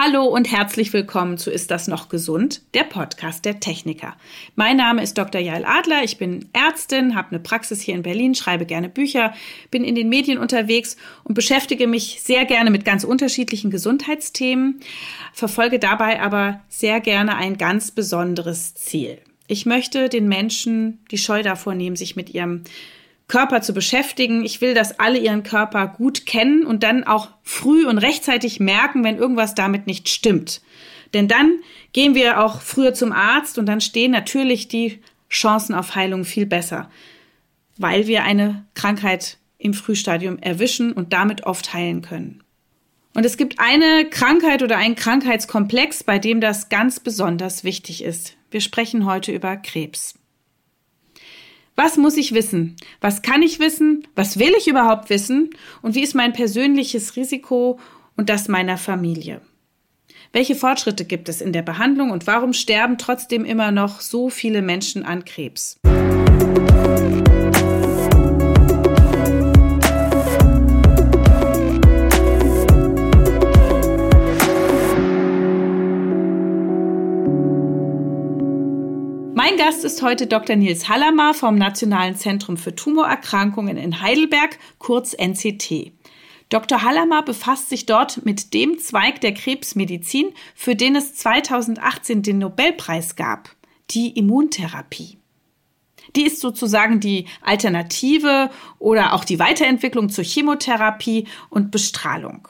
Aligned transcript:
Hallo 0.00 0.26
und 0.26 0.48
herzlich 0.52 0.92
willkommen 0.92 1.38
zu 1.38 1.50
Ist 1.50 1.72
das 1.72 1.88
noch 1.88 2.08
gesund? 2.08 2.62
Der 2.72 2.84
Podcast 2.84 3.44
der 3.44 3.58
Techniker. 3.58 4.14
Mein 4.54 4.76
Name 4.76 5.02
ist 5.02 5.18
Dr. 5.18 5.40
Jael 5.40 5.64
Adler, 5.64 6.04
ich 6.04 6.18
bin 6.18 6.48
Ärztin, 6.52 7.16
habe 7.16 7.30
eine 7.30 7.40
Praxis 7.40 7.80
hier 7.80 7.96
in 7.96 8.04
Berlin, 8.04 8.36
schreibe 8.36 8.64
gerne 8.64 8.88
Bücher, 8.88 9.34
bin 9.72 9.82
in 9.82 9.96
den 9.96 10.08
Medien 10.08 10.38
unterwegs 10.38 10.96
und 11.24 11.34
beschäftige 11.34 11.88
mich 11.88 12.20
sehr 12.22 12.44
gerne 12.44 12.70
mit 12.70 12.84
ganz 12.84 13.02
unterschiedlichen 13.02 13.72
Gesundheitsthemen, 13.72 14.78
verfolge 15.32 15.80
dabei 15.80 16.22
aber 16.22 16.60
sehr 16.68 17.00
gerne 17.00 17.34
ein 17.34 17.58
ganz 17.58 17.90
besonderes 17.90 18.76
Ziel. 18.76 19.18
Ich 19.48 19.66
möchte 19.66 20.08
den 20.08 20.28
Menschen 20.28 21.00
die 21.10 21.18
Scheu 21.18 21.42
davor 21.42 21.74
nehmen, 21.74 21.96
sich 21.96 22.14
mit 22.14 22.32
ihrem 22.32 22.62
Körper 23.28 23.60
zu 23.60 23.74
beschäftigen. 23.74 24.44
Ich 24.44 24.60
will, 24.60 24.74
dass 24.74 24.98
alle 24.98 25.18
ihren 25.18 25.42
Körper 25.42 25.86
gut 25.86 26.26
kennen 26.26 26.64
und 26.64 26.82
dann 26.82 27.04
auch 27.04 27.28
früh 27.42 27.86
und 27.86 27.98
rechtzeitig 27.98 28.58
merken, 28.58 29.04
wenn 29.04 29.18
irgendwas 29.18 29.54
damit 29.54 29.86
nicht 29.86 30.08
stimmt. 30.08 30.62
Denn 31.14 31.28
dann 31.28 31.60
gehen 31.92 32.14
wir 32.14 32.42
auch 32.42 32.60
früher 32.62 32.94
zum 32.94 33.12
Arzt 33.12 33.58
und 33.58 33.66
dann 33.66 33.80
stehen 33.80 34.10
natürlich 34.10 34.68
die 34.68 35.00
Chancen 35.30 35.74
auf 35.74 35.94
Heilung 35.94 36.24
viel 36.24 36.46
besser, 36.46 36.90
weil 37.76 38.06
wir 38.06 38.24
eine 38.24 38.66
Krankheit 38.74 39.38
im 39.58 39.74
Frühstadium 39.74 40.38
erwischen 40.38 40.92
und 40.92 41.12
damit 41.12 41.44
oft 41.44 41.74
heilen 41.74 42.02
können. 42.02 42.42
Und 43.14 43.26
es 43.26 43.36
gibt 43.36 43.58
eine 43.58 44.08
Krankheit 44.08 44.62
oder 44.62 44.78
einen 44.78 44.94
Krankheitskomplex, 44.94 46.04
bei 46.04 46.18
dem 46.18 46.40
das 46.40 46.68
ganz 46.68 47.00
besonders 47.00 47.64
wichtig 47.64 48.04
ist. 48.04 48.36
Wir 48.50 48.60
sprechen 48.60 49.06
heute 49.06 49.32
über 49.32 49.56
Krebs. 49.56 50.17
Was 51.80 51.96
muss 51.96 52.16
ich 52.16 52.34
wissen? 52.34 52.74
Was 53.00 53.22
kann 53.22 53.40
ich 53.40 53.60
wissen? 53.60 54.04
Was 54.16 54.40
will 54.40 54.52
ich 54.58 54.66
überhaupt 54.66 55.10
wissen? 55.10 55.50
Und 55.80 55.94
wie 55.94 56.02
ist 56.02 56.16
mein 56.16 56.32
persönliches 56.32 57.14
Risiko 57.14 57.78
und 58.16 58.30
das 58.30 58.48
meiner 58.48 58.76
Familie? 58.76 59.40
Welche 60.32 60.56
Fortschritte 60.56 61.04
gibt 61.04 61.28
es 61.28 61.40
in 61.40 61.52
der 61.52 61.62
Behandlung 61.62 62.10
und 62.10 62.26
warum 62.26 62.52
sterben 62.52 62.98
trotzdem 62.98 63.44
immer 63.44 63.70
noch 63.70 64.00
so 64.00 64.28
viele 64.28 64.60
Menschen 64.60 65.04
an 65.04 65.24
Krebs? 65.24 65.78
Mein 79.48 79.56
Gast 79.56 79.82
ist 79.82 80.02
heute 80.02 80.26
Dr. 80.26 80.56
Nils 80.56 80.90
Hallammer 80.90 81.32
vom 81.32 81.54
Nationalen 81.54 82.16
Zentrum 82.16 82.58
für 82.58 82.74
Tumorerkrankungen 82.74 83.78
in 83.78 84.02
Heidelberg, 84.02 84.58
kurz 84.76 85.14
NCT. 85.14 85.90
Dr. 86.50 86.82
Hallammer 86.82 87.22
befasst 87.22 87.70
sich 87.70 87.86
dort 87.86 88.26
mit 88.26 88.52
dem 88.52 88.78
Zweig 88.78 89.22
der 89.22 89.32
Krebsmedizin, 89.32 90.34
für 90.54 90.76
den 90.76 90.96
es 90.96 91.14
2018 91.14 92.20
den 92.22 92.40
Nobelpreis 92.40 93.16
gab, 93.16 93.56
die 93.88 94.10
Immuntherapie. 94.18 95.16
Die 96.14 96.26
ist 96.26 96.40
sozusagen 96.40 97.00
die 97.00 97.24
Alternative 97.40 98.50
oder 98.78 99.14
auch 99.14 99.24
die 99.24 99.38
Weiterentwicklung 99.38 100.10
zur 100.10 100.24
Chemotherapie 100.24 101.26
und 101.48 101.70
Bestrahlung. 101.70 102.48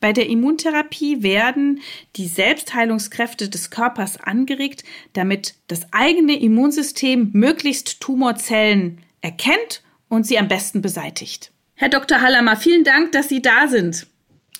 Bei 0.00 0.12
der 0.12 0.28
Immuntherapie 0.28 1.22
werden 1.22 1.80
die 2.16 2.28
Selbstheilungskräfte 2.28 3.48
des 3.48 3.70
Körpers 3.70 4.20
angeregt, 4.20 4.84
damit 5.14 5.54
das 5.68 5.86
eigene 5.92 6.38
Immunsystem 6.38 7.30
möglichst 7.32 8.00
Tumorzellen 8.00 8.98
erkennt 9.20 9.82
und 10.08 10.26
sie 10.26 10.38
am 10.38 10.48
besten 10.48 10.82
beseitigt. 10.82 11.50
Herr 11.74 11.88
Dr. 11.88 12.20
Hallammer, 12.20 12.56
vielen 12.56 12.84
Dank, 12.84 13.12
dass 13.12 13.28
Sie 13.28 13.42
da 13.42 13.68
sind. 13.68 14.06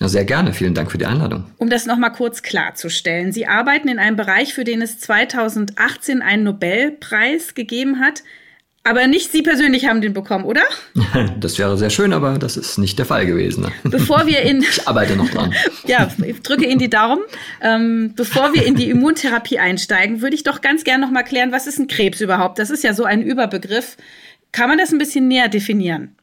Sehr 0.01 0.27
gerne. 0.27 0.53
Vielen 0.53 0.75
Dank 0.75 0.91
für 0.91 0.99
die 0.99 1.07
Einladung. 1.07 1.45
Um 1.57 1.71
das 1.71 1.87
nochmal 1.87 2.13
kurz 2.13 2.43
klarzustellen. 2.43 3.33
Sie 3.33 3.47
arbeiten 3.47 3.89
in 3.89 3.99
einem 3.99 4.17
Bereich, 4.17 4.53
für 4.53 4.65
den 4.65 4.83
es 4.83 4.99
2018 4.99 6.21
einen 6.21 6.45
Nobelpreis 6.45 7.55
gegeben 7.55 8.01
hat. 8.01 8.23
Aber 8.87 9.09
nicht 9.09 9.33
Sie 9.33 9.43
persönlich 9.43 9.87
haben 9.87 10.01
den 10.01 10.13
bekommen, 10.13 10.45
oder? 10.45 10.63
Das 11.41 11.59
wäre 11.59 11.77
sehr 11.77 11.91
schön, 11.91 12.13
aber 12.13 12.39
das 12.39 12.57
ist 12.57 12.79
nicht 12.79 12.99
der 12.99 13.07
Fall 13.07 13.27
gewesen. 13.27 13.67
Bevor 13.83 14.27
wir 14.27 14.43
in. 14.43 14.63
Ich 14.63 14.87
arbeite 14.87 15.17
noch 15.17 15.29
dran. 15.29 15.53
Ja, 15.87 16.09
ich 16.25 16.43
drücke 16.43 16.67
Ihnen 16.67 16.79
die 16.79 16.91
Daumen. 16.91 17.23
Ähm, 17.61 18.13
bevor 18.15 18.55
wir 18.55 18.65
in 18.65 18.75
die 18.77 18.89
Immuntherapie 18.91 19.59
einsteigen, 19.59 20.21
würde 20.23 20.37
ich 20.37 20.45
doch 20.45 20.61
ganz 20.61 20.85
gerne 20.85 21.05
noch 21.05 21.13
mal 21.13 21.23
klären, 21.23 21.53
was 21.53 21.67
ist 21.67 21.79
ein 21.79 21.89
Krebs 21.89 22.21
überhaupt? 22.21 22.59
Das 22.59 22.71
ist 22.71 22.85
ja 22.85 22.95
so 22.95 23.05
ein 23.05 23.23
Überbegriff. 23.23 23.97
Kann 24.53 24.69
man 24.69 24.79
das 24.79 24.93
ein 24.93 24.99
bisschen 24.99 25.29
näher 25.29 25.49
definieren? 25.49 26.15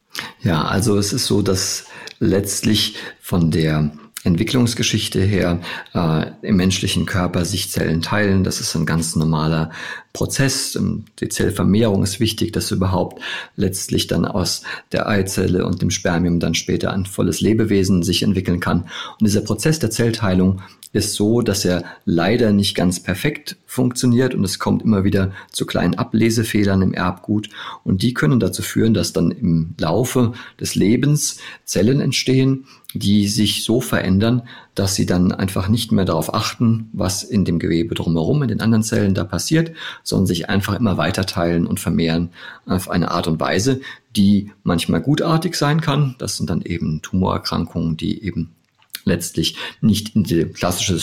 Ja, 0.42 0.64
also 0.64 0.98
es 0.98 1.12
ist 1.12 1.26
so, 1.26 1.42
dass 1.42 1.86
letztlich 2.20 2.96
von 3.20 3.52
der 3.52 3.92
Entwicklungsgeschichte 4.24 5.22
her 5.22 5.60
äh, 5.94 6.26
im 6.42 6.56
menschlichen 6.56 7.06
Körper 7.06 7.44
sich 7.46 7.72
Zellen 7.72 8.02
teilen. 8.02 8.44
Das 8.44 8.62
ist 8.62 8.74
ein 8.76 8.86
ganz 8.86 9.16
normaler 9.16 9.72
Prozess. 10.14 10.76
Ähm, 10.76 11.06
die 11.20 11.30
Zellvermehrung 11.30 12.04
ist 12.04 12.20
wichtig, 12.20 12.54
dass 12.54 12.72
überhaupt 12.72 13.22
letztlich 13.56 14.08
dann 14.08 14.26
aus 14.26 14.64
der 14.92 15.08
Eizelle 15.08 15.66
und 15.66 15.82
dem 15.82 15.90
Spermium 15.90 16.40
dann 16.40 16.56
später 16.56 16.94
ein 16.94 17.06
volles 17.06 17.42
Lebewesen 17.42 18.04
sich 18.04 18.24
entwickeln 18.24 18.60
kann. 18.60 18.84
Und 19.20 19.28
dieser 19.28 19.42
Prozess 19.42 19.80
der 19.80 19.92
Zellteilung 19.92 20.62
ist 20.94 21.16
so, 21.16 21.42
dass 21.42 21.66
er 21.66 21.84
leider 22.06 22.52
nicht 22.52 22.76
ganz 22.76 23.02
perfekt 23.02 23.58
funktioniert 23.66 24.36
und 24.36 24.44
es 24.44 24.60
kommt 24.60 24.84
immer 24.84 25.04
wieder 25.04 25.32
zu 25.52 25.66
kleinen 25.66 25.96
Ablesefehlern 25.96 26.84
im 26.84 26.94
Erbgut 26.94 27.50
und 27.84 28.04
die 28.04 28.14
können 28.14 28.40
dazu 28.40 28.62
führen, 28.62 28.94
dass 28.94 29.12
dann 29.12 29.32
im 29.32 29.74
Laufe 29.80 30.34
des 30.60 30.76
Lebens 30.76 31.40
Zellen 31.66 32.00
entstehen, 32.00 32.68
die 32.94 33.28
sich 33.28 33.64
so 33.64 33.82
verändern, 33.82 34.44
dass 34.76 34.96
sie 34.96 35.06
dann 35.06 35.32
einfach 35.32 35.68
nicht 35.68 35.92
mehr 35.92 36.06
darauf 36.06 36.34
achten, 36.34 36.90
was 36.94 37.24
in 37.24 37.46
dem 37.46 37.60
Gewebe 37.60 37.96
drumherum, 37.96 38.44
in 38.44 38.50
den 38.50 38.62
anderen 38.62 38.84
Zellen 38.84 39.14
da 39.14 39.24
passiert, 39.24 39.72
sondern 40.04 40.28
sich 40.28 40.50
einfach 40.50 40.76
immer 40.76 40.98
weiter 40.98 41.26
teilen 41.26 41.66
und 41.66 41.80
vermehren 41.80 42.30
auf 42.66 42.90
eine 42.90 43.12
Art 43.12 43.28
und 43.28 43.40
Weise, 43.40 43.82
die 44.16 44.52
manchmal 44.64 45.02
gutartig 45.02 45.56
sein 45.56 45.82
kann. 45.82 46.16
Das 46.20 46.38
sind 46.38 46.50
dann 46.50 46.62
eben 46.62 47.02
Tumorerkrankungen, 47.02 47.98
die 47.98 48.24
eben 48.24 48.52
letztlich 49.06 49.58
nicht 49.82 50.16
in 50.16 50.24
die 50.24 50.46
klassische 50.46 51.00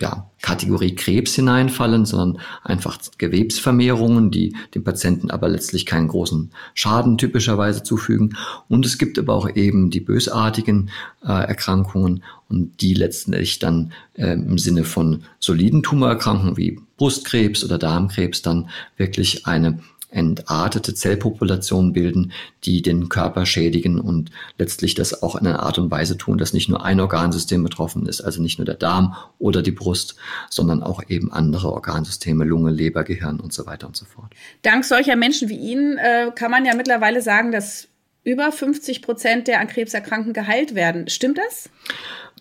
ja, 0.00 0.30
Kategorie 0.40 0.94
Krebs 0.94 1.34
hineinfallen, 1.34 2.06
sondern 2.06 2.42
einfach 2.64 2.98
Gewebsvermehrungen, 3.18 4.30
die 4.30 4.56
dem 4.74 4.82
Patienten 4.82 5.30
aber 5.30 5.48
letztlich 5.48 5.84
keinen 5.84 6.08
großen 6.08 6.50
Schaden 6.74 7.18
typischerweise 7.18 7.82
zufügen. 7.82 8.36
Und 8.68 8.86
es 8.86 8.96
gibt 8.96 9.18
aber 9.18 9.34
auch 9.34 9.54
eben 9.54 9.90
die 9.90 10.00
bösartigen 10.00 10.90
äh, 11.22 11.28
Erkrankungen 11.28 12.22
und 12.48 12.80
die 12.80 12.94
letztendlich 12.94 13.58
dann 13.58 13.92
äh, 14.14 14.32
im 14.32 14.58
Sinne 14.58 14.84
von 14.84 15.24
soliden 15.38 15.82
Tumorerkrankungen 15.82 16.56
wie 16.56 16.80
Brustkrebs 16.96 17.62
oder 17.64 17.78
Darmkrebs 17.78 18.42
dann 18.42 18.70
wirklich 18.96 19.46
eine 19.46 19.78
entartete 20.10 20.94
Zellpopulationen 20.94 21.92
bilden, 21.92 22.32
die 22.64 22.82
den 22.82 23.08
Körper 23.08 23.46
schädigen 23.46 24.00
und 24.00 24.30
letztlich 24.58 24.94
das 24.94 25.22
auch 25.22 25.36
in 25.36 25.46
einer 25.46 25.62
Art 25.62 25.78
und 25.78 25.90
Weise 25.90 26.16
tun, 26.16 26.38
dass 26.38 26.52
nicht 26.52 26.68
nur 26.68 26.84
ein 26.84 27.00
Organsystem 27.00 27.62
betroffen 27.62 28.06
ist, 28.06 28.20
also 28.20 28.42
nicht 28.42 28.58
nur 28.58 28.66
der 28.66 28.74
Darm 28.74 29.14
oder 29.38 29.62
die 29.62 29.70
Brust, 29.70 30.16
sondern 30.48 30.82
auch 30.82 31.02
eben 31.08 31.32
andere 31.32 31.72
Organsysteme, 31.72 32.44
Lunge, 32.44 32.70
Leber, 32.70 33.04
Gehirn 33.04 33.40
und 33.40 33.52
so 33.52 33.66
weiter 33.66 33.86
und 33.86 33.96
so 33.96 34.04
fort. 34.04 34.32
Dank 34.62 34.84
solcher 34.84 35.16
Menschen 35.16 35.48
wie 35.48 35.58
Ihnen 35.58 35.98
äh, 35.98 36.30
kann 36.34 36.50
man 36.50 36.64
ja 36.64 36.74
mittlerweile 36.74 37.22
sagen, 37.22 37.52
dass 37.52 37.88
über 38.24 38.52
50 38.52 39.02
Prozent 39.02 39.48
der 39.48 39.60
an 39.60 39.68
Krebs 39.68 39.94
Erkrankten 39.94 40.32
geheilt 40.32 40.74
werden. 40.74 41.08
Stimmt 41.08 41.38
das? 41.38 41.70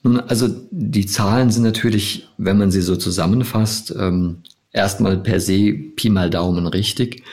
Nun, 0.04 0.20
also 0.20 0.48
die 0.72 1.06
Zahlen 1.06 1.52
sind 1.52 1.64
natürlich, 1.64 2.28
wenn 2.38 2.58
man 2.58 2.72
sie 2.72 2.82
so 2.82 2.96
zusammenfasst, 2.96 3.94
ähm, 3.98 4.44
erstmal 4.72 5.18
per 5.18 5.40
se 5.40 5.74
Pi 5.96 6.10
mal 6.10 6.30
Daumen 6.30 6.68
richtig. 6.68 7.24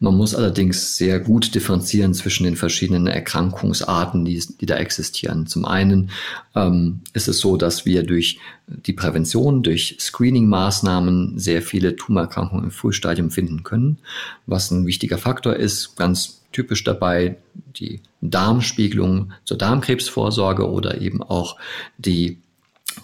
Man 0.00 0.16
muss 0.16 0.34
allerdings 0.34 0.96
sehr 0.96 1.18
gut 1.18 1.54
differenzieren 1.54 2.14
zwischen 2.14 2.44
den 2.44 2.54
verschiedenen 2.54 3.08
Erkrankungsarten, 3.08 4.24
die, 4.24 4.40
die 4.60 4.66
da 4.66 4.76
existieren. 4.76 5.46
Zum 5.46 5.64
einen 5.64 6.10
ähm, 6.54 7.00
ist 7.14 7.26
es 7.26 7.40
so, 7.40 7.56
dass 7.56 7.84
wir 7.84 8.04
durch 8.04 8.38
die 8.68 8.92
Prävention, 8.92 9.64
durch 9.64 9.96
Screening-Maßnahmen 9.98 11.38
sehr 11.38 11.62
viele 11.62 11.96
Tumorerkrankungen 11.96 12.66
im 12.66 12.70
Frühstadium 12.70 13.30
finden 13.30 13.64
können, 13.64 13.98
was 14.46 14.70
ein 14.70 14.86
wichtiger 14.86 15.18
Faktor 15.18 15.56
ist. 15.56 15.96
Ganz 15.96 16.42
typisch 16.52 16.84
dabei 16.84 17.36
die 17.54 18.00
Darmspiegelung 18.20 19.32
zur 19.44 19.58
Darmkrebsvorsorge 19.58 20.70
oder 20.70 21.00
eben 21.00 21.22
auch 21.22 21.56
die 21.98 22.38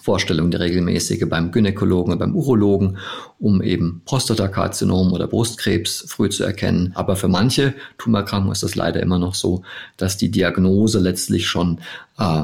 Vorstellung 0.01 0.51
der 0.51 0.59
regelmäßige 0.59 1.25
beim 1.27 1.51
Gynäkologen, 1.51 2.17
beim 2.17 2.35
Urologen, 2.35 2.97
um 3.39 3.61
eben 3.61 4.01
Prostatakarzinom 4.05 5.13
oder 5.13 5.27
Brustkrebs 5.27 6.05
früh 6.07 6.29
zu 6.29 6.43
erkennen. 6.43 6.91
Aber 6.95 7.15
für 7.15 7.27
manche 7.27 7.73
Tumorerkrankungen 7.97 8.53
ist 8.53 8.63
das 8.63 8.75
leider 8.75 9.01
immer 9.01 9.19
noch 9.19 9.35
so, 9.35 9.63
dass 9.97 10.17
die 10.17 10.31
Diagnose 10.31 10.99
letztlich 10.99 11.47
schon 11.47 11.79
äh, 12.17 12.43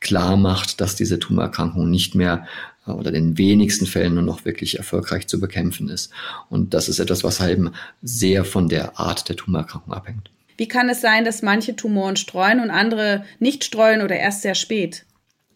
klar 0.00 0.36
macht, 0.36 0.80
dass 0.80 0.96
diese 0.96 1.18
Tumorerkrankung 1.18 1.90
nicht 1.90 2.14
mehr 2.14 2.46
äh, 2.86 2.90
oder 2.92 3.12
in 3.12 3.30
den 3.30 3.38
wenigsten 3.38 3.86
Fällen 3.86 4.14
nur 4.14 4.22
noch 4.22 4.44
wirklich 4.44 4.78
erfolgreich 4.78 5.26
zu 5.26 5.40
bekämpfen 5.40 5.88
ist. 5.88 6.12
Und 6.48 6.74
das 6.74 6.88
ist 6.88 6.98
etwas, 7.00 7.24
was 7.24 7.40
eben 7.40 7.72
sehr 8.02 8.44
von 8.44 8.68
der 8.68 8.98
Art 8.98 9.28
der 9.28 9.36
Tumorerkrankung 9.36 9.92
abhängt. 9.92 10.30
Wie 10.56 10.68
kann 10.68 10.88
es 10.88 11.00
sein, 11.00 11.24
dass 11.24 11.42
manche 11.42 11.74
Tumoren 11.74 12.16
streuen 12.16 12.60
und 12.60 12.70
andere 12.70 13.24
nicht 13.40 13.64
streuen 13.64 14.02
oder 14.02 14.16
erst 14.16 14.42
sehr 14.42 14.54
spät? 14.54 15.04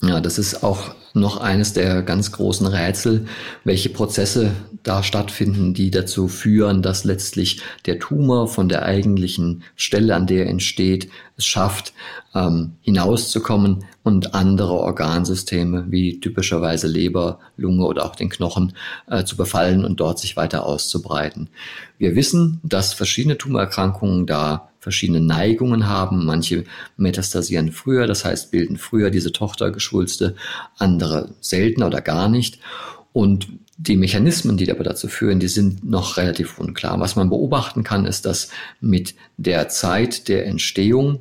Ja, 0.01 0.21
das 0.21 0.39
ist 0.39 0.63
auch 0.63 0.95
noch 1.13 1.39
eines 1.39 1.73
der 1.73 2.03
ganz 2.03 2.31
großen 2.31 2.67
Rätsel, 2.67 3.27
welche 3.65 3.89
Prozesse 3.89 4.53
da 4.85 5.03
stattfinden, 5.03 5.75
die 5.75 5.91
dazu 5.91 6.29
führen, 6.29 6.83
dass 6.83 7.03
letztlich 7.03 7.63
der 7.87 7.99
Tumor 7.99 8.47
von 8.47 8.69
der 8.69 8.85
eigentlichen 8.85 9.65
Stelle, 9.75 10.15
an 10.15 10.29
der 10.29 10.45
er 10.45 10.51
entsteht, 10.51 11.09
es 11.39 11.47
schafft, 11.47 11.95
ähm, 12.35 12.73
hinauszukommen 12.83 13.85
und 14.03 14.35
andere 14.35 14.75
Organsysteme 14.75 15.87
wie 15.89 16.21
typischerweise 16.21 16.89
Leber, 16.89 17.39
Lunge 17.57 17.87
oder 17.87 18.05
auch 18.05 18.17
den 18.17 18.29
Knochen 18.29 18.75
äh, 19.09 19.25
zu 19.25 19.37
befallen 19.37 19.85
und 19.85 20.01
dort 20.01 20.19
sich 20.19 20.37
weiter 20.37 20.67
auszubreiten. 20.67 21.49
Wir 21.97 22.17
wissen, 22.17 22.61
dass 22.65 22.93
verschiedene 22.93 23.39
Tumorerkrankungen 23.39 24.27
da 24.27 24.69
verschiedene 24.81 25.21
Neigungen 25.21 25.89
haben. 25.89 26.27
Manche 26.27 26.65
metastasieren 26.97 27.73
früher, 27.73 28.07
das 28.07 28.25
heißt 28.25 28.51
bilden 28.51 28.77
früher 28.77 29.11
diese 29.11 29.33
Tochtergeschwulste, 29.33 30.35
andere 30.77 31.31
seltener 31.41 31.87
oder 31.87 32.01
gar 32.01 32.29
nicht. 32.29 32.59
Und 33.13 33.49
die 33.77 33.97
Mechanismen, 33.97 34.57
die 34.57 34.71
aber 34.73 34.83
dazu 34.83 35.07
führen, 35.07 35.39
die 35.39 35.49
sind 35.49 35.89
noch 35.89 36.17
relativ 36.17 36.59
unklar. 36.59 36.99
Was 36.99 37.15
man 37.15 37.31
beobachten 37.31 37.85
kann, 37.85 38.07
ist, 38.07 38.27
dass 38.27 38.51
mit 38.81 39.15
der 39.37 39.69
Zeit 39.69 40.27
der 40.27 40.47
Entstehung 40.47 41.21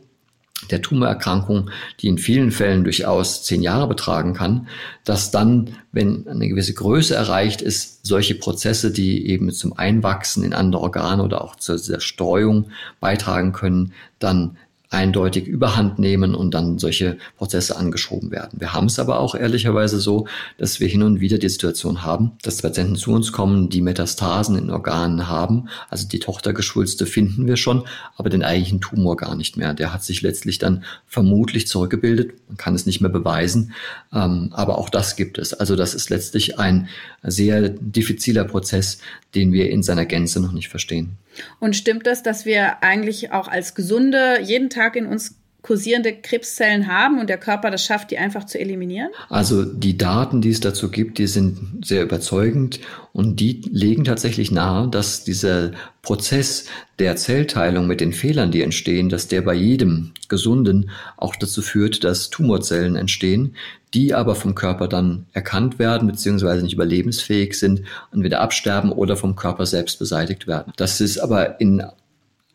der 0.67 0.81
Tumorerkrankung, 0.81 1.69
die 1.99 2.07
in 2.07 2.17
vielen 2.17 2.51
Fällen 2.51 2.83
durchaus 2.83 3.43
zehn 3.43 3.61
Jahre 3.61 3.87
betragen 3.87 4.33
kann, 4.33 4.67
dass 5.03 5.31
dann, 5.31 5.71
wenn 5.91 6.27
eine 6.27 6.47
gewisse 6.47 6.73
Größe 6.73 7.15
erreicht 7.15 7.61
ist, 7.61 8.05
solche 8.05 8.35
Prozesse, 8.35 8.91
die 8.91 9.27
eben 9.27 9.51
zum 9.51 9.77
Einwachsen 9.77 10.43
in 10.43 10.53
andere 10.53 10.81
Organe 10.81 11.23
oder 11.23 11.43
auch 11.43 11.55
zur 11.55 11.77
Zerstreuung 11.77 12.69
beitragen 12.99 13.53
können, 13.53 13.93
dann 14.19 14.57
eindeutig 14.89 15.47
überhand 15.47 15.99
nehmen 15.99 16.33
und 16.33 16.53
dann 16.53 16.79
solche 16.79 17.17
Prozesse 17.37 17.75
angeschoben 17.75 18.31
werden. 18.31 18.59
Wir 18.59 18.73
haben 18.73 18.85
es 18.85 18.99
aber 18.99 19.19
auch 19.19 19.35
ehrlicherweise 19.35 19.99
so, 19.99 20.27
dass 20.57 20.79
wir 20.79 20.87
hin 20.87 21.03
und 21.03 21.19
wieder 21.19 21.37
die 21.37 21.49
Situation 21.49 22.03
haben, 22.03 22.31
dass 22.41 22.61
Patienten 22.61 22.95
zu 22.95 23.11
uns 23.11 23.31
kommen, 23.31 23.69
die 23.69 23.81
Metastasen 23.81 24.57
in 24.57 24.69
Organen 24.69 25.27
haben. 25.27 25.67
Also 25.89 26.07
die 26.07 26.19
Tochtergeschwulste 26.19 27.05
finden 27.05 27.47
wir 27.47 27.57
schon, 27.57 27.83
aber 28.15 28.29
den 28.29 28.43
eigentlichen 28.43 28.79
Tumor 28.79 29.17
gar 29.17 29.35
nicht 29.35 29.57
mehr. 29.57 29.73
Der 29.73 29.93
hat 29.93 30.03
sich 30.03 30.21
letztlich 30.21 30.57
dann 30.57 30.85
vermutlich 31.05 31.67
zurückgebildet. 31.67 32.33
Man 32.47 32.57
kann 32.57 32.73
es 32.73 32.85
nicht 32.85 33.01
mehr 33.01 33.11
beweisen, 33.11 33.73
ähm, 34.13 34.49
aber 34.53 34.77
auch 34.77 34.89
das 34.89 35.17
gibt 35.17 35.37
es. 35.37 35.53
Also 35.53 35.75
das 35.75 35.93
ist 35.93 36.09
letztlich 36.09 36.59
ein 36.59 36.87
sehr 37.23 37.69
diffiziler 37.69 38.45
Prozess, 38.45 38.99
den 39.35 39.53
wir 39.53 39.69
in 39.69 39.83
seiner 39.83 40.05
Gänze 40.05 40.41
noch 40.41 40.51
nicht 40.51 40.69
verstehen. 40.69 41.17
Und 41.59 41.75
stimmt 41.75 42.07
das, 42.07 42.23
dass 42.23 42.45
wir 42.45 42.83
eigentlich 42.83 43.31
auch 43.31 43.47
als 43.47 43.75
Gesunde 43.75 44.39
jeden 44.41 44.69
Tag 44.69 44.95
in 44.95 45.05
uns 45.05 45.35
kursierende 45.67 46.13
Krebszellen 46.13 46.87
haben 46.87 47.19
und 47.19 47.29
der 47.29 47.37
Körper 47.37 47.69
das 47.69 47.83
schafft, 47.83 48.11
die 48.11 48.17
einfach 48.17 48.45
zu 48.45 48.57
eliminieren? 48.57 49.09
Also 49.27 49.65
die 49.65 49.97
Daten, 49.97 50.39
die 50.39 50.51
es 50.51 50.61
dazu 50.61 50.89
gibt, 50.89 51.17
die 51.17 51.27
sind 51.27 51.85
sehr 51.85 52.03
überzeugend 52.03 52.79
und 53.11 53.41
die 53.41 53.61
legen 53.69 54.05
tatsächlich 54.05 54.49
nahe, 54.49 54.87
dass 54.87 55.25
dieser 55.25 55.71
Prozess 56.03 56.67
der 56.99 57.17
Zellteilung 57.17 57.85
mit 57.85 57.99
den 57.99 58.13
Fehlern, 58.13 58.51
die 58.51 58.61
entstehen, 58.61 59.09
dass 59.09 59.27
der 59.27 59.41
bei 59.41 59.55
jedem 59.55 60.13
Gesunden 60.29 60.89
auch 61.17 61.35
dazu 61.35 61.61
führt, 61.61 62.05
dass 62.05 62.29
Tumorzellen 62.29 62.95
entstehen, 62.95 63.55
die 63.97 64.13
aber 64.13 64.35
vom 64.35 64.53
Körper 64.53 64.87
dann 64.87 65.25
erkannt 65.33 65.79
werden, 65.79 66.07
beziehungsweise 66.07 66.61
nicht 66.61 66.73
überlebensfähig 66.73 67.57
sind 67.57 67.81
und 68.11 68.23
wieder 68.23 68.41
absterben 68.41 68.91
oder 68.91 69.17
vom 69.17 69.35
Körper 69.35 69.65
selbst 69.65 69.97
beseitigt 69.97 70.45
werden. 70.45 70.71
Das 70.75 71.01
ist 71.01 71.17
aber 71.17 71.59
in 71.59 71.83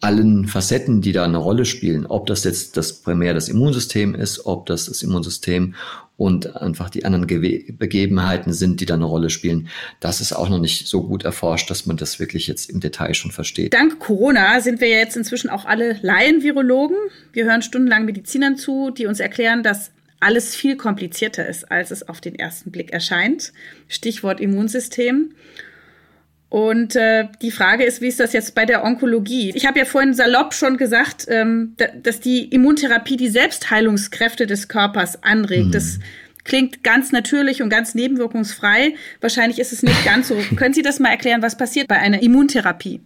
allen 0.00 0.46
Facetten, 0.46 1.00
die 1.00 1.10
da 1.10 1.24
eine 1.24 1.38
Rolle 1.38 1.64
spielen, 1.64 2.06
ob 2.06 2.26
das 2.26 2.44
jetzt 2.44 2.76
das 2.76 2.92
primär 2.92 3.34
das 3.34 3.48
Immunsystem 3.48 4.14
ist, 4.14 4.46
ob 4.46 4.66
das 4.66 4.86
das 4.86 5.02
Immunsystem 5.02 5.74
und 6.16 6.56
einfach 6.56 6.90
die 6.90 7.04
anderen 7.04 7.26
Ge 7.26 7.72
Begebenheiten 7.72 8.52
sind, 8.52 8.80
die 8.80 8.86
da 8.86 8.94
eine 8.94 9.04
Rolle 9.04 9.28
spielen, 9.28 9.66
das 9.98 10.20
ist 10.20 10.32
auch 10.32 10.48
noch 10.48 10.60
nicht 10.60 10.86
so 10.86 11.02
gut 11.02 11.24
erforscht, 11.24 11.68
dass 11.70 11.86
man 11.86 11.96
das 11.96 12.20
wirklich 12.20 12.46
jetzt 12.46 12.70
im 12.70 12.78
Detail 12.78 13.14
schon 13.14 13.32
versteht. 13.32 13.74
Dank 13.74 13.98
Corona 13.98 14.60
sind 14.60 14.80
wir 14.80 14.88
jetzt 14.88 15.16
inzwischen 15.16 15.50
auch 15.50 15.64
alle 15.64 15.98
Laienvirologen. 16.02 16.96
Wir 17.32 17.46
hören 17.46 17.62
stundenlang 17.62 18.04
Medizinern 18.04 18.56
zu, 18.56 18.92
die 18.92 19.06
uns 19.06 19.18
erklären, 19.18 19.64
dass 19.64 19.90
alles 20.22 20.54
viel 20.54 20.76
komplizierter 20.76 21.46
ist, 21.46 21.70
als 21.70 21.90
es 21.90 22.08
auf 22.08 22.20
den 22.20 22.34
ersten 22.34 22.70
Blick 22.70 22.92
erscheint. 22.92 23.52
Stichwort 23.88 24.40
Immunsystem. 24.40 25.34
Und 26.48 26.96
äh, 26.96 27.28
die 27.40 27.50
Frage 27.50 27.84
ist, 27.84 28.02
wie 28.02 28.08
ist 28.08 28.20
das 28.20 28.34
jetzt 28.34 28.54
bei 28.54 28.66
der 28.66 28.84
Onkologie? 28.84 29.52
Ich 29.54 29.66
habe 29.66 29.78
ja 29.78 29.86
vorhin 29.86 30.12
salopp 30.12 30.52
schon 30.52 30.76
gesagt, 30.76 31.24
ähm, 31.28 31.76
dass 32.02 32.20
die 32.20 32.44
Immuntherapie 32.44 33.16
die 33.16 33.30
Selbstheilungskräfte 33.30 34.46
des 34.46 34.68
Körpers 34.68 35.22
anregt. 35.22 35.68
Mhm. 35.68 35.72
Das 35.72 35.98
klingt 36.44 36.84
ganz 36.84 37.10
natürlich 37.10 37.62
und 37.62 37.70
ganz 37.70 37.94
nebenwirkungsfrei. 37.94 38.94
Wahrscheinlich 39.22 39.58
ist 39.58 39.72
es 39.72 39.82
nicht 39.82 40.04
ganz 40.04 40.28
so. 40.28 40.36
Können 40.56 40.74
Sie 40.74 40.82
das 40.82 41.00
mal 41.00 41.08
erklären, 41.08 41.40
was 41.40 41.56
passiert 41.56 41.88
bei 41.88 41.98
einer 41.98 42.22
Immuntherapie? 42.22 43.00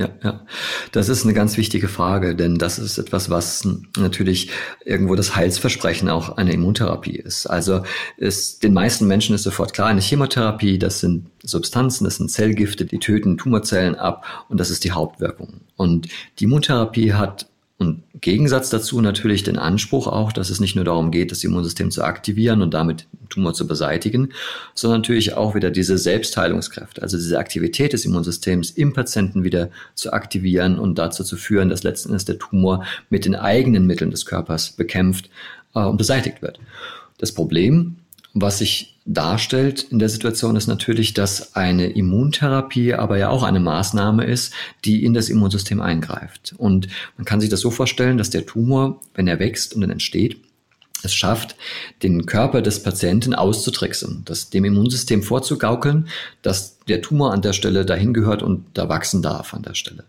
Ja, 0.00 0.10
ja. 0.22 0.46
Das 0.92 1.08
ist 1.08 1.24
eine 1.24 1.34
ganz 1.34 1.56
wichtige 1.56 1.88
Frage, 1.88 2.36
denn 2.36 2.56
das 2.56 2.78
ist 2.78 2.98
etwas, 2.98 3.30
was 3.30 3.66
natürlich 3.96 4.48
irgendwo 4.84 5.16
das 5.16 5.34
Heilsversprechen 5.34 6.08
auch 6.08 6.36
einer 6.36 6.52
Immuntherapie 6.52 7.16
ist. 7.16 7.46
Also 7.46 7.82
ist, 8.16 8.62
den 8.62 8.74
meisten 8.74 9.08
Menschen 9.08 9.34
ist 9.34 9.42
sofort 9.42 9.72
klar, 9.72 9.88
eine 9.88 10.00
Chemotherapie, 10.00 10.78
das 10.78 11.00
sind 11.00 11.26
Substanzen, 11.42 12.04
das 12.04 12.16
sind 12.16 12.30
Zellgifte, 12.30 12.84
die 12.84 13.00
töten 13.00 13.38
Tumorzellen 13.38 13.96
ab 13.96 14.24
und 14.48 14.60
das 14.60 14.70
ist 14.70 14.84
die 14.84 14.92
Hauptwirkung. 14.92 15.62
Und 15.74 16.06
die 16.38 16.44
Immuntherapie 16.44 17.14
hat 17.14 17.48
und 17.78 18.02
Gegensatz 18.20 18.70
dazu 18.70 19.00
natürlich 19.00 19.44
den 19.44 19.56
Anspruch 19.56 20.08
auch, 20.08 20.32
dass 20.32 20.50
es 20.50 20.58
nicht 20.58 20.74
nur 20.74 20.84
darum 20.84 21.12
geht, 21.12 21.30
das 21.30 21.44
Immunsystem 21.44 21.92
zu 21.92 22.02
aktivieren 22.02 22.60
und 22.60 22.74
damit 22.74 23.06
Tumor 23.28 23.54
zu 23.54 23.68
beseitigen, 23.68 24.30
sondern 24.74 25.02
natürlich 25.02 25.34
auch 25.34 25.54
wieder 25.54 25.70
diese 25.70 25.96
Selbstheilungskräfte, 25.96 27.02
also 27.02 27.16
diese 27.16 27.38
Aktivität 27.38 27.92
des 27.92 28.04
Immunsystems 28.04 28.70
im 28.70 28.94
Patienten 28.94 29.44
wieder 29.44 29.70
zu 29.94 30.12
aktivieren 30.12 30.76
und 30.76 30.98
dazu 30.98 31.22
zu 31.22 31.36
führen, 31.36 31.68
dass 31.68 31.84
letzten 31.84 32.08
Endes 32.08 32.24
der 32.24 32.38
Tumor 32.38 32.84
mit 33.10 33.24
den 33.24 33.36
eigenen 33.36 33.86
Mitteln 33.86 34.10
des 34.10 34.26
Körpers 34.26 34.72
bekämpft 34.72 35.30
äh, 35.76 35.80
und 35.80 35.98
beseitigt 35.98 36.42
wird. 36.42 36.58
Das 37.18 37.30
Problem 37.30 37.96
was 38.42 38.58
sich 38.58 38.98
darstellt 39.04 39.84
in 39.84 39.98
der 39.98 40.10
Situation 40.10 40.54
ist 40.54 40.66
natürlich, 40.66 41.14
dass 41.14 41.56
eine 41.56 41.88
Immuntherapie 41.88 42.94
aber 42.94 43.16
ja 43.16 43.30
auch 43.30 43.42
eine 43.42 43.60
Maßnahme 43.60 44.24
ist, 44.24 44.52
die 44.84 45.02
in 45.02 45.14
das 45.14 45.30
Immunsystem 45.30 45.80
eingreift. 45.80 46.54
Und 46.58 46.88
man 47.16 47.24
kann 47.24 47.40
sich 47.40 47.48
das 47.48 47.60
so 47.60 47.70
vorstellen, 47.70 48.18
dass 48.18 48.30
der 48.30 48.44
Tumor, 48.44 49.00
wenn 49.14 49.26
er 49.26 49.38
wächst 49.38 49.74
und 49.74 49.80
dann 49.80 49.90
entsteht, 49.90 50.36
es 51.02 51.14
schafft, 51.14 51.56
den 52.02 52.26
Körper 52.26 52.60
des 52.60 52.82
Patienten 52.82 53.34
auszutricksen, 53.34 54.22
das 54.24 54.50
dem 54.50 54.64
Immunsystem 54.64 55.22
vorzugaukeln, 55.22 56.08
dass 56.42 56.78
der 56.88 57.02
Tumor 57.02 57.32
an 57.32 57.40
der 57.40 57.52
Stelle 57.52 57.86
dahin 57.86 58.12
gehört 58.12 58.42
und 58.42 58.66
da 58.74 58.88
wachsen 58.88 59.22
darf 59.22 59.54
an 59.54 59.62
der 59.62 59.74
Stelle. 59.74 60.04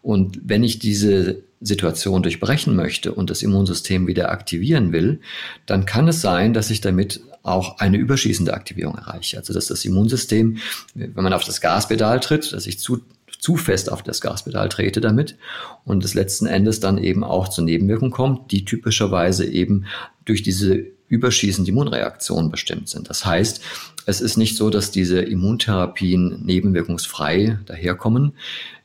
Und 0.00 0.40
wenn 0.44 0.62
ich 0.62 0.78
diese 0.78 1.42
Situation 1.60 2.22
durchbrechen 2.22 2.76
möchte 2.76 3.12
und 3.12 3.30
das 3.30 3.42
Immunsystem 3.42 4.06
wieder 4.06 4.30
aktivieren 4.30 4.92
will, 4.92 5.20
dann 5.66 5.86
kann 5.86 6.06
es 6.06 6.20
sein, 6.20 6.54
dass 6.54 6.70
ich 6.70 6.80
damit 6.80 7.20
auch 7.48 7.78
eine 7.78 7.96
überschießende 7.96 8.54
Aktivierung 8.54 8.96
erreiche. 8.96 9.38
Also 9.38 9.52
dass 9.52 9.66
das 9.66 9.84
Immunsystem, 9.84 10.58
wenn 10.94 11.12
man 11.14 11.32
auf 11.32 11.44
das 11.44 11.60
Gaspedal 11.60 12.20
tritt, 12.20 12.52
dass 12.52 12.66
ich 12.66 12.78
zu 12.78 13.00
zu 13.38 13.56
fest 13.56 13.90
auf 13.90 14.02
das 14.02 14.20
Gaspedal 14.20 14.68
trete 14.68 15.00
damit 15.00 15.36
und 15.84 16.04
es 16.04 16.14
letzten 16.14 16.46
Endes 16.46 16.80
dann 16.80 16.98
eben 16.98 17.22
auch 17.22 17.48
zur 17.48 17.64
Nebenwirkung 17.64 18.10
kommt, 18.10 18.50
die 18.50 18.64
typischerweise 18.64 19.46
eben 19.46 19.84
durch 20.24 20.42
diese 20.42 20.84
überschießende 21.08 21.70
Immunreaktion 21.70 22.50
bestimmt 22.50 22.88
sind. 22.88 23.08
Das 23.08 23.24
heißt, 23.24 23.62
es 24.06 24.20
ist 24.20 24.36
nicht 24.36 24.56
so, 24.56 24.70
dass 24.70 24.90
diese 24.90 25.20
Immuntherapien 25.20 26.42
nebenwirkungsfrei 26.44 27.58
daherkommen. 27.66 28.32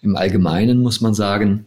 Im 0.01 0.15
Allgemeinen 0.15 0.79
muss 0.79 1.01
man 1.01 1.13
sagen, 1.13 1.65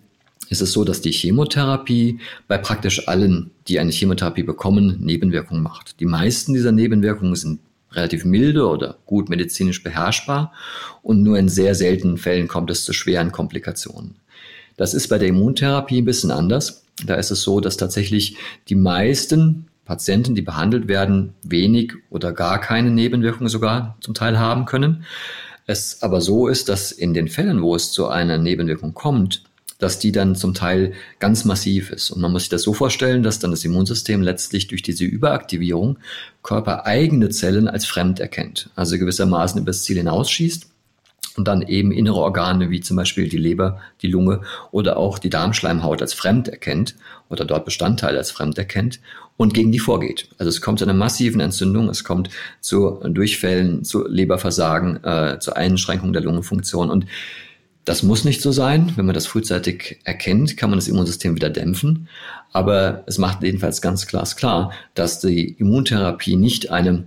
ist 0.49 0.63
es 0.63 0.73
so, 0.73 0.85
dass 0.85 1.01
die 1.01 1.13
Chemotherapie 1.13 2.21
bei 2.49 2.59
praktisch 2.59 3.09
allen, 3.09 3.51
die 3.69 3.79
eine 3.79 3.91
Chemotherapie 3.91 4.43
bekommen, 4.43 4.99
Nebenwirkungen 5.01 5.63
macht. 5.63 6.01
Die 6.01 6.07
meisten 6.07 6.55
dieser 6.55 6.73
Nebenwirkungen 6.73 7.35
sind 7.35 7.61
relativ 7.93 8.25
milde 8.25 8.69
oder 8.69 8.99
gut 9.07 9.29
medizinisch 9.29 9.83
beherrschbar 9.83 10.53
und 11.03 11.23
nur 11.23 11.39
in 11.39 11.49
sehr 11.49 11.75
seltenen 11.75 12.19
Fällen 12.19 12.49
kommt 12.49 12.71
es 12.71 12.85
zu 12.85 12.93
schweren 12.93 13.33
Komplikationen. 13.33 14.17
Das 14.77 14.93
ist 14.93 15.09
bei 15.09 15.19
der 15.19 15.29
Immuntherapie 15.29 16.03
ein 16.03 16.05
bisschen 16.05 16.31
anders. 16.31 16.85
Da 17.05 17.15
ist 17.15 17.31
es 17.31 17.43
so, 17.43 17.61
dass 17.61 17.77
tatsächlich 17.77 18.37
die 18.69 18.75
meisten 18.75 19.67
Patienten, 19.85 20.35
die 20.35 20.43
behandelt 20.43 20.89
werden, 20.89 21.33
wenig 21.43 21.95
oder 22.11 22.33
gar 22.33 22.61
keine 22.61 22.91
Nebenwirkungen 22.91 23.49
sogar 23.49 23.97
zum 24.01 24.15
Teil 24.15 24.39
haben 24.39 24.67
können. 24.67 25.05
Es 25.67 26.03
aber 26.03 26.21
so 26.21 26.49
ist, 26.49 26.69
dass 26.69 26.93
in 26.93 27.15
den 27.15 27.29
Fällen, 27.29 27.63
wo 27.63 27.75
es 27.75 27.93
zu 27.93 28.09
einer 28.09 28.39
Nebenwirkung 28.39 28.95
kommt, 28.95 29.45
dass 29.79 29.99
die 29.99 30.13
dann 30.13 30.35
zum 30.35 30.55
Teil 30.55 30.93
ganz 31.19 31.45
massiv 31.45 31.91
ist. 31.91 32.11
Und 32.11 32.21
man 32.21 32.33
muss 32.33 32.43
sich 32.43 32.49
das 32.49 32.63
so 32.63 32.73
vorstellen, 32.73 33.23
dass 33.23 33.39
dann 33.39 33.51
das 33.51 33.65
Immunsystem 33.65 34.23
letztlich 34.23 34.69
durch 34.69 34.83
diese 34.83 35.05
Überaktivierung 35.05 35.99
körpereigene 36.43 37.29
Zellen 37.31 37.69
als 37.69 37.87
fremd 37.87 38.21
erkennt. 38.21 38.71
Also 38.75 38.99
gewissermaßen 38.99 39.61
übers 39.61 39.83
Ziel 39.83 39.99
hinausschießt 39.99 40.67
und 41.37 41.47
dann 41.49 41.63
eben 41.63 41.93
innere 41.93 42.17
Organe 42.17 42.71
wie 42.71 42.81
zum 42.81 42.97
Beispiel 42.97 43.29
die 43.29 43.37
Leber, 43.37 43.81
die 44.03 44.09
Lunge 44.09 44.41
oder 44.71 44.97
auch 44.97 45.19
die 45.19 45.31
Darmschleimhaut 45.31 46.01
als 46.01 46.15
fremd 46.15 46.49
erkennt 46.49 46.95
oder 47.29 47.45
dort 47.45 47.65
Bestandteile 47.65 48.19
als 48.19 48.31
fremd 48.31 48.57
erkennt 48.59 49.01
und 49.37 49.53
gegen 49.53 49.73
die 49.73 49.79
vorgeht. 49.79 50.29
Also 50.39 50.49
es 50.49 50.61
kommt 50.61 50.79
zu 50.79 50.87
einer 50.87 50.95
massiven 50.95 51.41
Entzündung, 51.41 51.89
es 51.89 52.05
kommt 52.05 52.31
zu 52.61 53.01
Durchfällen, 53.05 53.85
zu 53.85 54.07
Leberversagen, 54.09 55.05
äh, 55.05 55.39
zur 55.41 55.57
Einschränkung 55.57 56.13
der 56.13 56.23
Lungenfunktion 56.23 56.91
und 56.91 57.07
das 57.87 58.03
muss 58.03 58.25
nicht 58.25 58.43
so 58.43 58.53
sein. 58.53 58.93
Wenn 58.97 59.07
man 59.07 59.15
das 59.15 59.27
frühzeitig 59.27 60.01
erkennt, 60.05 60.57
kann 60.57 60.71
man 60.71 60.79
das 60.79 60.89
Immunsystem 60.89 61.37
wieder 61.37 61.49
dämpfen. 61.49 62.09
Aber 62.53 63.05
es 63.07 63.17
macht 63.17 63.43
jedenfalls 63.43 63.81
ganz 63.81 64.07
klar, 64.07 64.73
dass 64.95 65.21
die 65.21 65.53
Immuntherapie 65.53 66.37
nicht 66.37 66.71
eine 66.71 67.05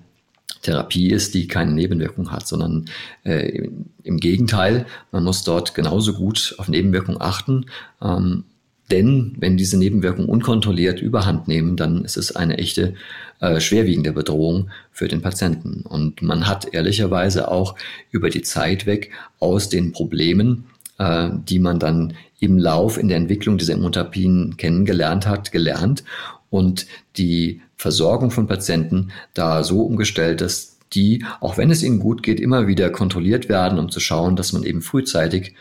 Therapie 0.61 1.09
ist, 1.09 1.33
die 1.33 1.47
keine 1.47 1.73
Nebenwirkung 1.73 2.31
hat, 2.31 2.47
sondern 2.47 2.85
äh, 3.23 3.69
im 4.03 4.17
Gegenteil, 4.17 4.85
man 5.11 5.23
muss 5.23 5.43
dort 5.43 5.75
genauso 5.75 6.13
gut 6.13 6.55
auf 6.57 6.69
Nebenwirkungen 6.69 7.21
achten. 7.21 7.65
Ähm, 8.01 8.45
denn 8.91 9.35
wenn 9.37 9.57
diese 9.57 9.77
Nebenwirkungen 9.77 10.29
unkontrolliert 10.29 11.01
überhand 11.01 11.47
nehmen, 11.47 11.77
dann 11.77 12.03
ist 12.03 12.17
es 12.17 12.35
eine 12.35 12.57
echte 12.57 12.95
äh, 13.39 13.59
schwerwiegende 13.59 14.13
Bedrohung 14.13 14.69
für 14.91 15.07
den 15.07 15.21
Patienten. 15.21 15.81
Und 15.81 16.21
man 16.21 16.47
hat 16.47 16.73
ehrlicherweise 16.73 17.51
auch 17.51 17.75
über 18.11 18.29
die 18.29 18.41
Zeit 18.41 18.85
weg 18.85 19.11
aus 19.39 19.69
den 19.69 19.91
Problemen, 19.91 20.65
äh, 20.97 21.29
die 21.47 21.59
man 21.59 21.79
dann 21.79 22.13
im 22.39 22.57
Lauf 22.57 22.97
in 22.97 23.07
der 23.07 23.17
Entwicklung 23.17 23.57
dieser 23.57 23.73
Immuntherapien 23.73 24.57
kennengelernt 24.57 25.27
hat, 25.27 25.51
gelernt 25.51 26.03
und 26.49 26.87
die 27.17 27.61
Versorgung 27.77 28.31
von 28.31 28.47
Patienten 28.47 29.11
da 29.33 29.63
so 29.63 29.81
umgestellt 29.81 30.41
ist, 30.41 30.77
die, 30.93 31.23
auch 31.39 31.57
wenn 31.57 31.69
es 31.69 31.83
ihnen 31.83 31.99
gut 31.99 32.23
geht, 32.23 32.39
immer 32.39 32.67
wieder 32.67 32.89
kontrolliert 32.89 33.47
werden, 33.47 33.77
um 33.77 33.89
zu 33.89 33.99
schauen, 33.99 34.35
dass 34.35 34.53
man 34.53 34.63
eben 34.63 34.81
frühzeitig 34.81 35.53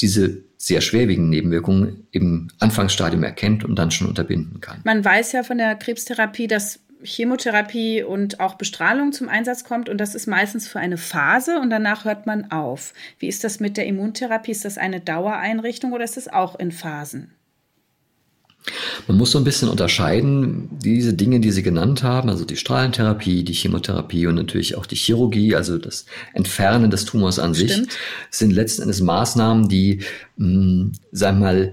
diese 0.00 0.42
sehr 0.58 0.80
schwerwiegenden 0.80 1.30
Nebenwirkungen 1.30 2.06
im 2.10 2.48
Anfangsstadium 2.58 3.22
erkennt 3.22 3.64
und 3.64 3.76
dann 3.76 3.92
schon 3.92 4.08
unterbinden 4.08 4.60
kann. 4.60 4.80
Man 4.84 5.04
weiß 5.04 5.32
ja 5.32 5.44
von 5.44 5.56
der 5.56 5.76
Krebstherapie, 5.76 6.48
dass 6.48 6.80
Chemotherapie 7.02 8.02
und 8.02 8.40
auch 8.40 8.54
Bestrahlung 8.54 9.12
zum 9.12 9.28
Einsatz 9.28 9.62
kommt 9.62 9.88
und 9.88 9.98
das 9.98 10.16
ist 10.16 10.26
meistens 10.26 10.66
für 10.66 10.80
eine 10.80 10.96
Phase 10.96 11.60
und 11.60 11.70
danach 11.70 12.04
hört 12.04 12.26
man 12.26 12.50
auf. 12.50 12.92
Wie 13.20 13.28
ist 13.28 13.44
das 13.44 13.60
mit 13.60 13.76
der 13.76 13.86
Immuntherapie? 13.86 14.50
Ist 14.50 14.64
das 14.64 14.78
eine 14.78 15.00
Dauereinrichtung 15.00 15.92
oder 15.92 16.02
ist 16.02 16.16
das 16.16 16.26
auch 16.26 16.58
in 16.58 16.72
Phasen? 16.72 17.32
Man 19.06 19.16
muss 19.16 19.30
so 19.30 19.38
ein 19.38 19.44
bisschen 19.44 19.68
unterscheiden, 19.68 20.68
diese 20.82 21.14
Dinge, 21.14 21.40
die 21.40 21.50
Sie 21.50 21.62
genannt 21.62 22.02
haben, 22.02 22.28
also 22.28 22.44
die 22.44 22.56
Strahlentherapie, 22.56 23.42
die 23.42 23.54
Chemotherapie 23.54 24.26
und 24.26 24.34
natürlich 24.34 24.76
auch 24.76 24.86
die 24.86 24.96
Chirurgie, 24.96 25.54
also 25.54 25.78
das 25.78 26.04
Entfernen 26.34 26.90
des 26.90 27.04
Tumors 27.04 27.38
an 27.38 27.54
Stimmt. 27.54 27.70
sich, 27.70 27.98
sind 28.30 28.50
letzten 28.52 28.82
Endes 28.82 29.00
Maßnahmen, 29.00 29.68
die, 29.68 30.00
mh, 30.36 30.46
hm, 30.46 30.92
sagen 31.12 31.38
wir 31.38 31.44
mal, 31.44 31.72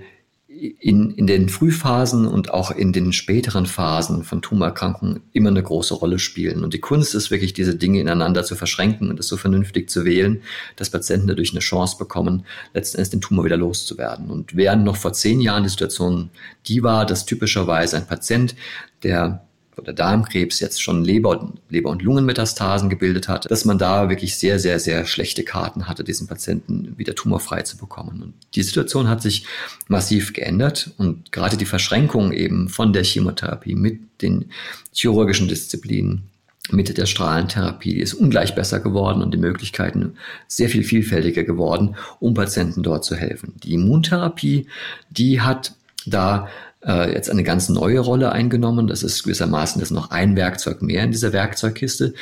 in, 0.56 1.12
in 1.12 1.28
den 1.28 1.50
Frühphasen 1.50 2.26
und 2.26 2.54
auch 2.54 2.72
in 2.72 2.94
den 2.94 3.12
späteren 3.12 3.66
Phasen 3.66 4.24
von 4.24 4.42
Tumorerkrankungen 4.42 5.22
immer 5.34 5.50
eine 5.50 5.62
große 5.62 5.94
Rolle 5.94 6.18
spielen. 6.18 6.64
Und 6.64 6.74
die 6.74 6.80
Kunst 6.80 7.14
ist 7.14 7.30
wirklich, 7.30 7.54
diese 7.54 7.76
Dinge 7.76 8.00
ineinander 8.00 8.44
zu 8.44 8.56
verschränken 8.56 9.10
und 9.10 9.20
es 9.20 9.28
so 9.28 9.38
vernünftig 9.38 9.90
zu 9.90 10.06
wählen, 10.06 10.42
dass 10.76 10.90
Patienten 10.90 11.28
dadurch 11.28 11.52
eine 11.52 11.60
Chance 11.60 11.98
bekommen, 11.98 12.46
letzten 12.74 12.98
Endes 12.98 13.10
den 13.10 13.22
Tumor 13.22 13.46
wieder 13.46 13.58
loszuwerden. 13.58 14.30
Und 14.30 14.56
während 14.56 14.86
noch 14.86 14.96
vor 14.96 15.14
zehn 15.14 15.42
Jahren 15.42 15.64
die 15.64 15.70
Situation 15.70 16.30
die 16.68 16.84
war, 16.84 17.06
dass 17.06 17.26
typischerweise 17.26 17.98
ein 17.98 18.08
Patient, 18.08 18.56
der 19.04 19.45
oder 19.77 19.94
Darmkrebs 19.94 20.60
jetzt 20.60 20.82
schon 20.82 21.03
Leber 21.03 21.39
und, 21.39 21.60
Leber 21.70 21.89
und 21.89 22.01
Lungenmetastasen 22.01 22.89
gebildet 22.89 23.27
hat, 23.27 23.50
dass 23.50 23.65
man 23.65 23.77
da 23.77 24.10
wirklich 24.10 24.38
sehr, 24.38 24.60
sehr, 24.60 24.79
sehr 24.79 25.05
schlechte 25.05 25.44
Karten 25.44 25.88
hatte, 25.88 26.03
diesen 26.03 26.27
Patienten 26.27 26.94
wieder 26.98 27.15
tumorfrei 27.15 27.62
zu 27.62 27.77
bekommen. 27.77 28.22
Und 28.22 28.34
die 28.55 28.63
Situation 28.63 29.10
hat 29.10 29.22
sich 29.22 29.46
massiv 29.88 30.34
geändert 30.34 30.91
und 30.98 31.32
gerade 31.32 31.58
die 31.58 31.65
Verschränkung 31.65 32.32
eben 32.32 32.70
von 32.70 32.94
der 32.94 33.03
Chemotherapie 33.03 33.75
mit 33.75 34.00
den 34.22 34.46
chirurgischen 34.94 35.48
Disziplinen 35.48 36.29
mit 36.72 36.98
der 36.98 37.05
Strahlentherapie 37.05 38.00
ist 38.00 38.13
ungleich 38.13 38.55
besser 38.55 38.79
geworden 38.79 39.22
und 39.22 39.34
die 39.34 39.38
Möglichkeiten 39.38 40.15
sehr 40.48 40.70
viel 40.70 40.84
vielfältiger 40.84 41.44
geworden, 41.44 41.96
um 42.20 42.34
Patienten 42.34 42.82
dort 42.82 43.05
zu 43.05 43.15
helfen. 43.15 43.53
Die 43.63 43.74
Immuntherapie, 43.74 44.67
die 45.10 45.41
hat 45.41 45.75
da 46.05 46.48
äh, 46.86 47.12
jetzt 47.13 47.30
eine 47.30 47.44
ganz 47.44 47.70
neue 47.70 48.00
Rolle 48.00 48.32
eingenommen. 48.32 48.88
Das 48.88 49.04
ist 49.04 49.24
gewissermaßen 49.24 49.80
das 49.80 49.92
noch 49.92 50.12
ein 50.12 50.36
Werkzeug 50.36 50.82
mehr 50.82 51.04
in 51.04 51.12
dieser 51.12 51.34
Werkzeugkiste, 51.34 52.13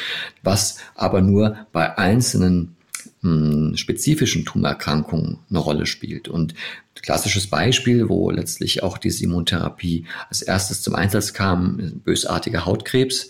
was 0.42 0.78
aber 0.96 1.22
nur 1.22 1.58
bei 1.72 1.98
einzelnen 1.98 2.76
hm, 3.22 3.74
spezifischen 3.76 4.46
Tumorerkrankungen 4.46 5.40
eine 5.50 5.60
Rolle 5.60 5.86
spielt. 5.86 6.28
Und 6.28 6.56
klassisches 7.02 7.48
Beispiel, 7.48 8.10
wo 8.10 8.32
letztlich 8.32 8.84
auch 8.84 8.98
diese 8.98 9.24
Immuntherapie 9.26 10.06
als 10.30 10.42
erstes 10.42 10.82
zum 10.82 10.96
Einsatz 10.96 11.34
kam, 11.34 12.02
bösartiger 12.04 12.66
Hautkrebs. 12.66 13.30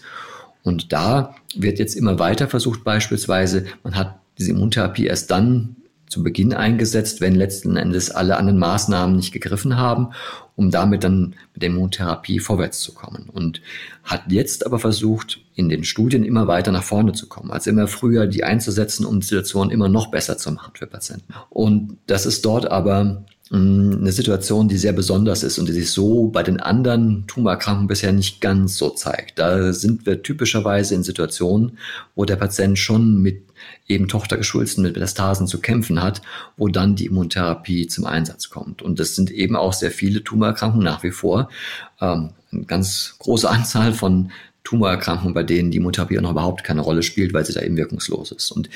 Und 0.63 0.94
da 0.94 1.36
wird 1.56 1.80
jetzt 1.80 1.96
immer 1.96 2.20
weiter 2.20 2.48
versucht, 2.48 2.84
beispielsweise, 2.84 3.66
man 3.84 3.96
hat 3.96 4.20
diese 4.38 4.52
Immuntherapie 4.52 5.08
erst 5.08 5.32
dann 5.32 5.75
zu 6.08 6.24
Beginn 6.24 6.54
eingesetzt, 6.54 7.22
wenn 7.22 7.36
letzten 7.36 7.76
Endes 7.76 8.12
alle 8.12 8.38
anderen 8.38 8.60
Maßnahmen 8.60 9.16
nicht 9.16 9.32
gegriffen 9.32 9.78
haben, 9.78 10.10
um 10.56 10.70
damit 10.70 11.04
dann 11.04 11.36
mit 11.54 11.64
der 11.64 11.70
Immuntherapie 11.70 12.40
vorwärts 12.40 12.82
zu 12.82 12.94
kommen. 12.94 13.30
Und 13.30 13.62
hat 14.04 14.24
jetzt 14.32 14.66
aber 14.66 14.80
versucht, 14.80 15.40
in 15.56 15.70
den 15.70 15.84
Studien 15.84 16.24
immer 16.24 16.48
weiter 16.48 16.72
nach 16.72 16.84
vorne 16.84 17.14
zu 17.14 17.28
kommen, 17.28 17.52
als 17.52 17.68
immer 17.68 17.88
früher 17.88 18.28
die 18.28 18.44
einzusetzen, 18.44 19.06
um 19.06 19.20
die 19.20 19.26
Situation 19.26 19.72
immer 19.72 19.90
noch 19.90 20.12
besser 20.12 20.38
zu 20.38 20.52
machen 20.52 20.74
für 20.76 20.88
Patienten. 20.88 21.34
Und 21.50 21.98
das 22.08 22.26
ist 22.26 22.46
dort 22.46 22.70
aber 22.70 23.26
eine 23.56 24.12
Situation, 24.12 24.68
die 24.68 24.78
sehr 24.78 24.94
besonders 24.94 25.44
ist 25.44 25.60
und 25.60 25.68
die 25.68 25.74
sich 25.74 25.92
so 25.92 26.28
bei 26.30 26.42
den 26.42 26.60
anderen 26.60 27.28
Tumorerkrankungen 27.28 27.88
bisher 27.88 28.12
nicht 28.12 28.42
ganz 28.42 28.78
so 28.78 28.90
zeigt. 28.90 29.38
Da 29.38 29.74
sind 29.74 30.08
wir 30.08 30.24
typischerweise 30.24 30.96
in 30.96 31.04
Situationen, 31.04 31.78
wo 32.16 32.26
der 32.26 32.36
Patient 32.36 32.80
schon 32.80 33.22
mit 33.22 33.44
eben 33.88 34.08
Tochtergeschwulsten 34.08 34.84
mit 34.84 34.96
Metastasen 34.96 35.48
zu 35.48 35.60
kämpfen 35.62 36.02
hat, 36.02 36.24
wo 36.58 36.68
dann 36.68 36.96
die 36.96 37.06
Immuntherapie 37.06 37.88
zum 37.88 38.06
Einsatz 38.06 38.50
kommt. 38.50 38.82
Und 38.82 39.00
das 39.00 39.16
sind 39.16 39.30
eben 39.30 39.56
auch 39.56 39.74
sehr 39.74 39.92
viele 39.92 40.24
Tumorerkrankungen 40.24 40.84
nach 40.84 41.04
wie 41.04 41.12
vor. 41.12 41.50
Ähm, 42.02 42.32
eine 42.52 42.66
ganz 42.66 43.16
große 43.20 43.50
Anzahl 43.50 43.94
von 43.94 44.32
Tumorerkrankungen, 44.64 45.36
bei 45.36 45.44
denen 45.44 45.70
die 45.70 45.78
Immuntherapie 45.78 46.18
auch 46.18 46.24
noch 46.24 46.32
überhaupt 46.32 46.64
keine 46.64 46.82
Rolle 46.82 47.04
spielt, 47.04 47.34
weil 47.34 47.46
sie 47.46 47.54
da 47.54 47.62
eben 47.62 47.78
wirkungslos 47.78 48.32
ist. 48.32 48.52
Und 48.52 48.70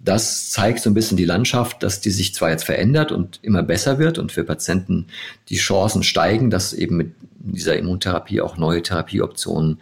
das 0.00 0.50
zeigt 0.50 0.80
so 0.80 0.90
ein 0.90 0.94
bisschen 0.94 1.16
die 1.16 1.24
Landschaft, 1.24 1.82
dass 1.82 2.00
die 2.00 2.10
sich 2.10 2.34
zwar 2.34 2.50
jetzt 2.50 2.64
verändert 2.64 3.10
und 3.12 3.40
immer 3.42 3.62
besser 3.62 3.98
wird 3.98 4.18
und 4.18 4.32
für 4.32 4.44
Patienten 4.44 5.06
die 5.48 5.56
Chancen 5.56 6.02
steigen, 6.02 6.50
dass 6.50 6.72
eben 6.72 6.96
mit 6.96 7.12
dieser 7.40 7.76
Immuntherapie 7.76 8.40
auch 8.40 8.56
neue 8.56 8.82
Therapieoptionen 8.82 9.80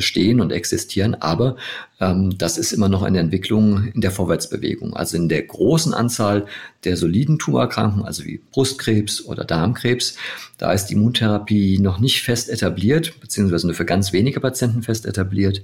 bestehen 0.00 0.40
und 0.40 0.50
existieren, 0.50 1.14
aber 1.14 1.56
ähm, 2.00 2.38
das 2.38 2.56
ist 2.56 2.72
immer 2.72 2.88
noch 2.88 3.02
eine 3.02 3.18
Entwicklung 3.18 3.88
in 3.88 4.00
der 4.00 4.10
Vorwärtsbewegung. 4.10 4.94
Also 4.94 5.18
in 5.18 5.28
der 5.28 5.42
großen 5.42 5.92
Anzahl 5.92 6.46
der 6.84 6.96
soliden 6.96 7.38
Tumorerkrankungen, 7.38 8.06
also 8.06 8.24
wie 8.24 8.40
Brustkrebs 8.52 9.22
oder 9.26 9.44
Darmkrebs, 9.44 10.16
da 10.56 10.72
ist 10.72 10.86
die 10.86 10.94
Immuntherapie 10.94 11.78
noch 11.80 11.98
nicht 11.98 12.22
fest 12.22 12.48
etabliert, 12.48 13.20
beziehungsweise 13.20 13.66
nur 13.66 13.76
für 13.76 13.84
ganz 13.84 14.14
wenige 14.14 14.40
Patienten 14.40 14.82
fest 14.82 15.04
etabliert. 15.04 15.62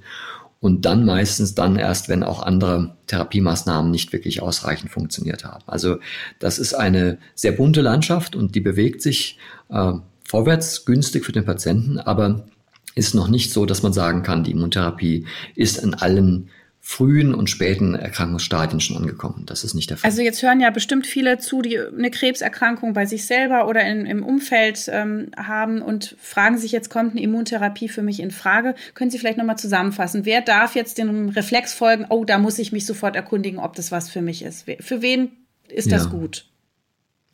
Und 0.58 0.84
dann 0.86 1.04
meistens 1.04 1.54
dann 1.54 1.76
erst, 1.76 2.08
wenn 2.08 2.22
auch 2.22 2.42
andere 2.42 2.96
Therapiemaßnahmen 3.06 3.90
nicht 3.90 4.12
wirklich 4.12 4.42
ausreichend 4.42 4.90
funktioniert 4.90 5.44
haben. 5.44 5.62
Also 5.66 5.98
das 6.38 6.58
ist 6.58 6.74
eine 6.74 7.18
sehr 7.34 7.52
bunte 7.52 7.82
Landschaft 7.82 8.34
und 8.34 8.54
die 8.54 8.60
bewegt 8.60 9.02
sich 9.02 9.38
äh, 9.68 9.92
vorwärts 10.24 10.84
günstig 10.84 11.24
für 11.24 11.32
den 11.32 11.44
Patienten, 11.44 11.98
aber 11.98 12.46
ist 12.94 13.14
noch 13.14 13.28
nicht 13.28 13.52
so, 13.52 13.66
dass 13.66 13.82
man 13.82 13.92
sagen 13.92 14.22
kann, 14.22 14.42
die 14.42 14.52
Immuntherapie 14.52 15.26
ist 15.54 15.78
in 15.78 15.94
allen 15.94 16.48
frühen 16.88 17.34
und 17.34 17.50
späten 17.50 17.96
Erkrankungsstadien 17.96 18.78
schon 18.78 18.96
angekommen. 18.96 19.42
Das 19.44 19.64
ist 19.64 19.74
nicht 19.74 19.90
der 19.90 19.96
Fall. 19.96 20.08
Also 20.08 20.22
jetzt 20.22 20.40
hören 20.40 20.60
ja 20.60 20.70
bestimmt 20.70 21.04
viele 21.04 21.36
zu, 21.38 21.60
die 21.60 21.80
eine 21.80 22.12
Krebserkrankung 22.12 22.92
bei 22.92 23.06
sich 23.06 23.26
selber 23.26 23.66
oder 23.66 23.84
in, 23.84 24.06
im 24.06 24.22
Umfeld 24.22 24.88
ähm, 24.92 25.32
haben 25.36 25.82
und 25.82 26.14
fragen 26.20 26.58
sich, 26.58 26.70
jetzt 26.70 26.88
kommt 26.88 27.10
eine 27.10 27.22
Immuntherapie 27.22 27.88
für 27.88 28.02
mich 28.02 28.20
in 28.20 28.30
Frage. 28.30 28.76
Können 28.94 29.10
Sie 29.10 29.18
vielleicht 29.18 29.36
nochmal 29.36 29.58
zusammenfassen? 29.58 30.24
Wer 30.24 30.42
darf 30.42 30.76
jetzt 30.76 30.98
dem 30.98 31.30
Reflex 31.30 31.74
folgen, 31.74 32.06
oh, 32.08 32.24
da 32.24 32.38
muss 32.38 32.56
ich 32.60 32.70
mich 32.70 32.86
sofort 32.86 33.16
erkundigen, 33.16 33.58
ob 33.58 33.74
das 33.74 33.90
was 33.90 34.08
für 34.08 34.22
mich 34.22 34.44
ist? 34.44 34.64
Für 34.78 35.02
wen 35.02 35.32
ist 35.68 35.90
das 35.90 36.04
ja. 36.04 36.10
gut? 36.10 36.46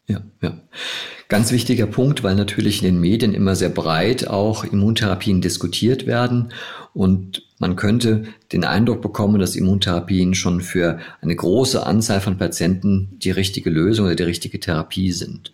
Ja, 0.09 0.21
ja. 0.41 0.61
Ganz 1.29 1.51
wichtiger 1.53 1.87
Punkt, 1.87 2.23
weil 2.23 2.35
natürlich 2.35 2.83
in 2.83 2.85
den 2.85 3.01
Medien 3.01 3.33
immer 3.33 3.57
sehr 3.57 3.71
breit 3.71 4.29
auch 4.29 4.65
Immuntherapien 4.65 5.41
diskutiert 5.41 6.07
werden 6.07 6.53
und 6.93 7.43
man 7.59 7.77
könnte 7.77 8.25
den 8.53 8.65
Eindruck 8.65 9.01
bekommen, 9.01 9.39
dass 9.39 9.57
Immuntherapien 9.57 10.35
schon 10.35 10.61
für 10.61 10.99
eine 11.23 11.35
große 11.35 11.87
Anzahl 11.87 12.21
von 12.21 12.37
Patienten 12.37 13.17
die 13.23 13.31
richtige 13.31 13.71
Lösung 13.71 14.07
oder 14.07 14.17
die 14.17 14.25
richtige 14.25 14.61
Therapie 14.61 15.13
sind. 15.13 15.53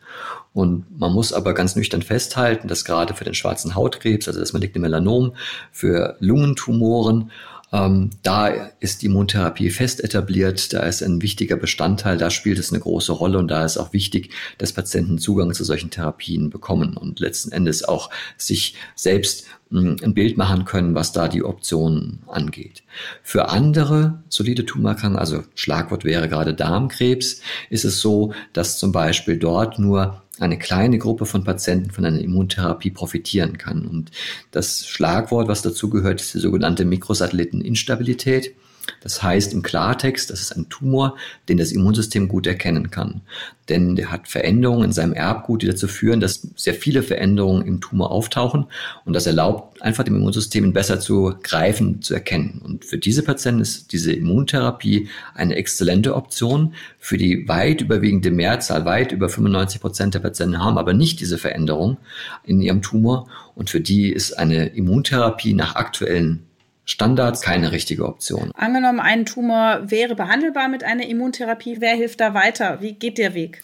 Und 0.52 0.98
man 0.98 1.12
muss 1.12 1.32
aber 1.32 1.54
ganz 1.54 1.76
nüchtern 1.76 2.02
festhalten, 2.02 2.66
dass 2.66 2.84
gerade 2.84 3.14
für 3.14 3.24
den 3.24 3.34
schwarzen 3.34 3.74
Hautkrebs, 3.74 4.26
also 4.26 4.40
das 4.40 4.52
maligne 4.52 4.80
Melanom, 4.80 5.34
für 5.70 6.16
Lungentumoren 6.18 7.30
Ähm, 7.72 8.10
da 8.22 8.48
ist 8.80 9.02
die 9.02 9.06
Immuntherapie 9.06 9.70
fest 9.70 10.02
etabliert, 10.02 10.72
da 10.72 10.80
ist 10.80 11.02
ein 11.02 11.20
wichtiger 11.20 11.56
Bestandteil, 11.56 12.16
da 12.16 12.30
spielt 12.30 12.58
es 12.58 12.72
eine 12.72 12.80
große 12.80 13.12
Rolle 13.12 13.38
und 13.38 13.48
da 13.48 13.64
ist 13.64 13.76
auch 13.76 13.92
wichtig, 13.92 14.30
dass 14.56 14.72
Patienten 14.72 15.18
Zugang 15.18 15.52
zu 15.52 15.64
solchen 15.64 15.90
Therapien 15.90 16.48
bekommen 16.50 16.96
und 16.96 17.20
letzten 17.20 17.52
Endes 17.52 17.84
auch 17.84 18.10
sich 18.38 18.74
selbst 18.94 19.46
hm, 19.70 19.96
ein 20.02 20.14
Bild 20.14 20.38
machen 20.38 20.64
können, 20.64 20.94
was 20.94 21.12
da 21.12 21.28
die 21.28 21.44
Optionen 21.44 22.20
angeht. 22.26 22.82
Für 23.22 23.50
andere 23.50 24.22
solide 24.30 24.64
Tumorerkrankungen, 24.64 25.18
also 25.18 25.44
Schlagwort 25.54 26.04
wäre 26.04 26.28
gerade 26.28 26.54
Darmkrebs, 26.54 27.42
ist 27.68 27.84
es 27.84 28.00
so, 28.00 28.32
dass 28.54 28.78
zum 28.78 28.92
Beispiel 28.92 29.36
dort 29.36 29.78
nur 29.78 30.22
eine 30.40 30.58
kleine 30.58 30.98
Gruppe 30.98 31.26
von 31.26 31.44
Patienten 31.44 31.90
von 31.90 32.04
einer 32.04 32.20
Immuntherapie 32.20 32.90
profitieren 32.90 33.58
kann. 33.58 33.86
Und 33.86 34.10
das 34.50 34.86
Schlagwort, 34.86 35.48
was 35.48 35.62
dazu 35.62 35.90
gehört, 35.90 36.20
ist 36.20 36.34
die 36.34 36.38
sogenannte 36.38 36.84
Mikrosatelliteninstabilität. 36.84 38.54
Das 39.00 39.22
heißt 39.22 39.52
im 39.52 39.62
Klartext, 39.62 40.30
das 40.30 40.40
ist 40.40 40.56
ein 40.56 40.68
Tumor, 40.68 41.16
den 41.48 41.58
das 41.58 41.72
Immunsystem 41.72 42.28
gut 42.28 42.46
erkennen 42.46 42.90
kann. 42.90 43.22
Denn 43.68 43.96
der 43.96 44.10
hat 44.10 44.28
Veränderungen 44.28 44.84
in 44.84 44.92
seinem 44.92 45.12
Erbgut, 45.12 45.62
die 45.62 45.66
dazu 45.66 45.88
führen, 45.88 46.20
dass 46.20 46.48
sehr 46.56 46.74
viele 46.74 47.02
Veränderungen 47.02 47.66
im 47.66 47.80
Tumor 47.80 48.10
auftauchen 48.10 48.66
und 49.04 49.12
das 49.12 49.26
erlaubt 49.26 49.82
einfach 49.82 50.04
dem 50.04 50.16
Immunsystem 50.16 50.72
besser 50.72 51.00
zu 51.00 51.34
greifen, 51.42 52.00
zu 52.00 52.14
erkennen. 52.14 52.62
Und 52.64 52.84
für 52.84 52.98
diese 52.98 53.22
Patienten 53.22 53.60
ist 53.60 53.92
diese 53.92 54.12
Immuntherapie 54.12 55.08
eine 55.34 55.56
exzellente 55.56 56.14
Option. 56.14 56.74
Für 56.98 57.18
die 57.18 57.46
weit 57.46 57.82
überwiegende 57.82 58.30
Mehrzahl, 58.30 58.84
weit 58.84 59.12
über 59.12 59.28
95 59.28 59.80
Prozent 59.80 60.14
der 60.14 60.20
Patienten 60.20 60.58
haben 60.58 60.78
aber 60.78 60.94
nicht 60.94 61.20
diese 61.20 61.38
Veränderung 61.38 61.98
in 62.44 62.60
ihrem 62.60 62.82
Tumor 62.82 63.28
und 63.54 63.70
für 63.70 63.80
die 63.80 64.10
ist 64.10 64.38
eine 64.38 64.68
Immuntherapie 64.68 65.52
nach 65.52 65.76
aktuellen 65.76 66.47
Standards 66.88 67.42
keine 67.42 67.70
richtige 67.70 68.06
Option. 68.06 68.50
Angenommen, 68.54 68.98
ein 68.98 69.26
Tumor 69.26 69.82
wäre 69.84 70.14
behandelbar 70.14 70.68
mit 70.68 70.84
einer 70.84 71.06
Immuntherapie, 71.06 71.76
wer 71.80 71.94
hilft 71.94 72.18
da 72.20 72.32
weiter? 72.32 72.80
Wie 72.80 72.94
geht 72.94 73.18
der 73.18 73.34
Weg? 73.34 73.62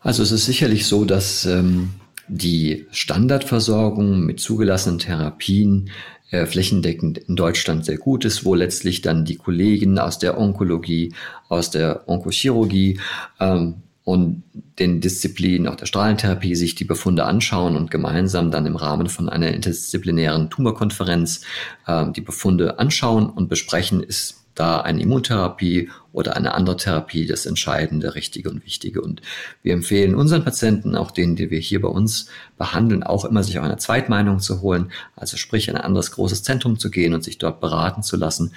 Also 0.00 0.24
es 0.24 0.32
ist 0.32 0.46
sicherlich 0.46 0.86
so, 0.86 1.04
dass 1.04 1.44
ähm, 1.44 1.90
die 2.26 2.86
Standardversorgung 2.90 4.26
mit 4.26 4.40
zugelassenen 4.40 4.98
Therapien 4.98 5.90
äh, 6.30 6.46
flächendeckend 6.46 7.18
in 7.18 7.36
Deutschland 7.36 7.84
sehr 7.84 7.96
gut 7.96 8.24
ist, 8.24 8.44
wo 8.44 8.56
letztlich 8.56 9.02
dann 9.02 9.24
die 9.24 9.36
Kollegen 9.36 9.98
aus 10.00 10.18
der 10.18 10.36
Onkologie, 10.36 11.14
aus 11.48 11.70
der 11.70 12.08
Onkochirurgie 12.08 12.98
ähm, 13.38 13.82
und 14.08 14.42
den 14.78 15.02
Disziplinen 15.02 15.68
auch 15.68 15.76
der 15.76 15.84
Strahlentherapie 15.84 16.54
sich 16.54 16.74
die 16.74 16.84
Befunde 16.84 17.26
anschauen 17.26 17.76
und 17.76 17.90
gemeinsam 17.90 18.50
dann 18.50 18.64
im 18.64 18.76
Rahmen 18.76 19.10
von 19.10 19.28
einer 19.28 19.48
interdisziplinären 19.48 20.48
Tumorkonferenz 20.48 21.42
äh, 21.86 22.10
die 22.12 22.22
Befunde 22.22 22.78
anschauen 22.78 23.28
und 23.28 23.50
besprechen, 23.50 24.02
ist 24.02 24.46
da 24.54 24.80
eine 24.80 25.02
Immuntherapie 25.02 25.90
oder 26.10 26.38
eine 26.38 26.54
andere 26.54 26.78
Therapie 26.78 27.26
das 27.26 27.44
Entscheidende, 27.44 28.14
Richtige 28.14 28.48
und 28.48 28.64
Wichtige. 28.64 29.02
Und 29.02 29.20
wir 29.62 29.74
empfehlen 29.74 30.14
unseren 30.14 30.42
Patienten, 30.42 30.96
auch 30.96 31.10
denen, 31.10 31.36
die 31.36 31.50
wir 31.50 31.60
hier 31.60 31.82
bei 31.82 31.88
uns 31.88 32.30
behandeln, 32.56 33.02
auch 33.02 33.26
immer 33.26 33.42
sich 33.42 33.58
auch 33.58 33.64
eine 33.64 33.76
Zweitmeinung 33.76 34.40
zu 34.40 34.62
holen, 34.62 34.90
also 35.16 35.36
sprich 35.36 35.68
in 35.68 35.76
ein 35.76 35.84
anderes 35.84 36.12
großes 36.12 36.42
Zentrum 36.42 36.78
zu 36.78 36.90
gehen 36.90 37.12
und 37.12 37.24
sich 37.24 37.36
dort 37.36 37.60
beraten 37.60 38.02
zu 38.02 38.16
lassen 38.16 38.54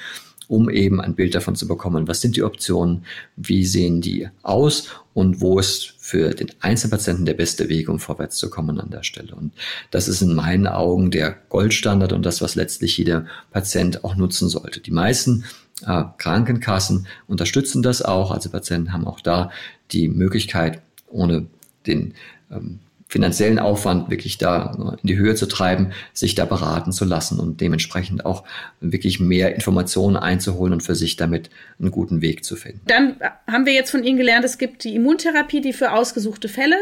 um 0.51 0.69
eben 0.69 0.99
ein 0.99 1.15
Bild 1.15 1.33
davon 1.33 1.55
zu 1.55 1.65
bekommen, 1.65 2.09
was 2.09 2.19
sind 2.19 2.35
die 2.35 2.43
Optionen, 2.43 3.05
wie 3.37 3.65
sehen 3.65 4.01
die 4.01 4.27
aus 4.43 4.89
und 5.13 5.39
wo 5.39 5.59
ist 5.59 5.93
für 5.97 6.31
den 6.31 6.51
Einzelpatienten 6.59 7.25
der 7.25 7.35
beste 7.35 7.69
Weg, 7.69 7.87
um 7.87 7.99
vorwärts 7.99 8.35
zu 8.35 8.49
kommen 8.49 8.77
an 8.77 8.89
der 8.89 9.03
Stelle. 9.03 9.33
Und 9.33 9.53
das 9.91 10.09
ist 10.09 10.21
in 10.21 10.35
meinen 10.35 10.67
Augen 10.67 11.09
der 11.09 11.37
Goldstandard 11.47 12.11
und 12.11 12.25
das, 12.25 12.41
was 12.41 12.55
letztlich 12.55 12.97
jeder 12.97 13.27
Patient 13.51 14.03
auch 14.03 14.17
nutzen 14.17 14.49
sollte. 14.49 14.81
Die 14.81 14.91
meisten 14.91 15.45
äh, 15.87 16.03
Krankenkassen 16.17 17.07
unterstützen 17.27 17.81
das 17.81 18.01
auch. 18.01 18.31
Also 18.31 18.49
Patienten 18.49 18.91
haben 18.91 19.07
auch 19.07 19.21
da 19.21 19.51
die 19.93 20.09
Möglichkeit, 20.09 20.81
ohne 21.07 21.45
den 21.87 22.13
ähm, 22.51 22.79
finanziellen 23.11 23.59
Aufwand 23.59 24.09
wirklich 24.09 24.37
da 24.37 24.95
in 25.01 25.07
die 25.07 25.17
Höhe 25.17 25.35
zu 25.35 25.45
treiben, 25.45 25.91
sich 26.13 26.33
da 26.33 26.45
beraten 26.45 26.93
zu 26.93 27.03
lassen 27.03 27.41
und 27.41 27.59
dementsprechend 27.59 28.25
auch 28.25 28.45
wirklich 28.79 29.19
mehr 29.19 29.53
Informationen 29.53 30.15
einzuholen 30.15 30.71
und 30.71 30.81
für 30.81 30.95
sich 30.95 31.17
damit 31.17 31.49
einen 31.77 31.91
guten 31.91 32.21
Weg 32.21 32.45
zu 32.45 32.55
finden. 32.55 32.79
Dann 32.87 33.17
haben 33.47 33.65
wir 33.65 33.73
jetzt 33.73 33.91
von 33.91 34.05
Ihnen 34.05 34.17
gelernt, 34.17 34.45
es 34.45 34.57
gibt 34.57 34.85
die 34.85 34.95
Immuntherapie, 34.95 35.59
die 35.59 35.73
für 35.73 35.91
ausgesuchte 35.91 36.47
Fälle 36.47 36.77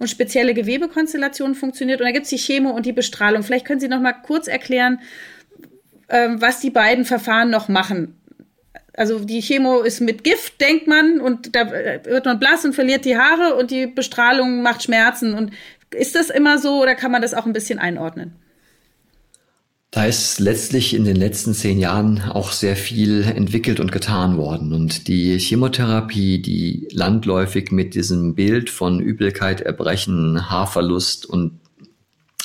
und 0.00 0.08
spezielle 0.08 0.52
Gewebekonstellationen 0.52 1.54
funktioniert. 1.54 2.00
Und 2.00 2.06
da 2.06 2.12
gibt 2.12 2.24
es 2.24 2.30
die 2.30 2.38
Chemo 2.38 2.70
und 2.70 2.84
die 2.84 2.92
Bestrahlung. 2.92 3.44
Vielleicht 3.44 3.64
können 3.64 3.78
Sie 3.78 3.88
noch 3.88 4.00
mal 4.00 4.14
kurz 4.14 4.48
erklären, 4.48 4.98
ähm, 6.08 6.40
was 6.40 6.58
die 6.58 6.70
beiden 6.70 7.04
Verfahren 7.04 7.50
noch 7.50 7.68
machen. 7.68 8.18
Also 8.98 9.20
die 9.20 9.40
Chemo 9.40 9.82
ist 9.82 10.00
mit 10.00 10.24
Gift, 10.24 10.60
denkt 10.60 10.88
man, 10.88 11.20
und 11.20 11.54
da 11.54 11.70
wird 11.70 12.24
man 12.24 12.40
blass 12.40 12.64
und 12.64 12.74
verliert 12.74 13.04
die 13.04 13.16
Haare 13.16 13.54
und 13.54 13.70
die 13.70 13.86
Bestrahlung 13.86 14.62
macht 14.62 14.82
Schmerzen. 14.82 15.34
Und 15.34 15.52
ist 15.94 16.16
das 16.16 16.30
immer 16.30 16.58
so 16.58 16.82
oder 16.82 16.96
kann 16.96 17.12
man 17.12 17.22
das 17.22 17.32
auch 17.32 17.46
ein 17.46 17.52
bisschen 17.52 17.78
einordnen? 17.78 18.32
Da 19.92 20.04
ist 20.04 20.40
letztlich 20.40 20.94
in 20.94 21.04
den 21.04 21.14
letzten 21.14 21.54
zehn 21.54 21.78
Jahren 21.78 22.22
auch 22.22 22.50
sehr 22.50 22.74
viel 22.74 23.22
entwickelt 23.22 23.78
und 23.78 23.92
getan 23.92 24.36
worden. 24.36 24.74
Und 24.74 25.06
die 25.06 25.38
Chemotherapie, 25.38 26.42
die 26.42 26.88
landläufig 26.90 27.70
mit 27.70 27.94
diesem 27.94 28.34
Bild 28.34 28.68
von 28.68 28.98
Übelkeit, 28.98 29.60
Erbrechen, 29.60 30.50
Haarverlust 30.50 31.24
und 31.24 31.60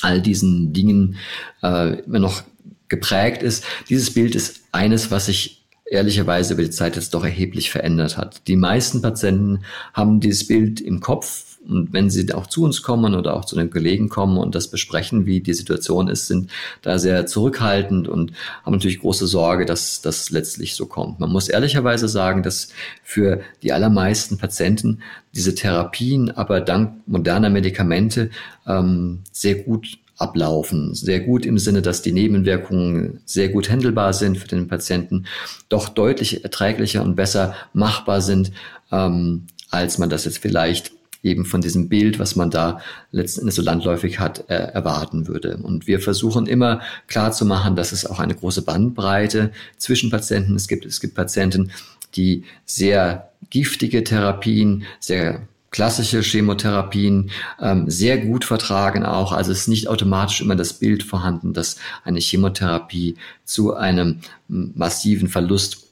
all 0.03 0.21
diesen 0.21 0.71
Dingen 0.71 1.17
äh, 1.63 1.99
immer 2.01 2.19
noch 2.19 2.43
geprägt 2.89 3.41
ist, 3.41 3.65
dieses 3.89 4.13
Bild 4.13 4.35
ist 4.35 4.61
eines, 4.71 5.09
was 5.09 5.25
sich 5.25 5.62
ehrlicherweise 5.85 6.53
über 6.53 6.63
die 6.63 6.69
Zeit 6.69 6.95
jetzt 6.95 7.13
doch 7.13 7.23
erheblich 7.23 7.69
verändert 7.71 8.17
hat. 8.17 8.47
Die 8.47 8.55
meisten 8.55 9.01
Patienten 9.01 9.63
haben 9.93 10.19
dieses 10.19 10.47
Bild 10.47 10.81
im 10.81 11.01
Kopf 11.01 11.53
und 11.67 11.93
wenn 11.93 12.09
sie 12.09 12.33
auch 12.33 12.47
zu 12.47 12.63
uns 12.63 12.81
kommen 12.81 13.15
oder 13.15 13.35
auch 13.35 13.45
zu 13.45 13.55
den 13.55 13.69
Kollegen 13.69 14.09
kommen 14.09 14.37
und 14.37 14.55
das 14.55 14.67
besprechen, 14.69 15.25
wie 15.25 15.39
die 15.39 15.53
Situation 15.53 16.07
ist, 16.07 16.27
sind 16.27 16.51
da 16.81 16.99
sehr 16.99 17.25
zurückhaltend 17.25 18.07
und 18.07 18.33
haben 18.65 18.73
natürlich 18.73 18.99
große 18.99 19.27
Sorge, 19.27 19.65
dass 19.65 20.01
das 20.01 20.29
letztlich 20.29 20.75
so 20.75 20.85
kommt. 20.85 21.19
Man 21.19 21.31
muss 21.31 21.47
ehrlicherweise 21.47 22.07
sagen, 22.09 22.43
dass 22.43 22.69
für 23.03 23.41
die 23.61 23.71
allermeisten 23.71 24.37
Patienten 24.37 24.99
diese 25.33 25.55
Therapien 25.55 26.31
aber 26.31 26.61
dank 26.61 26.95
moderner 27.07 27.49
Medikamente 27.49 28.29
ähm, 28.67 29.21
sehr 29.31 29.55
gut 29.55 29.99
ablaufen. 30.23 30.95
Sehr 30.95 31.19
gut 31.19 31.45
im 31.45 31.57
Sinne, 31.57 31.81
dass 31.81 32.01
die 32.01 32.13
Nebenwirkungen 32.13 33.19
sehr 33.25 33.49
gut 33.49 33.69
handelbar 33.69 34.13
sind 34.13 34.37
für 34.37 34.47
den 34.47 34.67
Patienten, 34.67 35.25
doch 35.69 35.89
deutlich 35.89 36.43
erträglicher 36.43 37.03
und 37.03 37.15
besser 37.15 37.53
machbar 37.73 38.21
sind, 38.21 38.51
ähm, 38.91 39.47
als 39.69 39.97
man 39.97 40.09
das 40.09 40.25
jetzt 40.25 40.39
vielleicht 40.39 40.91
eben 41.23 41.45
von 41.45 41.61
diesem 41.61 41.89
Bild, 41.89 42.19
was 42.19 42.35
man 42.35 42.49
da 42.49 42.81
letzten 43.11 43.41
Endes 43.41 43.55
so 43.55 43.61
landläufig 43.61 44.19
hat, 44.19 44.49
äh, 44.49 44.55
erwarten 44.55 45.27
würde. 45.27 45.57
Und 45.57 45.87
wir 45.87 45.99
versuchen 45.99 46.45
immer 46.45 46.81
klar 47.07 47.31
zu 47.31 47.45
machen, 47.45 47.75
dass 47.75 47.91
es 47.91 48.05
auch 48.05 48.19
eine 48.19 48.35
große 48.35 48.61
Bandbreite 48.61 49.51
zwischen 49.77 50.09
Patienten 50.09 50.55
es 50.55 50.67
gibt. 50.67 50.85
Es 50.85 50.99
gibt 50.99 51.15
Patienten, 51.15 51.71
die 52.15 52.43
sehr 52.65 53.29
giftige 53.49 54.03
Therapien, 54.03 54.83
sehr 54.99 55.47
klassische 55.73 56.21
Chemotherapien 56.21 57.31
ähm, 57.59 57.89
sehr 57.89 58.19
gut 58.19 58.45
vertragen 58.45 59.03
auch. 59.03 59.33
Also 59.33 59.51
es 59.51 59.61
ist 59.61 59.67
nicht 59.67 59.89
automatisch 59.89 60.39
immer 60.39 60.55
das 60.55 60.73
Bild 60.73 61.03
vorhanden, 61.03 61.51
dass 61.51 61.77
eine 62.05 62.19
Chemotherapie 62.19 63.15
zu 63.43 63.73
einem 63.73 64.19
massiven 64.47 65.27
Verlust 65.27 65.87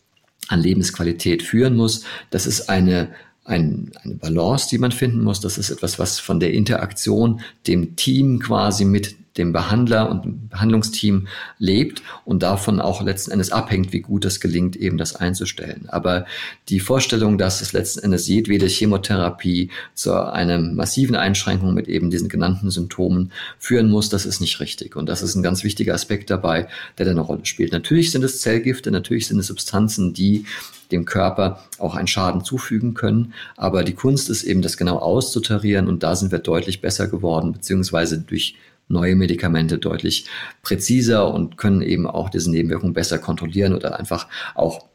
an 0.48 0.62
Lebensqualität 0.62 1.44
führen 1.44 1.76
muss. 1.76 2.06
Das 2.30 2.46
ist 2.46 2.70
eine 2.70 3.10
ein, 3.44 3.92
eine 4.04 4.16
Balance, 4.16 4.70
die 4.70 4.78
man 4.78 4.92
finden 4.92 5.24
muss. 5.24 5.40
Das 5.40 5.58
ist 5.58 5.72
etwas, 5.72 5.98
was 5.98 6.20
von 6.20 6.40
der 6.40 6.54
Interaktion 6.54 7.42
dem 7.66 7.96
Team 7.96 8.40
quasi 8.40 8.86
mit 8.86 9.16
dem 9.38 9.54
Behandler 9.54 10.10
und 10.10 10.26
dem 10.26 10.50
Behandlungsteam 10.50 11.28
lebt 11.58 12.02
und 12.26 12.44
davon 12.44 12.82
auch 12.82 13.02
letzten 13.02 13.32
Endes 13.32 13.52
abhängt, 13.52 13.94
wie 13.94 14.02
gut 14.02 14.26
es 14.26 14.40
gelingt, 14.40 14.76
eben 14.76 14.98
das 14.98 15.16
einzustellen. 15.16 15.86
Aber 15.88 16.26
die 16.70 16.80
Vorstellung, 16.80 17.38
dass 17.38 17.62
es 17.62 17.74
letzten 17.74 18.00
Endes 18.00 18.28
jedwede 18.28 18.68
Chemotherapie 18.68 19.70
zu 19.94 20.14
einer 20.14 20.60
massiven 20.60 21.16
Einschränkung 21.16 21.74
mit 21.74 21.88
eben 21.88 22.10
diesen 22.10 22.30
genannten 22.30 22.70
Symptomen 22.72 23.32
führen 23.58 23.90
muss, 23.90 24.10
das 24.10 24.26
ist 24.26 24.42
nicht 24.42 24.60
richtig. 24.60 24.96
Und 24.96 25.08
das 25.08 25.22
ist 25.22 25.36
ein 25.36 25.44
ganz 25.44 25.64
wichtiger 25.64 25.94
Aspekt 25.94 26.30
dabei, 26.30 26.68
der 26.98 27.06
da 27.06 27.12
eine 27.12 27.22
Rolle 27.22 27.46
spielt. 27.46 27.72
Natürlich 27.72 28.12
sind 28.12 28.24
es 28.24 28.42
Zellgifte, 28.42 28.92
natürlich 28.92 29.28
sind 29.28 29.40
es 29.40 29.48
Substanzen, 29.48 30.14
die 30.14 30.46
dem 30.92 31.06
Körper 31.06 31.64
auch 31.80 31.96
einen 31.96 32.08
Schaden 32.08 32.44
zufügen 32.44 32.94
können. 32.94 33.34
Aber 33.56 33.84
die 33.84 33.94
Kunst 33.94 34.30
ist 34.30 34.44
eben, 34.44 34.62
das 34.62 34.78
genau 34.78 34.98
auszutarieren 34.98 35.88
und 35.88 36.04
da 36.04 36.16
sind 36.16 36.32
wir 36.32 36.40
deutlich 36.40 36.82
besser 36.82 37.08
geworden, 37.08 37.54
beziehungsweise 37.54 38.20
durch 38.20 38.56
neue 38.88 39.16
Medikamente 39.16 39.78
deutlich 39.78 40.26
präziser 40.62 41.34
und 41.34 41.58
können 41.58 41.82
eben 41.82 42.08
auch 42.08 42.30
diese 42.30 42.52
Nebenwirkungen 42.52 42.94
besser 42.94 43.20
kontrollieren 43.20 43.74
oder 43.74 44.00
einfach 44.00 44.28
auch 44.56 44.86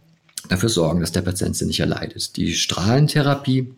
dafür 0.49 0.68
sorgen, 0.68 1.01
dass 1.01 1.12
der 1.12 1.22
Patient 1.22 1.57
sie 1.57 1.66
nicht 1.66 1.81
erleidet. 1.81 2.37
Die 2.37 2.55
Strahlentherapie 2.55 3.72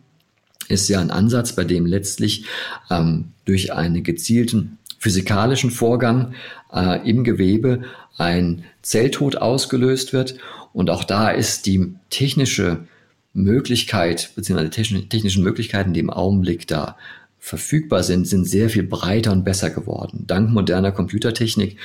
ist 0.67 0.87
ja 0.89 0.99
ein 0.99 1.11
Ansatz, 1.11 1.53
bei 1.53 1.63
dem 1.63 1.85
letztlich 1.85 2.45
ähm, 2.89 3.29
durch 3.45 3.73
einen 3.73 4.03
gezielten 4.03 4.77
physikalischen 4.99 5.71
Vorgang 5.71 6.33
äh, 6.71 7.09
im 7.09 7.23
Gewebe 7.23 7.83
ein 8.17 8.63
Zelltod 8.81 9.37
ausgelöst 9.37 10.13
wird. 10.13 10.35
Und 10.73 10.89
auch 10.89 11.03
da 11.03 11.29
ist 11.29 11.65
die 11.65 11.95
technische 12.09 12.85
Möglichkeit, 13.33 14.31
beziehungsweise 14.35 14.69
die 14.69 15.09
technischen 15.09 15.43
Möglichkeiten, 15.43 15.93
die 15.93 15.99
im 16.01 16.09
Augenblick 16.09 16.67
da 16.67 16.97
verfügbar 17.39 18.03
sind, 18.03 18.27
sind 18.27 18.45
sehr 18.45 18.69
viel 18.69 18.83
breiter 18.83 19.31
und 19.31 19.43
besser 19.43 19.69
geworden. 19.69 20.25
Dank 20.27 20.51
moderner 20.51 20.91
Computertechnik 20.91 21.77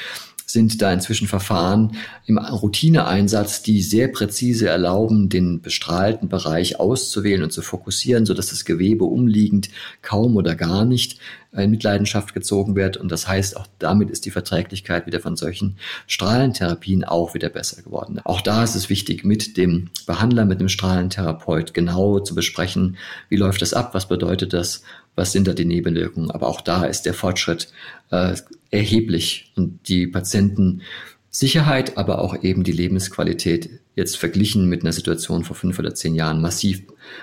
sind 0.47 0.83
da 0.83 0.93
inzwischen 0.93 1.27
Verfahren 1.27 1.97
im 2.27 2.39
Routineeinsatz, 2.39 3.63
die 3.63 3.83
sehr 3.83 4.09
präzise 4.09 4.69
erlauben, 4.69 5.29
den 5.29 5.61
bestrahlten 5.63 6.29
Bereich 6.29 6.79
auszuwählen 6.79 7.43
und 7.43 7.53
zu 7.53 7.63
fokussieren, 7.63 8.27
sodass 8.27 8.49
das 8.49 8.65
Gewebe 8.65 9.05
umliegend 9.05 9.71
kaum 10.03 10.37
oder 10.37 10.55
gar 10.55 10.85
nicht 10.85 11.19
in 11.53 11.71
Mitleidenschaft 11.71 12.35
gezogen 12.35 12.75
wird. 12.77 12.97
Und 12.97 13.11
das 13.11 13.29
heißt, 13.29 13.57
auch 13.57 13.67
damit 13.79 14.11
ist 14.11 14.27
die 14.27 14.31
Verträglichkeit 14.31 15.07
wieder 15.07 15.21
von 15.21 15.37
solchen 15.37 15.77
Strahlentherapien 16.07 17.05
auch 17.05 17.35
wieder 17.35 17.49
besser 17.49 17.83
geworden. 17.83 18.21
Auch 18.25 18.41
da 18.41 18.65
ist 18.65 18.75
es 18.75 18.91
wichtig, 18.91 19.25
mit 19.25 19.57
dem 19.57 19.91
Behandler, 20.07 20.45
mit 20.45 20.61
dem 20.61 20.69
Strahlentherapeut 20.69 21.73
genau 21.73 22.19
zu 22.19 22.35
besprechen, 22.35 22.97
wie 23.29 23.37
läuft 23.37 23.63
das 23.63 23.73
ab, 23.73 23.95
was 23.95 24.09
bedeutet 24.09 24.53
das, 24.53 24.83
was 25.15 25.33
sind 25.33 25.47
da 25.47 25.53
die 25.53 25.65
Nebenwirkungen. 25.65 26.31
Aber 26.31 26.49
auch 26.49 26.61
da 26.61 26.85
ist 26.85 27.03
der 27.03 27.15
Fortschritt 27.15 27.69
äh, 28.11 28.35
erheblich 28.71 29.53
und 29.57 29.89
die 29.89 30.07
Patientensicherheit, 30.07 31.97
aber 31.97 32.21
auch 32.21 32.43
eben 32.43 32.65
die 32.65 32.73
Lebensqualität 32.73 33.71
jetzt 33.97 34.17
verglichen 34.17 34.69
mit 34.69 34.83
einer 34.83 34.93
Situation 34.93 35.45
vor 35.45 35.55
fünf 35.55 35.79
oder 35.79 35.95
zehn 35.95 36.15
Jahren 36.15 36.41
massiv 36.41 36.83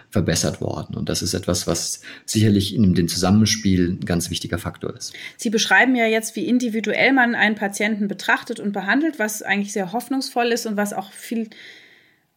verbessert 0.09 0.61
worden. 0.61 0.95
Und 0.95 1.09
das 1.09 1.21
ist 1.21 1.33
etwas, 1.33 1.67
was 1.67 2.01
sicherlich 2.25 2.73
in 2.73 2.93
dem 2.93 3.09
Zusammenspiel 3.09 3.89
ein 3.89 4.05
ganz 4.05 4.29
wichtiger 4.29 4.57
Faktor 4.57 4.95
ist. 4.95 5.13
Sie 5.37 5.49
beschreiben 5.49 5.95
ja 5.95 6.05
jetzt, 6.05 6.35
wie 6.35 6.45
individuell 6.45 7.11
man 7.11 7.35
einen 7.35 7.55
Patienten 7.55 8.07
betrachtet 8.07 8.59
und 8.59 8.71
behandelt, 8.71 9.19
was 9.19 9.41
eigentlich 9.41 9.73
sehr 9.73 9.91
hoffnungsvoll 9.91 10.47
ist 10.47 10.65
und 10.65 10.77
was 10.77 10.93
auch 10.93 11.11
viel 11.11 11.49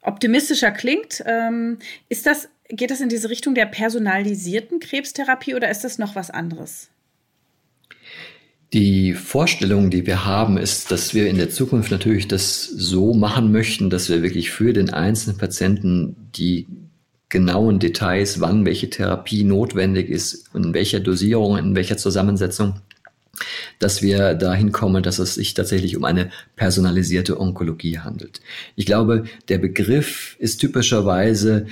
optimistischer 0.05 0.71
klingt. 0.71 1.23
Ähm, 1.27 1.79
ist 2.09 2.27
das, 2.27 2.49
geht 2.69 2.91
das 2.91 3.01
in 3.01 3.09
diese 3.09 3.31
Richtung 3.31 3.55
der 3.55 3.67
personalisierten 3.67 4.79
Krebstherapie 4.81 5.55
oder 5.55 5.71
ist 5.71 5.83
das 5.83 5.99
noch 5.99 6.15
was 6.15 6.31
anderes? 6.31 6.89
Die 8.73 9.15
Vorstellung, 9.15 9.91
die 9.91 10.07
wir 10.07 10.25
haben, 10.25 10.59
ist, 10.59 10.91
dass 10.91 11.15
wir 11.15 11.29
in 11.29 11.37
der 11.37 11.49
Zukunft 11.51 11.91
natürlich 11.91 12.27
das 12.27 12.65
so 12.65 13.15
machen 13.15 13.53
möchten, 13.53 13.89
dass 13.89 14.09
wir 14.09 14.23
wirklich 14.23 14.51
für 14.51 14.73
den 14.73 14.91
einzelnen 14.91 15.39
Patienten 15.39 16.17
die 16.35 16.67
genauen 17.29 17.79
Details, 17.79 18.41
wann 18.41 18.65
welche 18.65 18.91
Therapie 18.91 19.45
notwendig 19.45 20.09
ist, 20.09 20.51
in 20.55 20.75
welcher 20.75 21.01
Dosierung, 21.01 21.57
in 21.57 21.77
welcher 21.77 21.97
Zusammensetzung, 21.97 22.81
dass 23.79 24.03
wir 24.03 24.35
dahin 24.35 24.73
kommen, 24.73 25.03
dass 25.03 25.19
es 25.19 25.35
sich 25.35 25.55
tatsächlich 25.55 25.97
um 25.97 26.05
eine 26.05 26.31
personalisierte 26.57 27.41
Onkologie 27.41 27.99
handelt. 27.99 28.41
Ich 28.77 28.87
glaube, 28.87 29.25
der 29.49 29.59
Begriff 29.59 30.37
ist 30.39 30.59
typischerweise 30.59 31.67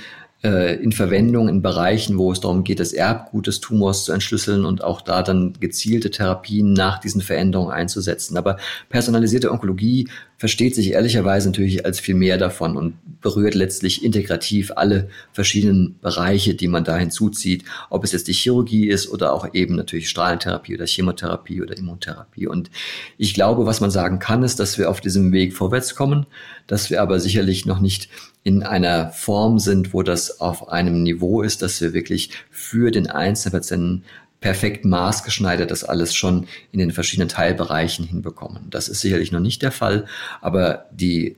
äh, 0.44 0.74
in 0.83 0.92
Verwendung 0.92 1.48
in 1.48 1.62
Bereichen, 1.62 2.18
wo 2.18 2.33
es 2.33 2.40
darum 2.40 2.64
geht, 2.64 2.81
das 2.81 2.92
Erbgut 2.92 3.46
des 3.46 3.61
Tumors 3.61 4.05
zu 4.05 4.12
entschlüsseln 4.12 4.64
und 4.64 4.83
auch 4.83 5.00
da 5.00 5.22
dann 5.22 5.55
gezielte 5.61 6.11
Therapien 6.11 6.72
nach 6.72 6.98
diesen 6.98 7.20
Veränderungen 7.20 7.72
einzusetzen. 7.72 8.37
Aber 8.37 8.57
personalisierte 8.88 9.52
Onkologie 9.52 10.09
versteht 10.38 10.74
sich 10.74 10.90
ehrlicherweise 10.90 11.48
natürlich 11.48 11.87
als 11.87 12.00
viel 12.00 12.16
mehr 12.16 12.38
davon 12.38 12.76
und 12.76 12.94
berührt 13.20 13.55
letztlich 13.55 14.05
integrativ 14.05 14.72
alle 14.74 15.09
verschiedenen 15.33 15.96
Bereiche, 16.00 16.55
die 16.55 16.66
man 16.66 16.83
da 16.83 16.96
hinzuzieht, 16.96 17.64
ob 17.90 18.02
es 18.02 18.11
jetzt 18.11 18.26
die 18.26 18.33
Chirurgie 18.33 18.88
ist 18.88 19.09
oder 19.09 19.33
auch 19.33 19.55
eben 19.55 19.76
natürlich 19.76 20.11
Strahlentherapie 20.11 20.74
oder 20.74 20.87
Chemotherapie 20.87 21.62
oder 21.62 21.76
Immuntherapie. 21.76 22.48
Und 22.48 22.72
ich 23.16 23.35
glaube, 23.35 23.66
was 23.66 23.81
man 23.81 23.92
sagen 23.92 24.18
kann, 24.18 24.42
ist, 24.42 24.59
dass 24.59 24.76
wir 24.78 24.90
auf 24.90 25.00
diesem 25.00 25.31
Weg 25.31 25.55
vorwärts 25.55 25.94
kommen, 25.94 26.26
dass 26.66 26.90
wir 26.90 27.00
aber 27.00 27.20
sicherlich 27.20 27.64
noch 27.64 27.78
nicht 27.78 28.09
in 28.44 28.62
einer 28.62 29.11
Form 29.11 29.59
sind, 29.59 29.94
wo 29.94 30.02
das 30.02 30.40
auf 30.40 30.68
einem 30.68 31.02
Niveau 31.02 31.42
ist, 31.42 31.62
dass 31.62 31.81
wir 31.81 31.92
wirklich 31.92 32.31
für 32.50 32.90
den 32.90 33.09
einzelnen 33.09 33.52
Patienten 33.52 34.05
perfekt 34.40 34.85
maßgeschneidert 34.85 35.70
das 35.70 35.85
alles 35.85 36.14
schon 36.14 36.48
in 36.72 36.81
den 36.81 36.90
verschiedenen 36.90 37.28
Teilbereichen 37.28 38.05
hinbekommen. 38.05 38.66
Das 38.70 38.88
ist 38.88 39.00
sicherlich 39.00 39.31
noch 39.31 39.40
nicht 39.40 39.62
der 39.62 39.70
Fall, 39.70 40.07
aber 40.40 40.87
die 40.90 41.37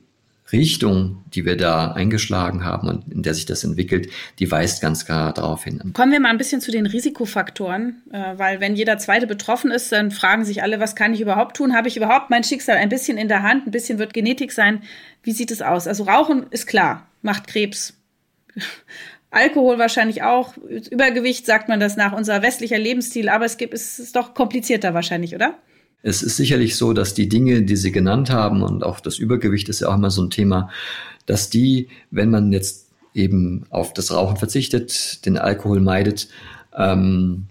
Richtung, 0.51 1.23
die 1.33 1.43
wir 1.43 1.57
da 1.57 1.93
eingeschlagen 1.93 2.63
haben 2.63 2.87
und 2.87 3.11
in 3.11 3.23
der 3.23 3.33
sich 3.33 3.45
das 3.45 3.63
entwickelt, 3.63 4.09
die 4.37 4.49
weist 4.51 4.81
ganz 4.81 5.05
klar 5.05 5.33
darauf 5.33 5.63
hin. 5.63 5.91
Kommen 5.93 6.11
wir 6.11 6.19
mal 6.19 6.29
ein 6.29 6.37
bisschen 6.37 6.61
zu 6.61 6.71
den 6.71 6.85
Risikofaktoren, 6.85 8.03
äh, 8.11 8.37
weil 8.37 8.59
wenn 8.59 8.75
jeder 8.75 8.97
Zweite 8.99 9.25
betroffen 9.25 9.71
ist, 9.71 9.91
dann 9.91 10.11
fragen 10.11 10.45
sich 10.45 10.61
alle, 10.61 10.79
was 10.79 10.95
kann 10.95 11.13
ich 11.13 11.21
überhaupt 11.21 11.57
tun? 11.57 11.75
Habe 11.75 11.87
ich 11.87 11.97
überhaupt 11.97 12.29
mein 12.29 12.43
Schicksal 12.43 12.77
ein 12.77 12.89
bisschen 12.89 13.17
in 13.17 13.27
der 13.27 13.41
Hand? 13.41 13.65
Ein 13.65 13.71
bisschen 13.71 13.97
wird 13.97 14.13
Genetik 14.13 14.51
sein. 14.51 14.83
Wie 15.23 15.31
sieht 15.31 15.49
es 15.49 15.63
aus? 15.63 15.87
Also 15.87 16.03
Rauchen 16.03 16.45
ist 16.51 16.67
klar, 16.67 17.07
macht 17.23 17.47
Krebs. 17.47 17.93
Alkohol 19.31 19.79
wahrscheinlich 19.79 20.23
auch. 20.23 20.55
Übergewicht 20.57 21.45
sagt 21.45 21.67
man 21.67 21.79
das 21.79 21.97
nach, 21.97 22.13
unser 22.13 22.41
westlicher 22.41 22.77
Lebensstil, 22.77 23.29
aber 23.29 23.45
es 23.45 23.57
gibt, 23.57 23.73
es 23.73 23.99
ist 23.99 24.15
doch 24.15 24.33
komplizierter 24.33 24.93
wahrscheinlich, 24.93 25.35
oder? 25.35 25.57
Es 26.07 26.21
ist 26.21 26.37
sicherlich 26.37 26.75
so, 26.75 26.93
dass 26.93 27.15
die 27.15 27.27
Dinge, 27.27 27.63
die 27.63 27.75
Sie 27.75 27.91
genannt 27.91 28.29
haben, 28.29 28.61
und 28.61 28.83
auch 28.83 28.99
das 28.99 29.17
Übergewicht 29.17 29.69
ist 29.69 29.79
ja 29.79 29.89
auch 29.89 29.95
immer 29.95 30.11
so 30.11 30.21
ein 30.21 30.29
Thema, 30.29 30.69
dass 31.25 31.49
die, 31.49 31.87
wenn 32.11 32.29
man 32.29 32.53
jetzt 32.53 32.89
eben 33.15 33.65
auf 33.71 33.91
das 33.91 34.11
Rauchen 34.11 34.37
verzichtet, 34.37 35.25
den 35.25 35.35
Alkohol 35.39 35.79
meidet, 35.81 36.27
ähm, 36.77 37.47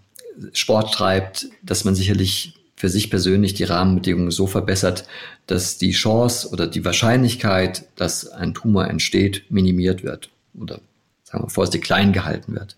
Sport 0.52 0.94
treibt, 0.94 1.48
dass 1.64 1.84
man 1.84 1.96
sicherlich 1.96 2.54
für 2.76 2.88
sich 2.88 3.10
persönlich 3.10 3.54
die 3.54 3.64
Rahmenbedingungen 3.64 4.30
so 4.30 4.46
verbessert, 4.46 5.04
dass 5.48 5.76
die 5.78 5.90
Chance 5.90 6.48
oder 6.50 6.68
die 6.68 6.84
Wahrscheinlichkeit, 6.84 7.88
dass 7.96 8.28
ein 8.28 8.54
Tumor 8.54 8.86
entsteht, 8.86 9.50
minimiert 9.50 10.04
wird 10.04 10.30
oder 10.56 10.78
sagen 11.24 11.42
wir 11.42 11.50
vorsichtig 11.50 11.82
klein 11.82 12.12
gehalten 12.12 12.54
wird. 12.54 12.76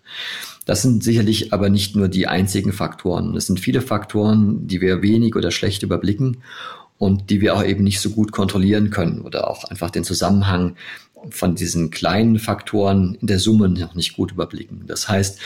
Das 0.67 0.81
sind 0.81 1.01
sicherlich 1.01 1.53
aber 1.53 1.69
nicht 1.69 1.95
nur 1.95 2.09
die 2.09 2.27
einzigen 2.27 2.73
Faktoren. 2.73 3.35
Es 3.37 3.47
sind 3.47 3.59
viele 3.59 3.81
Faktoren, 3.81 4.67
die 4.67 4.81
wir 4.81 5.01
wenig 5.01 5.35
oder 5.37 5.49
schlecht 5.49 5.81
überblicken 5.81 6.37
und 6.97 7.29
die 7.29 7.39
wir 7.39 7.55
auch 7.55 7.63
eben 7.63 7.85
nicht 7.85 8.01
so 8.01 8.09
gut 8.09 8.33
kontrollieren 8.33 8.89
können 8.89 9.21
oder 9.21 9.49
auch 9.49 9.63
einfach 9.63 9.89
den 9.89 10.03
Zusammenhang 10.03 10.75
von 11.29 11.55
diesen 11.55 11.89
kleinen 11.89 12.37
Faktoren 12.37 13.17
in 13.21 13.27
der 13.27 13.39
Summe 13.39 13.69
noch 13.69 13.95
nicht 13.95 14.17
gut 14.17 14.33
überblicken. 14.33 14.83
Das 14.87 15.07
heißt, 15.07 15.39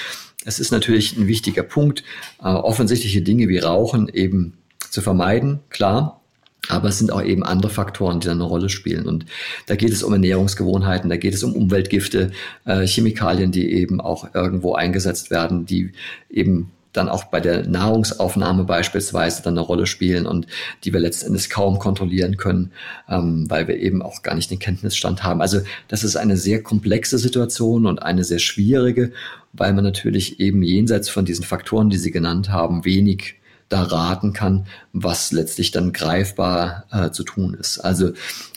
es 0.44 0.60
ist 0.60 0.72
natürlich 0.72 1.16
ein 1.16 1.28
wichtiger 1.28 1.64
Punkt, 1.64 2.04
äh, 2.40 2.48
offensichtliche 2.48 3.22
Dinge 3.22 3.48
wie 3.48 3.60
Rauchen 3.60 4.10
eben 4.10 4.58
zu 4.90 5.02
vermeiden, 5.02 5.60
klar. 5.70 6.21
Aber 6.70 6.90
es 6.90 7.00
sind 7.00 7.12
auch 7.12 7.24
eben 7.24 7.44
andere 7.44 7.72
Faktoren, 7.72 8.20
die 8.20 8.28
da 8.28 8.34
eine 8.34 8.44
Rolle 8.44 8.70
spielen. 8.70 9.08
Und 9.08 9.26
da 9.66 9.76
geht 9.76 9.92
es 9.92 10.04
um 10.04 10.14
Ernährungsgewohnheiten, 10.14 11.10
da 11.10 11.18
geht 11.18 11.34
es 11.34 11.44
um 11.44 11.54
Umweltgifte, 11.54 12.32
äh, 12.66 12.86
Chemikalien, 12.86 13.52
die 13.52 13.72
eben 13.72 14.00
auch 14.00 14.34
irgendwo 14.36 14.74
eingesetzt 14.76 15.32
werden, 15.32 15.66
die 15.66 15.92
eben 16.30 16.72
dann 16.94 17.10
auch 17.10 17.26
bei 17.26 17.40
der 17.40 17.68
Nahrungsaufnahme 17.68 18.64
beispielsweise 18.66 19.44
dann 19.44 19.54
eine 19.54 19.66
Rolle 19.66 19.88
spielen 19.88 20.26
und 20.26 20.48
die 20.84 20.94
wir 20.94 21.00
letztendlich 21.00 21.50
kaum 21.50 21.80
kontrollieren 21.80 22.38
können, 22.38 22.72
ähm, 23.10 23.50
weil 23.50 23.68
wir 23.68 23.78
eben 23.78 24.02
auch 24.02 24.24
gar 24.24 24.36
nicht 24.36 24.52
den 24.52 24.60
Kenntnisstand 24.60 25.24
haben. 25.24 25.42
Also 25.42 25.62
das 25.88 26.04
ist 26.04 26.16
eine 26.16 26.38
sehr 26.38 26.62
komplexe 26.62 27.18
Situation 27.18 27.86
und 27.86 28.04
eine 28.04 28.24
sehr 28.24 28.40
schwierige, 28.40 29.12
weil 29.54 29.74
man 29.74 29.84
natürlich 29.84 30.40
eben 30.40 30.64
jenseits 30.64 31.10
von 31.10 31.26
diesen 31.26 31.46
Faktoren, 31.46 31.90
die 31.90 31.98
Sie 31.98 32.12
genannt 32.12 32.50
haben, 32.50 32.86
wenig 32.86 33.36
da 33.72 33.84
raten 33.84 34.34
kann, 34.34 34.68
was 34.94 35.32
letztlich 35.32 35.72
dann 35.72 35.94
greifbar 35.94 36.86
äh, 36.92 37.12
zu 37.12 37.24
tun 37.24 37.54
ist. 37.54 37.80
Also 37.80 38.12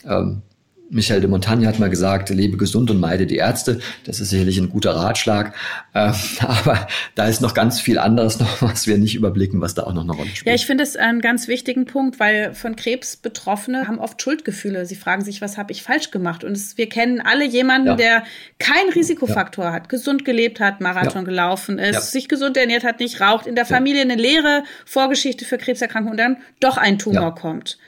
ähm, 0.05 0.43
Michel 0.91 1.21
de 1.21 1.29
Montagne 1.31 1.67
hat 1.67 1.79
mal 1.79 1.91
gesagt, 1.91 2.31
lebe 2.31 2.57
gesund 2.57 2.91
und 2.91 3.01
meide 3.01 3.27
die 3.27 3.37
Ärzte. 3.37 3.81
Das 4.05 4.21
ist 4.21 4.31
sicherlich 4.31 4.59
ein 4.59 4.69
guter 4.69 4.93
Ratschlag. 4.93 5.55
Äh, 5.95 6.13
aber 6.41 6.87
da 7.15 7.27
ist 7.27 7.41
noch 7.41 7.55
ganz 7.55 7.81
viel 7.81 7.99
anderes 7.99 8.39
noch, 8.39 8.63
was 8.63 8.87
wir 8.87 8.99
nicht 8.99 9.15
überblicken, 9.15 9.61
was 9.61 9.75
da 9.75 9.85
auch 9.85 9.93
noch 9.93 10.03
eine 10.03 10.13
Rolle 10.13 10.29
spielt. 10.29 10.47
Ja, 10.47 10.55
ich 10.55 10.67
finde 10.67 10.85
es 10.85 10.97
einen 10.97 11.21
ganz 11.21 11.49
wichtigen 11.49 11.87
Punkt, 11.87 12.21
weil 12.21 12.55
von 12.55 12.77
Krebs 12.77 13.17
Betroffene 13.17 13.89
haben 13.89 13.99
oft 13.99 14.21
Schuldgefühle. 14.21 14.87
Sie 14.87 14.95
fragen 14.95 15.25
sich, 15.25 15.41
was 15.41 15.57
habe 15.57 15.73
ich 15.73 15.83
falsch 15.83 16.11
gemacht? 16.11 16.45
Und 16.45 16.53
es, 16.53 16.77
wir 16.77 16.89
kennen 16.89 17.21
alle 17.21 17.45
jemanden, 17.45 17.89
ja. 17.89 17.97
der 17.97 18.25
keinen 18.59 18.91
Risikofaktor 18.95 19.67
ja. 19.67 19.73
hat, 19.73 19.89
gesund 19.89 20.25
gelebt 20.25 20.61
hat, 20.61 20.81
Marathon 20.81 21.23
ja. 21.23 21.29
gelaufen 21.29 21.79
ist, 21.79 22.13
sich 22.13 22.29
gesund 22.29 22.57
ernährt 22.57 22.85
hat, 22.85 23.01
nicht 23.01 23.21
raucht, 23.21 23.47
in 23.47 23.55
der 23.55 23.67
Familie 23.67 24.03
eine 24.03 24.17
leere 24.17 24.65
Vorgeschichte 24.85 25.45
für 25.45 25.59
Krebserkrankungen 25.59 26.13
und 26.13 26.19
dann 26.19 26.37
doch 26.61 26.77
ein 26.77 26.99
Tumor 26.99 27.35
kommt. 27.35 27.79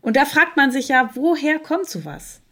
Und 0.00 0.16
da 0.16 0.24
fragt 0.24 0.56
man 0.56 0.70
sich 0.70 0.88
ja, 0.88 1.10
woher 1.14 1.58
kommt 1.58 1.88
sowas? 1.88 2.42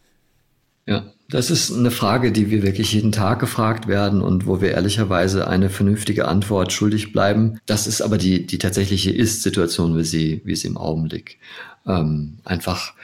Ja, 0.87 1.05
das 1.29 1.51
ist 1.51 1.73
eine 1.73 1.92
Frage, 1.92 2.33
die 2.33 2.51
wir 2.51 2.62
wirklich 2.62 2.92
jeden 2.92 3.12
Tag 3.12 3.38
gefragt 3.38 3.87
werden 3.87 4.21
und 4.21 4.47
wo 4.47 4.61
wir 4.61 4.73
ehrlicherweise 4.73 5.47
eine 5.47 5.71
vernünftige 5.71 6.27
Antwort 6.27 6.73
schuldig 6.73 7.12
bleiben. 7.12 7.59
Das 7.66 7.87
ist 7.87 8.03
aber 8.03 8.18
die, 8.18 8.47
die 8.47 8.59
tatsächliche 8.59 9.12
Ist-Situation, 9.12 9.97
wie 9.97 10.05
sie, 10.05 10.42
wie 10.45 10.57
sie 10.57 10.66
im 10.66 10.77
Augenblick 10.77 11.38
ähm, 11.87 12.38
einfach 12.45 12.95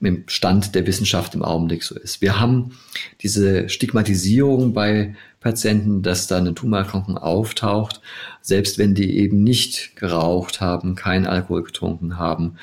im 0.00 0.24
Stand 0.26 0.74
der 0.74 0.86
Wissenschaft 0.86 1.34
im 1.34 1.42
Augenblick 1.42 1.82
so 1.82 1.94
ist. 1.94 2.20
Wir 2.20 2.38
haben 2.38 2.72
diese 3.22 3.68
Stigmatisierung 3.68 4.74
bei 4.74 5.16
Patienten, 5.40 6.02
dass 6.02 6.26
da 6.26 6.38
eine 6.38 6.54
Tumorerkrankung 6.54 7.18
auftaucht, 7.18 8.00
selbst 8.42 8.78
wenn 8.78 8.94
die 8.94 9.18
eben 9.18 9.42
nicht 9.42 9.96
geraucht 9.96 10.60
haben, 10.60 10.94
keinen 10.94 11.26
Alkohol 11.26 11.64
getrunken 11.64 12.18
haben, 12.18 12.56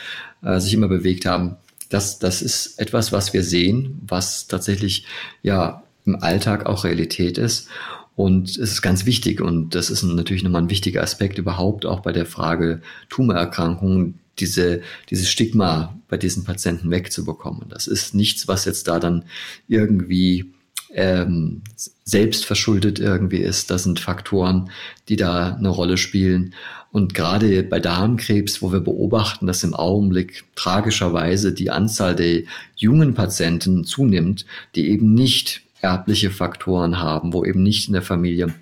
äh, 0.44 0.60
sich 0.60 0.74
immer 0.74 0.88
bewegt 0.88 1.26
haben 1.26 1.58
das, 1.90 2.20
das 2.20 2.42
ist 2.42 2.80
etwas, 2.80 3.12
was 3.12 3.34
wir 3.34 3.44
sehen, 3.44 4.00
was 4.06 4.48
tatsächlich 4.48 5.06
ja 5.42 5.84
im 6.06 6.22
Alltag 6.22 6.66
auch 6.66 6.84
Realität 6.84 7.38
ist. 7.38 7.68
Und 8.16 8.50
es 8.50 8.58
ist 8.58 8.82
ganz 8.82 9.06
wichtig 9.06 9.42
und 9.42 9.74
das 9.74 9.90
ist 9.90 10.04
natürlich 10.04 10.44
nochmal 10.44 10.62
ein 10.62 10.70
wichtiger 10.70 11.02
Aspekt 11.02 11.40
überhaupt 11.40 11.86
auch 11.86 12.02
bei 12.02 12.12
der 12.12 12.28
Frage 12.28 12.82
Tumorerkrankungen, 13.10 14.20
diese, 14.40 14.82
dieses 15.10 15.30
Stigma 15.30 15.98
bei 16.10 16.18
diesen 16.18 16.44
Patienten 16.44 16.92
wegzubekommen. 16.92 17.70
Das 17.70 17.88
ist 17.88 18.14
nichts, 18.14 18.48
was 18.48 18.66
jetzt 18.66 18.88
da 18.88 19.00
dann 19.00 19.26
irgendwie 19.68 20.54
ähm, 20.94 21.64
selbst 22.04 22.46
verschuldet 22.46 23.00
irgendwie 23.00 23.38
ist. 23.38 23.70
Das 23.72 23.84
sind 23.84 24.00
Faktoren, 24.00 24.70
die 25.10 25.16
da 25.16 25.56
eine 25.56 25.70
Rolle 25.70 25.98
spielen. 25.98 26.54
Und 26.92 27.14
gerade 27.14 27.64
bei 27.64 27.80
Darmkrebs, 27.80 28.62
wo 28.62 28.72
wir 28.72 28.82
beobachten, 28.82 29.48
dass 29.48 29.64
im 29.64 29.74
Augenblick 29.74 30.44
tragischerweise 30.56 31.54
die 31.54 31.72
Anzahl 31.72 32.16
der 32.16 32.44
jungen 32.76 33.14
Patienten 33.16 33.84
zunimmt, 33.84 34.46
die 34.76 34.90
eben 34.90 35.14
nicht 35.14 35.62
erbliche 35.82 36.30
Faktoren 36.30 37.00
haben, 37.00 37.34
wo 37.34 37.44
eben 37.44 37.64
nicht 37.64 37.88
in 37.88 37.94
der 37.94 38.04
Familie 38.04 38.54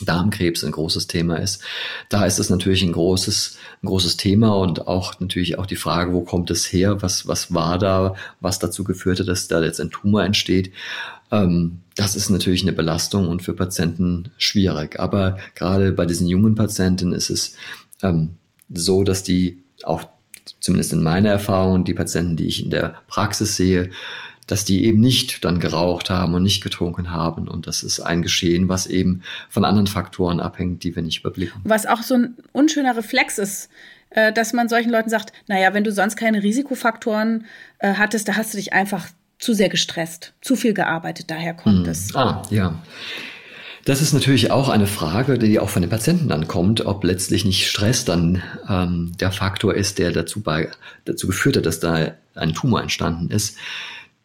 Darmkrebs 0.00 0.64
ein 0.64 0.72
großes 0.72 1.06
Thema 1.06 1.36
ist. 1.36 1.62
Da 2.08 2.26
ist 2.26 2.38
es 2.38 2.50
natürlich 2.50 2.82
ein 2.82 2.92
großes, 2.92 3.58
ein 3.82 3.86
großes 3.86 4.16
Thema 4.16 4.56
und 4.56 4.88
auch 4.88 5.20
natürlich 5.20 5.58
auch 5.58 5.66
die 5.66 5.76
Frage, 5.76 6.12
wo 6.12 6.22
kommt 6.22 6.50
es 6.50 6.72
her? 6.72 7.02
Was, 7.02 7.28
was 7.28 7.54
war 7.54 7.78
da, 7.78 8.14
was 8.40 8.58
dazu 8.58 8.82
geführt 8.82 9.20
hat, 9.20 9.28
dass 9.28 9.46
da 9.46 9.62
jetzt 9.62 9.80
ein 9.80 9.90
Tumor 9.90 10.24
entsteht? 10.24 10.72
Ähm, 11.34 11.80
das 11.96 12.16
ist 12.16 12.30
natürlich 12.30 12.62
eine 12.62 12.72
Belastung 12.72 13.28
und 13.28 13.42
für 13.42 13.54
Patienten 13.54 14.30
schwierig. 14.38 14.98
Aber 14.98 15.38
gerade 15.54 15.92
bei 15.92 16.06
diesen 16.06 16.26
jungen 16.26 16.54
Patienten 16.54 17.12
ist 17.12 17.30
es 17.30 17.56
ähm, 18.02 18.30
so, 18.72 19.04
dass 19.04 19.22
die 19.22 19.62
auch 19.84 20.04
zumindest 20.60 20.92
in 20.92 21.02
meiner 21.02 21.30
Erfahrung, 21.30 21.84
die 21.84 21.94
Patienten, 21.94 22.36
die 22.36 22.46
ich 22.46 22.62
in 22.62 22.70
der 22.70 22.96
Praxis 23.06 23.56
sehe, 23.56 23.90
dass 24.46 24.64
die 24.64 24.84
eben 24.84 25.00
nicht 25.00 25.44
dann 25.44 25.58
geraucht 25.58 26.10
haben 26.10 26.34
und 26.34 26.42
nicht 26.42 26.62
getrunken 26.62 27.12
haben. 27.12 27.48
Und 27.48 27.66
das 27.66 27.82
ist 27.82 28.00
ein 28.00 28.20
Geschehen, 28.20 28.68
was 28.68 28.86
eben 28.86 29.22
von 29.48 29.64
anderen 29.64 29.86
Faktoren 29.86 30.40
abhängt, 30.40 30.84
die 30.84 30.94
wir 30.94 31.02
nicht 31.02 31.20
überblicken. 31.20 31.62
Was 31.64 31.86
auch 31.86 32.02
so 32.02 32.14
ein 32.14 32.36
unschöner 32.52 32.96
Reflex 32.96 33.38
ist, 33.38 33.70
äh, 34.10 34.32
dass 34.32 34.52
man 34.52 34.68
solchen 34.68 34.90
Leuten 34.90 35.08
sagt, 35.08 35.32
naja, 35.46 35.72
wenn 35.72 35.84
du 35.84 35.92
sonst 35.92 36.16
keine 36.16 36.42
Risikofaktoren 36.42 37.46
äh, 37.78 37.94
hattest, 37.94 38.28
da 38.28 38.36
hast 38.36 38.52
du 38.52 38.58
dich 38.58 38.74
einfach 38.74 39.08
zu 39.44 39.52
sehr 39.54 39.68
gestresst, 39.68 40.32
zu 40.40 40.56
viel 40.56 40.74
gearbeitet, 40.74 41.30
daher 41.30 41.54
kommt 41.54 41.86
hm. 41.86 41.92
es. 41.92 42.14
Ah, 42.14 42.42
ja. 42.50 42.78
Das 43.84 44.00
ist 44.00 44.14
natürlich 44.14 44.50
auch 44.50 44.70
eine 44.70 44.86
Frage, 44.86 45.38
die 45.38 45.60
auch 45.60 45.68
von 45.68 45.82
den 45.82 45.90
Patienten 45.90 46.28
dann 46.28 46.48
kommt, 46.48 46.86
ob 46.86 47.04
letztlich 47.04 47.44
nicht 47.44 47.68
Stress 47.68 48.06
dann 48.06 48.42
ähm, 48.66 49.12
der 49.20 49.30
Faktor 49.30 49.74
ist, 49.74 49.98
der 49.98 50.10
dazu, 50.10 50.40
bei, 50.40 50.70
dazu 51.04 51.26
geführt 51.26 51.58
hat, 51.58 51.66
dass 51.66 51.80
da 51.80 52.12
ein 52.34 52.54
Tumor 52.54 52.80
entstanden 52.80 53.30
ist. 53.30 53.58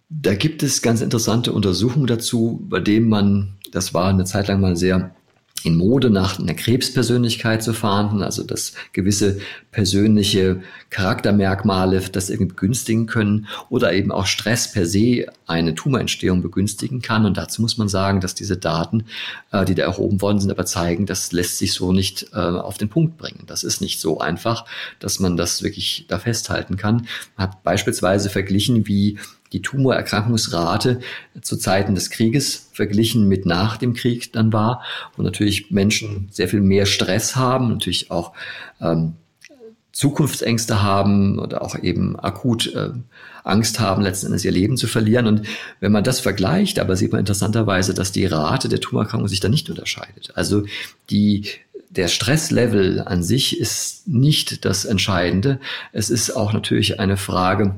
Da 0.10 0.34
gibt 0.34 0.64
es 0.64 0.82
ganz 0.82 1.02
interessante 1.02 1.52
Untersuchungen 1.52 2.08
dazu, 2.08 2.66
bei 2.70 2.80
denen 2.80 3.10
man, 3.10 3.58
das 3.74 3.94
war 3.94 4.08
eine 4.08 4.24
Zeit 4.24 4.48
lang 4.48 4.62
mal 4.62 4.78
sehr 4.78 5.14
in 5.64 5.76
Mode 5.76 6.10
nach 6.10 6.40
einer 6.40 6.54
Krebspersönlichkeit 6.54 7.64
zu 7.64 7.74
fahnden, 7.74 8.22
also 8.22 8.44
dass 8.44 8.74
gewisse 8.94 9.40
persönliche 9.72 10.62
Charaktermerkmale 10.90 12.02
das 12.12 12.30
irgendwie 12.30 12.50
begünstigen 12.50 13.06
können 13.06 13.48
oder 13.70 13.94
eben 13.94 14.12
auch 14.12 14.26
Stress 14.26 14.72
per 14.72 14.86
se 14.86 15.28
eine 15.46 15.76
Tumorentstehung 15.76 16.42
begünstigen 16.42 17.02
kann. 17.02 17.26
Und 17.26 17.38
dazu 17.38 17.62
muss 17.62 17.78
man 17.78 17.90
sagen, 17.90 18.22
dass 18.22 18.36
diese 18.36 18.58
Daten, 18.58 19.06
äh, 19.52 19.66
die 19.66 19.76
da 19.76 19.84
erhoben 19.84 20.22
worden 20.22 20.40
sind, 20.40 20.52
aber 20.52 20.66
zeigen, 20.66 21.06
das 21.06 21.32
lässt 21.32 21.58
sich 21.58 21.74
so 21.74 21.92
nicht 21.92 22.28
äh, 22.34 22.38
auf 22.38 22.78
den 22.78 22.90
Punkt 22.90 23.18
bringen. 23.18 23.44
Das 23.48 23.64
ist 23.64 23.82
nicht 23.82 24.00
so 24.00 24.20
einfach, 24.20 24.66
dass 25.00 25.20
man 25.20 25.38
das 25.38 25.62
wirklich 25.62 26.06
da 26.08 26.20
festhalten 26.20 26.78
kann. 26.78 27.08
Man 27.38 27.48
hat 27.48 27.64
beispielsweise 27.64 28.30
verglichen, 28.30 28.88
wie 28.88 29.20
die 29.54 29.62
Tumorerkrankungsrate 29.62 31.00
zu 31.42 31.58
Zeiten 31.58 31.96
des 31.96 32.10
Krieges 32.10 32.70
verglichen 32.74 33.28
mit 33.28 33.46
nach 33.46 33.78
dem 33.78 33.94
Krieg 33.94 34.32
dann 34.34 34.54
war, 34.54 34.84
wo 35.16 35.24
natürlich 35.24 35.72
Menschen 35.72 36.28
sehr 36.32 36.48
viel 36.48 36.62
mehr 36.62 36.86
Stress 36.86 37.36
haben, 37.36 37.70
natürlich 37.70 38.12
auch 38.12 38.34
ähm, 38.80 39.14
Zukunftsängste 39.92 40.82
haben 40.82 41.40
oder 41.40 41.62
auch 41.62 41.78
eben 41.78 42.18
akut 42.18 42.74
äh, 42.74 42.92
Angst 43.44 43.80
haben, 43.80 44.02
letzten 44.04 44.28
Endes 44.28 44.46
ihr 44.46 44.52
Leben 44.52 44.78
zu 44.78 44.88
verlieren. 44.88 45.28
Und 45.28 45.48
wenn 45.80 45.92
man 45.92 46.04
das 46.04 46.20
vergleicht, 46.20 46.80
aber 46.80 46.96
sieht 46.96 47.12
man 47.12 47.20
interessanterweise, 47.20 47.94
dass 47.94 48.12
die 48.12 48.26
Rate 48.26 48.70
der 48.70 48.80
Tumorerkrankung 48.80 49.28
sich 49.28 49.40
da 49.40 49.50
nicht 49.50 49.70
unterscheidet. 49.70 50.32
Also 50.36 50.64
die 51.10 51.46
der 51.90 52.08
Stresslevel 52.08 53.02
an 53.02 53.24
sich 53.24 53.60
ist 53.60 54.08
nicht 54.08 54.64
das 54.64 54.86
Entscheidende. 54.86 55.60
Es 55.92 56.12
ist 56.12 56.30
auch 56.32 56.54
natürlich 56.54 57.00
eine 57.00 57.18
Frage 57.18 57.76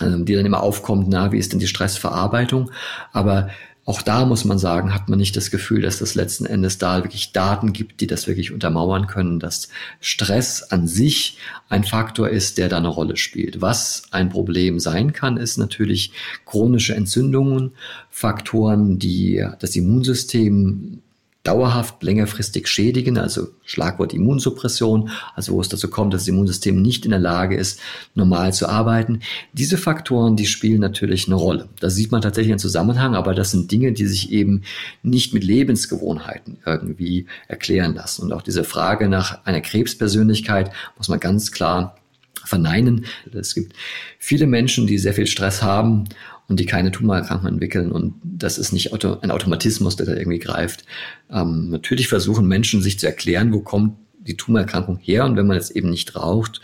die 0.00 0.34
dann 0.34 0.46
immer 0.46 0.62
aufkommt, 0.62 1.08
na, 1.08 1.32
wie 1.32 1.38
ist 1.38 1.52
denn 1.52 1.60
die 1.60 1.66
Stressverarbeitung? 1.66 2.70
Aber 3.12 3.50
auch 3.86 4.02
da 4.02 4.24
muss 4.24 4.44
man 4.44 4.58
sagen, 4.58 4.94
hat 4.94 5.08
man 5.08 5.18
nicht 5.18 5.36
das 5.36 5.50
Gefühl, 5.50 5.82
dass 5.82 5.98
das 5.98 6.14
letzten 6.14 6.46
Endes 6.46 6.78
da 6.78 7.02
wirklich 7.02 7.32
Daten 7.32 7.72
gibt, 7.72 8.00
die 8.00 8.06
das 8.06 8.28
wirklich 8.28 8.52
untermauern 8.52 9.06
können, 9.06 9.40
dass 9.40 9.68
Stress 10.00 10.62
an 10.62 10.86
sich 10.86 11.38
ein 11.68 11.82
Faktor 11.82 12.28
ist, 12.28 12.58
der 12.58 12.68
da 12.68 12.76
eine 12.76 12.88
Rolle 12.88 13.16
spielt. 13.16 13.60
Was 13.60 14.04
ein 14.12 14.28
Problem 14.28 14.78
sein 14.78 15.12
kann, 15.12 15.38
ist 15.38 15.56
natürlich 15.56 16.12
chronische 16.44 16.94
Entzündungen, 16.94 17.72
Faktoren, 18.10 18.98
die 18.98 19.44
das 19.58 19.74
Immunsystem 19.74 21.02
dauerhaft 21.42 22.02
längerfristig 22.02 22.68
schädigen, 22.68 23.16
also 23.16 23.48
Schlagwort 23.64 24.12
Immunsuppression, 24.12 25.10
also 25.34 25.54
wo 25.54 25.60
es 25.60 25.68
dazu 25.68 25.88
kommt, 25.88 26.12
dass 26.12 26.22
das 26.22 26.28
Immunsystem 26.28 26.80
nicht 26.82 27.06
in 27.06 27.12
der 27.12 27.20
Lage 27.20 27.56
ist, 27.56 27.80
normal 28.14 28.52
zu 28.52 28.68
arbeiten. 28.68 29.20
Diese 29.54 29.78
Faktoren, 29.78 30.36
die 30.36 30.46
spielen 30.46 30.80
natürlich 30.80 31.26
eine 31.26 31.36
Rolle. 31.36 31.68
Da 31.80 31.88
sieht 31.88 32.12
man 32.12 32.20
tatsächlich 32.20 32.52
einen 32.52 32.58
Zusammenhang, 32.58 33.14
aber 33.14 33.34
das 33.34 33.52
sind 33.52 33.72
Dinge, 33.72 33.92
die 33.92 34.06
sich 34.06 34.30
eben 34.32 34.62
nicht 35.02 35.32
mit 35.32 35.42
Lebensgewohnheiten 35.42 36.58
irgendwie 36.66 37.26
erklären 37.48 37.94
lassen. 37.94 38.22
Und 38.24 38.32
auch 38.32 38.42
diese 38.42 38.64
Frage 38.64 39.08
nach 39.08 39.44
einer 39.46 39.62
Krebspersönlichkeit 39.62 40.70
muss 40.98 41.08
man 41.08 41.20
ganz 41.20 41.52
klar 41.52 41.96
verneinen. 42.44 43.06
Es 43.32 43.54
gibt 43.54 43.74
viele 44.18 44.46
Menschen, 44.46 44.86
die 44.86 44.98
sehr 44.98 45.14
viel 45.14 45.26
Stress 45.26 45.62
haben 45.62 46.04
und 46.50 46.58
die 46.58 46.66
keine 46.66 46.90
Tumorerkrankung 46.90 47.48
entwickeln. 47.48 47.92
Und 47.92 48.14
das 48.24 48.58
ist 48.58 48.72
nicht 48.72 48.92
Auto, 48.92 49.18
ein 49.22 49.30
Automatismus, 49.30 49.94
der 49.94 50.06
da 50.06 50.14
irgendwie 50.14 50.40
greift. 50.40 50.84
Ähm, 51.30 51.70
natürlich 51.70 52.08
versuchen 52.08 52.46
Menschen 52.46 52.82
sich 52.82 52.98
zu 52.98 53.06
erklären, 53.06 53.52
wo 53.52 53.60
kommt 53.60 53.94
die 54.18 54.36
Tumorerkrankung 54.36 54.98
her. 54.98 55.24
Und 55.24 55.36
wenn 55.36 55.46
man 55.46 55.56
jetzt 55.56 55.70
eben 55.70 55.88
nicht 55.88 56.16
raucht 56.16 56.60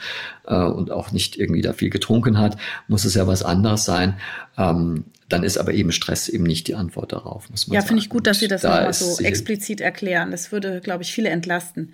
äh, 0.46 0.56
und 0.56 0.90
auch 0.90 1.12
nicht 1.12 1.38
irgendwie 1.38 1.62
da 1.62 1.72
viel 1.72 1.88
getrunken 1.88 2.36
hat, 2.36 2.58
muss 2.88 3.04
es 3.04 3.14
ja 3.14 3.28
was 3.28 3.44
anderes 3.44 3.84
sein. 3.84 4.18
Ähm, 4.58 5.04
dann 5.28 5.44
ist 5.44 5.56
aber 5.56 5.72
eben 5.72 5.92
Stress 5.92 6.28
eben 6.28 6.44
nicht 6.44 6.66
die 6.66 6.74
Antwort 6.74 7.12
darauf, 7.12 7.48
muss 7.48 7.68
man 7.68 7.76
Ja, 7.76 7.82
finde 7.82 8.02
ich 8.02 8.08
gut, 8.08 8.26
dass 8.26 8.40
Sie 8.40 8.48
das 8.48 8.62
da 8.62 8.76
nochmal 8.76 8.92
so 8.92 9.22
explizit 9.22 9.80
erklären. 9.80 10.32
Das 10.32 10.50
würde, 10.50 10.80
glaube 10.80 11.04
ich, 11.04 11.12
viele 11.12 11.30
entlasten. 11.30 11.92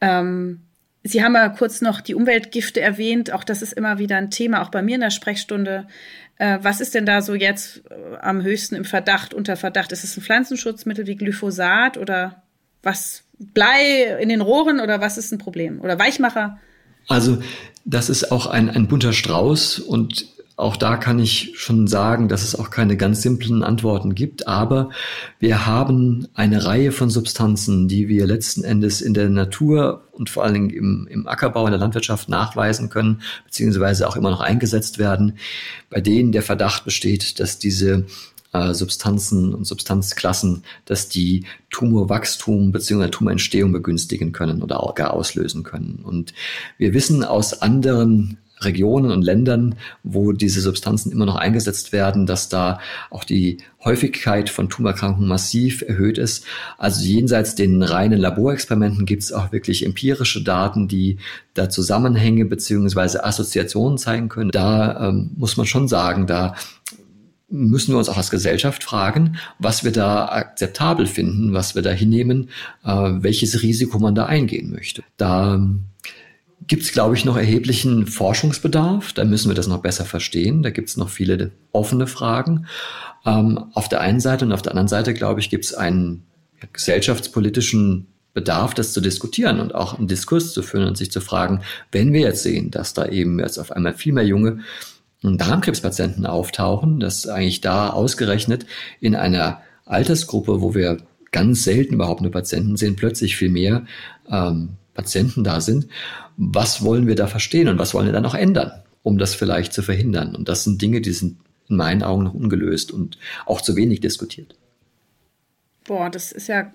Ähm, 0.00 0.60
Sie 1.02 1.24
haben 1.24 1.34
ja 1.34 1.48
kurz 1.48 1.80
noch 1.80 2.00
die 2.00 2.14
Umweltgifte 2.14 2.80
erwähnt. 2.80 3.32
Auch 3.32 3.44
das 3.44 3.62
ist 3.62 3.72
immer 3.72 3.98
wieder 3.98 4.16
ein 4.16 4.30
Thema, 4.30 4.62
auch 4.62 4.70
bei 4.70 4.82
mir 4.82 4.96
in 4.96 5.00
der 5.00 5.10
Sprechstunde. 5.10 5.86
Äh, 6.36 6.58
was 6.62 6.80
ist 6.80 6.94
denn 6.94 7.06
da 7.06 7.22
so 7.22 7.34
jetzt 7.34 7.82
äh, 7.90 8.16
am 8.20 8.42
höchsten 8.42 8.74
im 8.74 8.84
Verdacht, 8.84 9.32
unter 9.32 9.56
Verdacht? 9.56 9.92
Ist 9.92 10.04
es 10.04 10.16
ein 10.16 10.22
Pflanzenschutzmittel 10.22 11.06
wie 11.06 11.16
Glyphosat 11.16 11.96
oder 11.96 12.42
was? 12.82 13.24
Blei 13.38 14.18
in 14.20 14.28
den 14.28 14.42
Rohren 14.42 14.80
oder 14.80 15.00
was 15.00 15.16
ist 15.16 15.32
ein 15.32 15.38
Problem? 15.38 15.80
Oder 15.80 15.98
Weichmacher? 15.98 16.58
Also, 17.08 17.42
das 17.86 18.10
ist 18.10 18.30
auch 18.30 18.46
ein, 18.46 18.68
ein 18.68 18.86
bunter 18.86 19.14
Strauß 19.14 19.78
und 19.78 20.26
auch 20.60 20.76
da 20.76 20.96
kann 20.96 21.18
ich 21.18 21.52
schon 21.54 21.88
sagen, 21.88 22.28
dass 22.28 22.42
es 22.42 22.54
auch 22.54 22.68
keine 22.68 22.98
ganz 22.98 23.22
simplen 23.22 23.62
Antworten 23.62 24.14
gibt, 24.14 24.46
aber 24.46 24.90
wir 25.38 25.64
haben 25.64 26.28
eine 26.34 26.66
Reihe 26.66 26.92
von 26.92 27.08
Substanzen, 27.08 27.88
die 27.88 28.08
wir 28.08 28.26
letzten 28.26 28.62
Endes 28.62 29.00
in 29.00 29.14
der 29.14 29.30
Natur 29.30 30.04
und 30.12 30.28
vor 30.28 30.44
allen 30.44 30.52
Dingen 30.52 30.70
im, 30.70 31.08
im 31.10 31.26
Ackerbau, 31.26 31.64
in 31.64 31.72
der 31.72 31.80
Landwirtschaft 31.80 32.28
nachweisen 32.28 32.90
können, 32.90 33.22
beziehungsweise 33.46 34.06
auch 34.06 34.16
immer 34.16 34.30
noch 34.30 34.40
eingesetzt 34.40 34.98
werden, 34.98 35.38
bei 35.88 36.02
denen 36.02 36.30
der 36.30 36.42
Verdacht 36.42 36.84
besteht, 36.84 37.40
dass 37.40 37.58
diese 37.58 38.04
äh, 38.52 38.74
Substanzen 38.74 39.54
und 39.54 39.64
Substanzklassen, 39.64 40.64
dass 40.84 41.08
die 41.08 41.46
Tumorwachstum 41.70 42.70
bzw. 42.70 43.08
Tumorentstehung 43.08 43.72
begünstigen 43.72 44.32
können 44.32 44.62
oder 44.62 44.82
auch 44.82 44.94
gar 44.94 45.14
auslösen 45.14 45.62
können. 45.62 46.00
Und 46.04 46.34
wir 46.76 46.92
wissen 46.92 47.24
aus 47.24 47.62
anderen 47.62 48.36
Regionen 48.62 49.10
und 49.10 49.22
Ländern, 49.22 49.76
wo 50.02 50.32
diese 50.32 50.60
Substanzen 50.60 51.12
immer 51.12 51.26
noch 51.26 51.36
eingesetzt 51.36 51.92
werden, 51.92 52.26
dass 52.26 52.48
da 52.48 52.78
auch 53.10 53.24
die 53.24 53.58
Häufigkeit 53.84 54.50
von 54.50 54.68
Tumorerkrankungen 54.68 55.28
massiv 55.28 55.82
erhöht 55.82 56.18
ist. 56.18 56.44
Also 56.78 57.04
jenseits 57.04 57.54
den 57.54 57.82
reinen 57.82 58.18
Laborexperimenten 58.18 59.06
gibt 59.06 59.22
es 59.22 59.32
auch 59.32 59.52
wirklich 59.52 59.84
empirische 59.84 60.42
Daten, 60.42 60.88
die 60.88 61.18
da 61.54 61.68
Zusammenhänge 61.68 62.44
beziehungsweise 62.44 63.24
Assoziationen 63.24 63.98
zeigen 63.98 64.28
können. 64.28 64.50
Da 64.50 65.08
ähm, 65.08 65.30
muss 65.36 65.56
man 65.56 65.66
schon 65.66 65.88
sagen, 65.88 66.26
da 66.26 66.54
müssen 67.50 67.92
wir 67.92 67.98
uns 67.98 68.08
auch 68.08 68.16
als 68.16 68.30
Gesellschaft 68.30 68.84
fragen, 68.84 69.36
was 69.58 69.82
wir 69.82 69.92
da 69.92 70.26
akzeptabel 70.26 71.06
finden, 71.06 71.52
was 71.52 71.74
wir 71.74 71.82
da 71.82 71.90
hinnehmen, 71.90 72.50
äh, 72.84 72.90
welches 72.90 73.62
Risiko 73.62 73.98
man 73.98 74.14
da 74.14 74.26
eingehen 74.26 74.70
möchte. 74.70 75.02
Da 75.16 75.60
gibt 76.66 76.82
es, 76.82 76.92
glaube 76.92 77.14
ich, 77.14 77.24
noch 77.24 77.36
erheblichen 77.36 78.06
Forschungsbedarf. 78.06 79.12
Da 79.12 79.24
müssen 79.24 79.48
wir 79.48 79.54
das 79.54 79.66
noch 79.66 79.82
besser 79.82 80.04
verstehen. 80.04 80.62
Da 80.62 80.70
gibt 80.70 80.88
es 80.88 80.96
noch 80.96 81.08
viele 81.08 81.52
offene 81.72 82.06
Fragen. 82.06 82.66
Ähm, 83.24 83.58
auf 83.74 83.88
der 83.88 84.00
einen 84.00 84.20
Seite 84.20 84.44
und 84.44 84.52
auf 84.52 84.62
der 84.62 84.72
anderen 84.72 84.88
Seite, 84.88 85.14
glaube 85.14 85.40
ich, 85.40 85.50
gibt 85.50 85.64
es 85.64 85.74
einen 85.74 86.24
gesellschaftspolitischen 86.72 88.06
Bedarf, 88.32 88.74
das 88.74 88.92
zu 88.92 89.00
diskutieren 89.00 89.58
und 89.58 89.74
auch 89.74 89.98
einen 89.98 90.06
Diskurs 90.06 90.52
zu 90.52 90.62
führen 90.62 90.86
und 90.86 90.96
sich 90.96 91.10
zu 91.10 91.20
fragen, 91.20 91.62
wenn 91.90 92.12
wir 92.12 92.20
jetzt 92.20 92.42
sehen, 92.42 92.70
dass 92.70 92.94
da 92.94 93.06
eben 93.06 93.40
jetzt 93.40 93.58
auf 93.58 93.72
einmal 93.72 93.94
viel 93.94 94.12
mehr 94.12 94.26
junge 94.26 94.60
Darmkrebspatienten 95.22 96.26
auftauchen, 96.26 97.00
dass 97.00 97.26
eigentlich 97.26 97.60
da 97.60 97.90
ausgerechnet 97.90 98.66
in 99.00 99.16
einer 99.16 99.60
Altersgruppe, 99.84 100.62
wo 100.62 100.74
wir 100.74 100.98
ganz 101.32 101.64
selten 101.64 101.94
überhaupt 101.94 102.22
nur 102.22 102.30
Patienten 102.30 102.76
sehen, 102.76 102.96
plötzlich 102.96 103.36
viel 103.36 103.50
mehr 103.50 103.84
ähm, 104.30 104.76
Patienten 104.94 105.44
da 105.44 105.60
sind. 105.60 105.86
Was 106.36 106.82
wollen 106.84 107.06
wir 107.06 107.14
da 107.14 107.26
verstehen 107.26 107.68
und 107.68 107.78
was 107.78 107.94
wollen 107.94 108.06
wir 108.06 108.12
da 108.12 108.20
noch 108.20 108.34
ändern, 108.34 108.72
um 109.02 109.18
das 109.18 109.34
vielleicht 109.34 109.72
zu 109.72 109.82
verhindern? 109.82 110.34
Und 110.34 110.48
das 110.48 110.64
sind 110.64 110.80
Dinge, 110.80 111.00
die 111.00 111.12
sind 111.12 111.38
in 111.68 111.76
meinen 111.76 112.02
Augen 112.02 112.24
noch 112.24 112.34
ungelöst 112.34 112.90
und 112.92 113.18
auch 113.46 113.60
zu 113.60 113.76
wenig 113.76 114.00
diskutiert. 114.00 114.54
Boah, 115.84 116.10
das 116.10 116.32
ist 116.32 116.48
ja, 116.48 116.72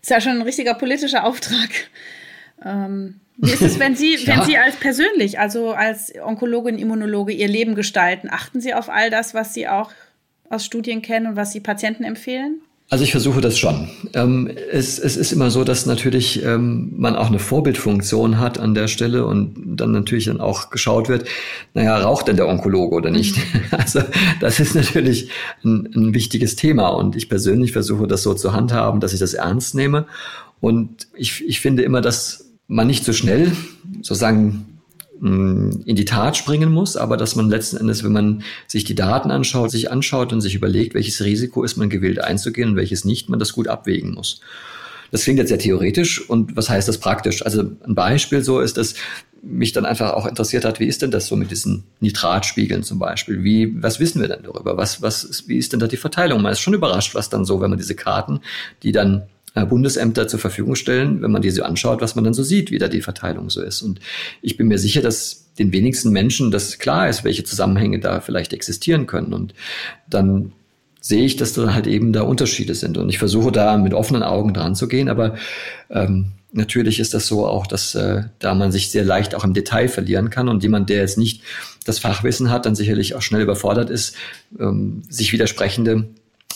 ist 0.00 0.10
ja 0.10 0.20
schon 0.20 0.32
ein 0.32 0.42
richtiger 0.42 0.74
politischer 0.74 1.24
Auftrag. 1.24 1.70
Ähm, 2.64 3.20
wie 3.36 3.50
ist 3.50 3.62
es, 3.62 3.78
wenn 3.78 3.96
Sie, 3.96 4.16
ja. 4.24 4.36
wenn 4.36 4.44
Sie 4.44 4.56
als 4.58 4.76
persönlich, 4.76 5.38
also 5.38 5.72
als 5.72 6.12
Onkologin, 6.22 6.78
Immunologe 6.78 7.32
Ihr 7.32 7.48
Leben 7.48 7.74
gestalten? 7.74 8.28
Achten 8.30 8.60
Sie 8.60 8.74
auf 8.74 8.88
all 8.88 9.10
das, 9.10 9.34
was 9.34 9.54
Sie 9.54 9.68
auch 9.68 9.90
aus 10.48 10.64
Studien 10.64 11.02
kennen 11.02 11.28
und 11.28 11.36
was 11.36 11.52
Sie 11.52 11.60
Patienten 11.60 12.04
empfehlen? 12.04 12.60
Also 12.92 13.04
ich 13.04 13.12
versuche 13.12 13.40
das 13.40 13.58
schon. 13.58 13.88
Ähm, 14.12 14.50
es, 14.70 14.98
es, 14.98 15.16
ist 15.16 15.32
immer 15.32 15.50
so, 15.50 15.64
dass 15.64 15.86
natürlich 15.86 16.44
ähm, 16.44 16.92
man 16.94 17.16
auch 17.16 17.28
eine 17.28 17.38
Vorbildfunktion 17.38 18.38
hat 18.38 18.58
an 18.58 18.74
der 18.74 18.86
Stelle 18.86 19.24
und 19.24 19.54
dann 19.80 19.92
natürlich 19.92 20.26
dann 20.26 20.42
auch 20.42 20.68
geschaut 20.68 21.08
wird, 21.08 21.26
naja, 21.72 21.96
raucht 21.96 22.28
denn 22.28 22.36
der 22.36 22.46
Onkologe 22.48 22.94
oder 22.94 23.10
nicht? 23.10 23.38
Mhm. 23.38 23.62
Also 23.70 24.00
das 24.40 24.60
ist 24.60 24.74
natürlich 24.74 25.30
ein, 25.64 25.88
ein 25.94 26.12
wichtiges 26.12 26.54
Thema 26.54 26.88
und 26.88 27.16
ich 27.16 27.30
persönlich 27.30 27.72
versuche 27.72 28.06
das 28.06 28.22
so 28.22 28.34
zu 28.34 28.52
handhaben, 28.52 29.00
dass 29.00 29.14
ich 29.14 29.20
das 29.20 29.32
ernst 29.32 29.74
nehme. 29.74 30.04
Und 30.60 31.08
ich, 31.16 31.42
ich 31.48 31.60
finde 31.60 31.84
immer, 31.84 32.02
dass 32.02 32.50
man 32.68 32.86
nicht 32.86 33.06
so 33.06 33.14
schnell 33.14 33.52
sozusagen 34.02 34.71
in 35.22 35.84
die 35.86 36.04
Tat 36.04 36.36
springen 36.36 36.72
muss, 36.72 36.96
aber 36.96 37.16
dass 37.16 37.36
man 37.36 37.48
letzten 37.48 37.76
Endes, 37.76 38.02
wenn 38.02 38.12
man 38.12 38.42
sich 38.66 38.82
die 38.82 38.96
Daten 38.96 39.30
anschaut, 39.30 39.70
sich 39.70 39.88
anschaut 39.88 40.32
und 40.32 40.40
sich 40.40 40.56
überlegt, 40.56 40.94
welches 40.94 41.22
Risiko 41.22 41.62
ist 41.62 41.76
man 41.76 41.88
gewillt 41.88 42.20
einzugehen 42.20 42.70
und 42.70 42.76
welches 42.76 43.04
nicht, 43.04 43.28
man 43.28 43.38
das 43.38 43.52
gut 43.52 43.68
abwägen 43.68 44.14
muss. 44.14 44.40
Das 45.12 45.22
klingt 45.22 45.38
jetzt 45.38 45.50
sehr 45.50 45.58
theoretisch 45.58 46.28
und 46.28 46.56
was 46.56 46.68
heißt 46.68 46.88
das 46.88 46.98
praktisch? 46.98 47.44
Also 47.44 47.60
ein 47.60 47.94
Beispiel 47.94 48.42
so 48.42 48.58
ist, 48.58 48.76
dass 48.76 48.94
mich 49.42 49.72
dann 49.72 49.84
einfach 49.84 50.12
auch 50.12 50.26
interessiert 50.26 50.64
hat, 50.64 50.80
wie 50.80 50.86
ist 50.86 51.02
denn 51.02 51.10
das 51.12 51.28
so 51.28 51.36
mit 51.36 51.52
diesen 51.52 51.84
Nitratspiegeln 52.00 52.82
zum 52.82 52.98
Beispiel? 52.98 53.44
Wie, 53.44 53.80
was 53.80 54.00
wissen 54.00 54.20
wir 54.20 54.28
denn 54.28 54.42
darüber? 54.42 54.76
Was, 54.76 55.02
was, 55.02 55.44
wie 55.46 55.58
ist 55.58 55.72
denn 55.72 55.80
da 55.80 55.86
die 55.86 55.96
Verteilung? 55.96 56.42
Man 56.42 56.52
ist 56.52 56.60
schon 56.60 56.74
überrascht, 56.74 57.14
was 57.14 57.28
dann 57.28 57.44
so, 57.44 57.60
wenn 57.60 57.70
man 57.70 57.78
diese 57.78 57.94
Karten, 57.94 58.40
die 58.82 58.92
dann 58.92 59.22
Bundesämter 59.54 60.28
zur 60.28 60.40
Verfügung 60.40 60.74
stellen, 60.74 61.22
wenn 61.22 61.30
man 61.30 61.42
diese 61.42 61.64
anschaut, 61.64 62.00
was 62.00 62.14
man 62.14 62.24
dann 62.24 62.34
so 62.34 62.42
sieht, 62.42 62.70
wie 62.70 62.78
da 62.78 62.88
die 62.88 63.02
Verteilung 63.02 63.50
so 63.50 63.62
ist. 63.62 63.82
Und 63.82 64.00
ich 64.40 64.56
bin 64.56 64.68
mir 64.68 64.78
sicher, 64.78 65.02
dass 65.02 65.52
den 65.58 65.72
wenigsten 65.72 66.10
Menschen 66.10 66.50
das 66.50 66.78
klar 66.78 67.08
ist, 67.08 67.24
welche 67.24 67.44
Zusammenhänge 67.44 68.00
da 68.00 68.20
vielleicht 68.20 68.52
existieren 68.52 69.06
können. 69.06 69.34
Und 69.34 69.54
dann 70.08 70.52
sehe 71.00 71.24
ich, 71.24 71.36
dass 71.36 71.52
da 71.52 71.74
halt 71.74 71.86
eben 71.86 72.12
da 72.12 72.22
Unterschiede 72.22 72.74
sind. 72.74 72.96
Und 72.96 73.08
ich 73.08 73.18
versuche 73.18 73.52
da 73.52 73.76
mit 73.76 73.92
offenen 73.92 74.22
Augen 74.22 74.54
dran 74.54 74.74
zu 74.74 74.88
gehen, 74.88 75.08
aber 75.08 75.36
ähm, 75.90 76.32
natürlich 76.52 77.00
ist 77.00 77.12
das 77.12 77.26
so 77.26 77.46
auch, 77.46 77.66
dass 77.66 77.94
äh, 77.94 78.22
da 78.38 78.54
man 78.54 78.72
sich 78.72 78.90
sehr 78.90 79.04
leicht 79.04 79.34
auch 79.34 79.44
im 79.44 79.52
Detail 79.52 79.88
verlieren 79.88 80.30
kann 80.30 80.48
und 80.48 80.62
jemand, 80.62 80.88
der 80.90 80.98
jetzt 80.98 81.18
nicht 81.18 81.42
das 81.84 81.98
Fachwissen 81.98 82.50
hat, 82.50 82.66
dann 82.66 82.76
sicherlich 82.76 83.14
auch 83.14 83.22
schnell 83.22 83.42
überfordert 83.42 83.90
ist, 83.90 84.14
ähm, 84.58 85.02
sich 85.08 85.32
widersprechende 85.32 86.08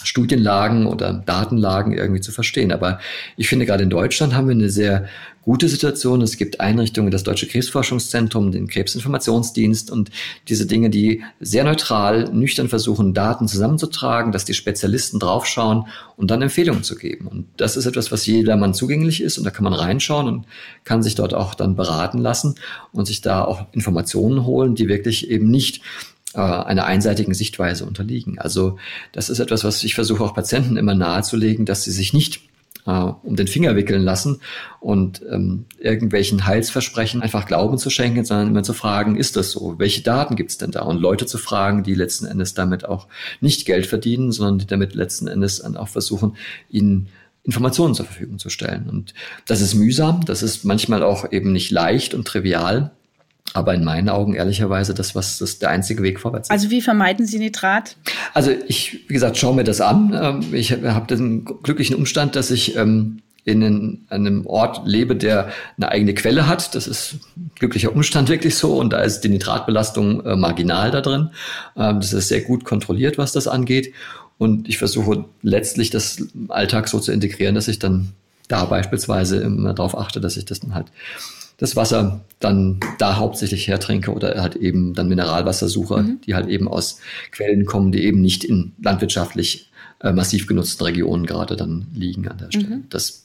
Studienlagen 0.05 0.87
oder 0.87 1.13
Datenlagen 1.13 1.93
irgendwie 1.93 2.21
zu 2.21 2.33
verstehen. 2.33 2.73
Aber 2.73 2.99
ich 3.37 3.49
finde, 3.49 3.67
gerade 3.67 3.83
in 3.83 3.91
Deutschland 3.91 4.35
haben 4.35 4.49
wir 4.49 4.55
eine 4.55 4.71
sehr 4.71 5.07
gute 5.47 5.69
Situation. 5.69 6.23
Es 6.23 6.37
gibt 6.37 6.61
Einrichtungen, 6.61 7.13
das 7.13 7.23
Deutsche 7.23 7.47
Krebsforschungszentrum, 7.47 8.51
den 8.51 8.67
Krebsinformationsdienst 8.67 9.93
und 9.93 10.11
diese 10.49 10.67
Dinge, 10.67 10.91
die 10.91 11.23
sehr 11.39 11.63
neutral, 11.63 12.31
nüchtern 12.33 12.69
versuchen, 12.69 13.15
Daten 13.15 13.47
zusammenzutragen, 13.47 14.33
dass 14.33 14.45
die 14.45 14.55
Spezialisten 14.55 15.21
draufschauen 15.21 15.87
und 16.17 16.33
dann 16.33 16.43
Empfehlungen 16.43 16.83
zu 16.83 16.97
geben. 16.97 17.29
Und 17.29 17.47
das 17.59 17.77
ist 17.77 17.87
etwas, 17.87 18.11
was 18.11 18.27
jedermann 18.27 18.75
zugänglich 18.75 19.23
ist 19.23 19.39
und 19.39 19.45
da 19.45 19.51
kann 19.51 19.65
man 19.65 19.73
reinschauen 19.73 20.27
und 20.27 20.47
kann 20.83 21.05
sich 21.05 21.15
dort 21.15 21.33
auch 21.33 21.55
dann 21.55 21.77
beraten 21.77 22.19
lassen 22.19 22.57
und 22.91 23.07
sich 23.07 23.21
da 23.21 23.45
auch 23.45 23.67
Informationen 23.73 24.45
holen, 24.45 24.75
die 24.75 24.89
wirklich 24.89 25.31
eben 25.31 25.49
nicht 25.49 25.81
äh, 26.37 26.41
einer 26.41 26.85
einseitigen 26.85 27.33
Sichtweise 27.35 27.87
unterliegen. 27.87 28.39
Also 28.39 28.79
das 29.13 29.31
ist 29.31 29.39
etwas, 29.39 29.65
was 29.65 29.83
ich 29.83 29.95
versuche 29.95 30.23
auch 30.23 30.35
Patienten 30.35 30.77
immer 30.77 30.95
nahezulegen, 30.95 31.65
dass 31.65 31.85
sie 31.85 31.93
sich 31.93 32.13
nicht 32.13 32.43
äh, 32.87 32.91
um 32.91 33.37
den 33.37 33.47
Finger 33.47 33.75
wickeln 33.75 34.03
lassen 34.03 34.41
und 34.81 35.23
ähm, 35.31 35.65
irgendwelchen 35.79 36.47
Heilsversprechen 36.47 37.23
einfach 37.23 37.47
Glauben 37.47 37.79
zu 37.79 37.89
schenken, 37.89 38.25
sondern 38.25 38.49
immer 38.49 38.63
zu 38.63 38.75
fragen, 38.75 39.17
ist 39.17 39.37
das 39.37 39.51
so? 39.51 39.79
Welche 39.79 40.03
Daten 40.03 40.37
gibt's 40.37 40.59
denn 40.59 40.73
da? 40.73 40.83
Und 40.83 41.01
Leute 41.01 41.25
zu 41.25 41.39
fragen, 41.39 41.83
die 41.83 41.95
letzten 41.95 42.27
Endes 42.27 42.53
damit 42.53 42.85
auch 42.85 43.07
nicht 43.41 43.65
Geld 43.65 43.87
verdienen, 43.87 44.31
sondern 44.31 44.59
die 44.59 44.67
damit 44.67 44.95
letzten 44.95 45.29
Endes 45.29 45.61
dann 45.61 45.77
auch 45.77 45.89
versuchen, 45.89 46.37
ihnen 46.69 47.09
Informationen 47.45 47.95
zur 47.95 48.05
Verfügung 48.07 48.39
zu 48.39 48.51
stellen. 48.51 48.89
Und 48.91 49.15
das 49.47 49.61
ist 49.63 49.75
mühsam, 49.75 50.25
das 50.27 50.43
ist 50.43 50.65
manchmal 50.65 51.03
auch 51.03 51.33
eben 51.33 51.53
nicht 51.53 51.71
leicht 51.71 52.13
und 52.13 52.27
trivial, 52.27 52.91
aber 53.55 53.75
in 53.75 53.85
meinen 53.85 54.09
Augen 54.09 54.35
ehrlicherweise 54.35 54.95
das, 54.95 55.15
was 55.15 55.39
das 55.39 55.59
der 55.59 55.71
einzige 55.71 56.03
Weg 56.03 56.21
vorwärts 56.21 56.49
ist. 56.49 56.53
Also 56.53 56.71
wie 56.71 56.83
vermeiden 56.83 57.27
Sie 57.27 57.39
Nitrat? 57.39 57.97
Also 58.35 58.53
ich, 58.69 59.05
wie 59.09 59.15
gesagt, 59.15 59.37
schaue 59.37 59.55
mir 59.55 59.65
das 59.65 59.81
an. 59.81 60.19
Ähm, 60.21 60.55
ich 60.55 60.73
habe 60.73 61.07
den 61.07 61.45
glücklichen 61.45 61.97
Umstand, 61.97 62.37
dass 62.37 62.51
ich 62.51 62.77
ähm, 62.77 63.23
in 63.47 64.05
einem 64.09 64.45
Ort 64.47 64.87
lebe, 64.87 65.15
der 65.15 65.51
eine 65.77 65.89
eigene 65.89 66.15
Quelle 66.15 66.49
hat. 66.49 66.75
Das 66.75 66.89
ist 66.89 67.19
ein 67.37 67.53
glücklicher 67.55 67.93
Umstand 67.93 68.29
wirklich 68.29 68.57
so 68.57 68.77
und 68.77 68.93
da 68.93 69.01
ist 69.03 69.21
die 69.21 69.29
Nitratbelastung 69.29 70.25
äh, 70.27 70.35
marginal 70.35 70.91
da 70.91 71.01
drin. 71.01 71.31
Ähm, 71.77 72.01
das 72.01 72.13
ist 72.13 72.29
sehr 72.29 72.41
gut 72.41 72.65
kontrolliert, 72.65 73.19
was 73.19 73.33
das 73.33 73.47
angeht. 73.47 73.95
Und 74.37 74.69
ich 74.69 74.79
versuche 74.79 75.25
letztlich 75.43 75.91
das 75.91 76.27
Alltag 76.49 76.89
so 76.89 76.99
zu 76.99 77.13
integrieren, 77.13 77.55
dass 77.55 77.69
ich 77.69 77.79
dann 77.79 78.13
da 78.49 78.65
beispielsweise 78.65 79.39
immer 79.39 79.75
darauf 79.75 79.97
achte, 79.97 80.21
dass 80.21 80.37
ich 80.37 80.45
das 80.45 80.61
dann 80.61 80.75
halt 80.75 80.89
das 81.59 81.77
Wasser 81.77 82.25
dann 82.39 82.81
da 82.99 83.17
hauptsächlich 83.17 83.67
hertrinke 83.67 84.13
oder 84.13 84.43
halt 84.43 84.57
eben 84.57 84.95
dann 84.95 85.09
Mineralwasser 85.09 85.69
suche, 85.69 86.03
mhm. 86.03 86.21
die 86.21 86.35
halt 86.35 86.49
eben 86.49 86.69
aus 86.69 87.01
Quellen 87.33 87.65
kommen, 87.65 87.93
die 87.93 88.05
eben 88.05 88.21
nicht 88.21 88.45
in 88.45 88.73
landwirtschaftlich 88.83 89.71
äh, 90.01 90.13
massiv 90.13 90.47
genutzten 90.47 90.85
Regionen 90.85 91.25
gerade 91.25 91.57
dann 91.57 91.87
liegen 91.95 92.29
an 92.29 92.39
der 92.39 92.51
Stelle. 92.51 92.77
Mhm. 92.77 92.85
Das 92.91 93.23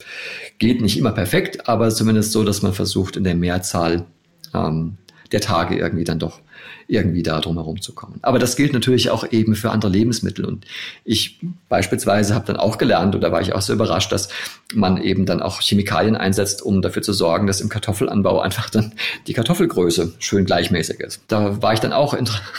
geht 0.58 0.80
nicht 0.80 0.96
immer 0.96 1.12
perfekt, 1.12 1.68
aber 1.68 1.90
zumindest 1.90 2.32
so, 2.32 2.44
dass 2.44 2.62
man 2.62 2.72
versucht, 2.72 3.16
in 3.16 3.24
der 3.24 3.34
Mehrzahl 3.34 4.06
ähm, 4.54 4.96
der 5.30 5.40
Tage 5.40 5.76
irgendwie 5.76 6.04
dann 6.04 6.18
doch 6.18 6.40
irgendwie 6.88 7.22
da 7.22 7.40
drum 7.40 7.56
herum 7.56 7.80
zu 7.80 7.94
kommen. 7.94 8.18
Aber 8.22 8.38
das 8.38 8.56
gilt 8.56 8.72
natürlich 8.72 9.10
auch 9.10 9.30
eben 9.30 9.54
für 9.54 9.70
andere 9.70 9.90
Lebensmittel. 9.90 10.44
Und 10.44 10.64
ich 11.04 11.40
beispielsweise 11.68 12.34
habe 12.34 12.46
dann 12.46 12.56
auch 12.56 12.78
gelernt, 12.78 13.14
oder 13.14 13.32
war 13.32 13.40
ich 13.40 13.54
auch 13.54 13.62
so 13.62 13.72
überrascht, 13.72 14.12
dass 14.12 14.28
man 14.74 15.00
eben 15.00 15.26
dann 15.26 15.42
auch 15.42 15.60
Chemikalien 15.60 16.16
einsetzt, 16.16 16.62
um 16.62 16.82
dafür 16.82 17.02
zu 17.02 17.12
sorgen, 17.12 17.46
dass 17.46 17.60
im 17.60 17.68
Kartoffelanbau 17.68 18.40
einfach 18.40 18.70
dann 18.70 18.92
die 19.26 19.32
Kartoffelgröße 19.32 20.14
schön 20.18 20.44
gleichmäßig 20.44 21.00
ist. 21.00 21.20
Da 21.28 21.62
war 21.62 21.72
ich 21.72 21.80
dann 21.80 21.92
auch 21.92 22.16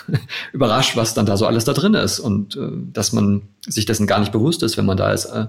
überrascht, 0.53 0.95
was 0.95 1.13
dann 1.13 1.25
da 1.25 1.37
so 1.37 1.45
alles 1.45 1.65
da 1.65 1.73
drin 1.73 1.93
ist 1.93 2.19
und 2.19 2.55
äh, 2.55 2.69
dass 2.93 3.13
man 3.13 3.43
sich 3.67 3.85
dessen 3.85 4.07
gar 4.07 4.19
nicht 4.19 4.31
bewusst 4.31 4.63
ist, 4.63 4.77
wenn 4.77 4.85
man 4.85 4.97
da 4.97 5.05
als 5.05 5.25
äh, 5.25 5.47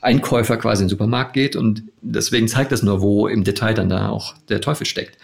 Einkäufer 0.00 0.56
quasi 0.56 0.82
in 0.82 0.86
den 0.86 0.90
Supermarkt 0.90 1.32
geht. 1.32 1.56
Und 1.56 1.82
deswegen 2.00 2.48
zeigt 2.48 2.72
das 2.72 2.82
nur, 2.82 3.00
wo 3.00 3.26
im 3.26 3.44
Detail 3.44 3.74
dann 3.74 3.88
da 3.88 4.08
auch 4.08 4.34
der 4.48 4.60
Teufel 4.60 4.86
steckt. 4.86 5.18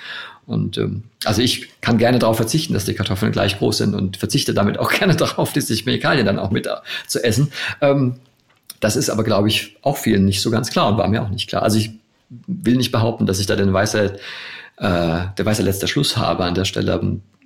Und 0.46 0.76
ähm, 0.78 1.04
also 1.24 1.40
ich 1.40 1.80
kann 1.80 1.98
gerne 1.98 2.18
darauf 2.18 2.36
verzichten, 2.36 2.74
dass 2.74 2.84
die 2.84 2.94
Kartoffeln 2.94 3.32
gleich 3.32 3.58
groß 3.58 3.78
sind 3.78 3.94
und 3.94 4.16
verzichte 4.16 4.54
damit 4.54 4.78
auch 4.78 4.92
gerne 4.98 5.16
darauf, 5.16 5.52
diese 5.52 5.74
Chemikalien 5.74 6.26
dann 6.26 6.38
auch 6.38 6.50
mit 6.50 6.68
zu 7.06 7.22
essen. 7.22 7.52
Ähm, 7.80 8.16
das 8.80 8.96
ist 8.96 9.08
aber, 9.10 9.24
glaube 9.24 9.48
ich, 9.48 9.76
auch 9.82 9.96
vielen 9.96 10.24
nicht 10.24 10.42
so 10.42 10.50
ganz 10.50 10.70
klar 10.70 10.88
und 10.88 10.98
war 10.98 11.08
mir 11.08 11.22
auch 11.22 11.30
nicht 11.30 11.48
klar. 11.48 11.62
Also 11.62 11.78
ich 11.78 11.92
will 12.46 12.76
nicht 12.76 12.92
behaupten, 12.92 13.26
dass 13.26 13.38
ich 13.38 13.46
da 13.46 13.56
den 13.56 13.72
weiße, 13.72 14.16
äh, 14.76 15.20
der 15.38 15.46
weiße 15.46 15.62
letzter 15.62 15.86
Schluss 15.86 16.16
habe 16.16 16.44
an 16.44 16.54
der 16.54 16.64
Stelle 16.64 17.00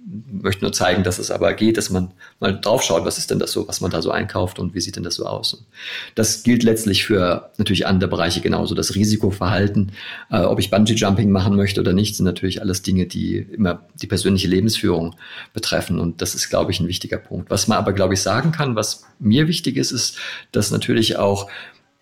möchte 0.07 0.65
nur 0.65 0.73
zeigen, 0.73 1.03
dass 1.03 1.19
es 1.19 1.31
aber 1.31 1.53
geht, 1.55 1.77
dass 1.77 1.91
man 1.91 2.13
mal 2.41 2.59
draufschaut, 2.59 3.05
was 3.05 3.19
ist 3.19 3.31
denn 3.31 3.39
das 3.39 3.53
so, 3.53 3.69
was 3.69 3.81
man 3.81 3.91
da 3.91 4.01
so 4.01 4.11
einkauft 4.11 4.59
und 4.59 4.75
wie 4.75 4.81
sieht 4.81 4.97
denn 4.97 5.03
das 5.03 5.17
so 5.17 5.27
aus. 5.27 5.55
Und 5.55 5.67
das 6.15 6.43
gilt 6.43 6.63
letztlich 6.63 7.05
für 7.05 7.51
natürlich 7.59 7.87
andere 7.87 8.09
Bereiche 8.09 8.41
genauso. 8.41 8.75
Das 8.75 8.95
Risikoverhalten, 8.95 9.93
äh, 10.31 10.41
ob 10.41 10.61
ich 10.61 10.71
Bungee-Jumping 10.71 11.31
machen 11.31 11.57
möchte 11.57 11.81
oder 11.81 11.93
nicht, 11.93 12.17
sind 12.17 12.25
natürlich 12.25 12.63
alles 12.63 12.83
Dinge, 12.83 13.07
die 13.07 13.39
immer 13.39 13.83
die 14.01 14.07
persönliche 14.07 14.49
Lebensführung 14.49 15.17
betreffen. 15.53 15.99
Und 15.99 16.23
das 16.23 16.35
ist, 16.35 16.49
glaube 16.49 16.71
ich, 16.71 16.81
ein 16.81 16.89
wichtiger 16.89 17.19
Punkt. 17.19 17.51
Was 17.51 17.69
man 17.69 17.79
aber, 17.79 17.93
glaube 17.93 18.15
ich, 18.15 18.23
sagen 18.23 18.53
kann, 18.53 18.77
was 18.77 19.05
mir 19.19 19.49
wichtig 19.49 19.77
ist, 19.77 19.93
ist, 19.93 20.19
dass 20.53 20.71
natürlich 20.71 21.17
auch 21.17 21.49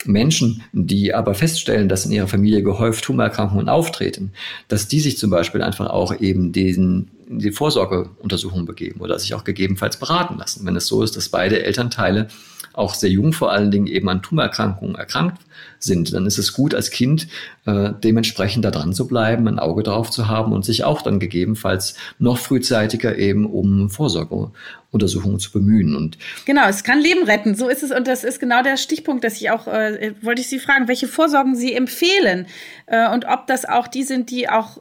Menschen, 0.09 0.63
die 0.73 1.15
aber 1.15 1.35
feststellen, 1.35 1.89
dass 1.89 2.07
in 2.07 2.13
ihrer 2.13 2.29
Familie 2.29 2.63
gehäuft 2.63 3.05
Tumorerkrankungen 3.05 3.69
auftreten, 3.69 4.33
dass 4.69 4.89
die 4.89 5.01
sich 5.01 5.19
zum 5.19 5.31
Beispiel 5.31 5.63
einfach 5.63 5.91
auch 5.91 6.19
eben 6.21 6.53
diesen, 6.53 7.11
die 7.29 7.53
Vorsorgeuntersuchung 7.53 8.67
begeben 8.67 9.01
oder 9.01 9.19
sich 9.19 9.35
auch 9.35 9.45
gegebenenfalls 9.45 9.99
beraten 9.99 10.39
lassen. 10.39 10.67
Wenn 10.67 10.77
es 10.77 10.87
so 10.87 11.03
ist, 11.03 11.17
dass 11.17 11.29
beide 11.29 11.63
Elternteile 11.63 12.29
auch 12.77 12.95
sehr 12.95 13.11
jung 13.11 13.33
vor 13.33 13.51
allen 13.51 13.71
Dingen 13.71 13.87
eben 13.87 14.09
an 14.09 14.23
Tumorerkrankungen 14.23 14.97
erkrankt 14.97 15.43
sind, 15.79 16.13
dann 16.13 16.27
ist 16.27 16.39
es 16.39 16.53
gut 16.53 16.75
als 16.75 16.91
Kind 16.91 17.27
äh, 17.65 17.91
dementsprechend 18.05 18.65
da 18.65 18.71
dran 18.71 18.93
zu 18.93 19.09
bleiben, 19.09 19.49
ein 19.49 19.59
Auge 19.59 19.83
drauf 19.83 20.11
zu 20.11 20.29
haben 20.29 20.53
und 20.53 20.65
sich 20.65 20.85
auch 20.85 21.03
dann 21.03 21.19
gegebenenfalls 21.19 21.97
noch 22.19 22.39
frühzeitiger 22.39 23.17
eben 23.17 23.47
um 23.47 23.89
Vorsorgeuntersuchungen 23.89 25.41
zu 25.41 25.53
bemühen. 25.53 25.97
Und 25.97 26.19
genau, 26.45 26.69
es 26.69 26.85
kann 26.85 27.01
Leben 27.01 27.25
retten. 27.25 27.55
So 27.55 27.69
ist 27.69 27.83
es 27.83 27.93
und 27.93 28.07
das 28.07 28.25
ist 28.25 28.41
genau 28.41 28.63
der 28.63 28.77
Stichpunkt, 28.77 29.25
dass 29.25 29.41
ich 29.41 29.51
auch 29.51 29.67
äh, 29.67 30.13
wollte 30.21 30.43
ich 30.43 30.49
Sie 30.49 30.59
fragen, 30.59 30.87
welche 30.87 31.09
Vorsorgen 31.09 31.57
Sie 31.57 31.73
empfehlen 31.73 32.47
äh, 32.87 33.11
und 33.11 33.25
ob 33.27 33.47
das 33.47 33.65
auch 33.65 33.89
die 33.89 34.03
sind, 34.03 34.31
die 34.31 34.51
auch 34.51 34.81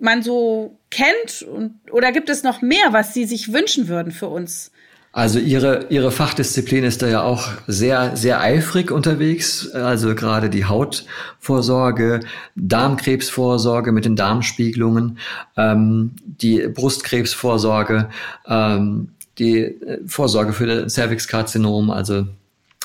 man 0.00 0.22
so 0.22 0.78
kennt 0.90 1.42
und, 1.42 1.74
oder 1.90 2.12
gibt 2.12 2.28
es 2.30 2.42
noch 2.42 2.62
mehr, 2.62 2.92
was 2.92 3.14
Sie 3.14 3.24
sich 3.24 3.52
wünschen 3.52 3.88
würden 3.88 4.12
für 4.12 4.28
uns? 4.28 4.70
Also 5.16 5.38
ihre, 5.38 5.86
ihre 5.88 6.10
Fachdisziplin 6.10 6.84
ist 6.84 7.00
da 7.00 7.08
ja 7.08 7.22
auch 7.22 7.48
sehr, 7.66 8.18
sehr 8.18 8.42
eifrig 8.42 8.90
unterwegs. 8.90 9.70
Also 9.70 10.14
gerade 10.14 10.50
die 10.50 10.66
Hautvorsorge, 10.66 12.20
Darmkrebsvorsorge 12.54 13.92
mit 13.92 14.04
den 14.04 14.14
Darmspiegelungen, 14.14 15.16
ähm, 15.56 16.10
die 16.26 16.68
Brustkrebsvorsorge, 16.68 18.10
ähm, 18.46 19.08
die 19.38 19.60
äh, 19.60 20.00
Vorsorge 20.06 20.52
für 20.52 20.66
das 20.66 20.92
Cervixkarzinom, 20.92 21.88
also 21.90 22.26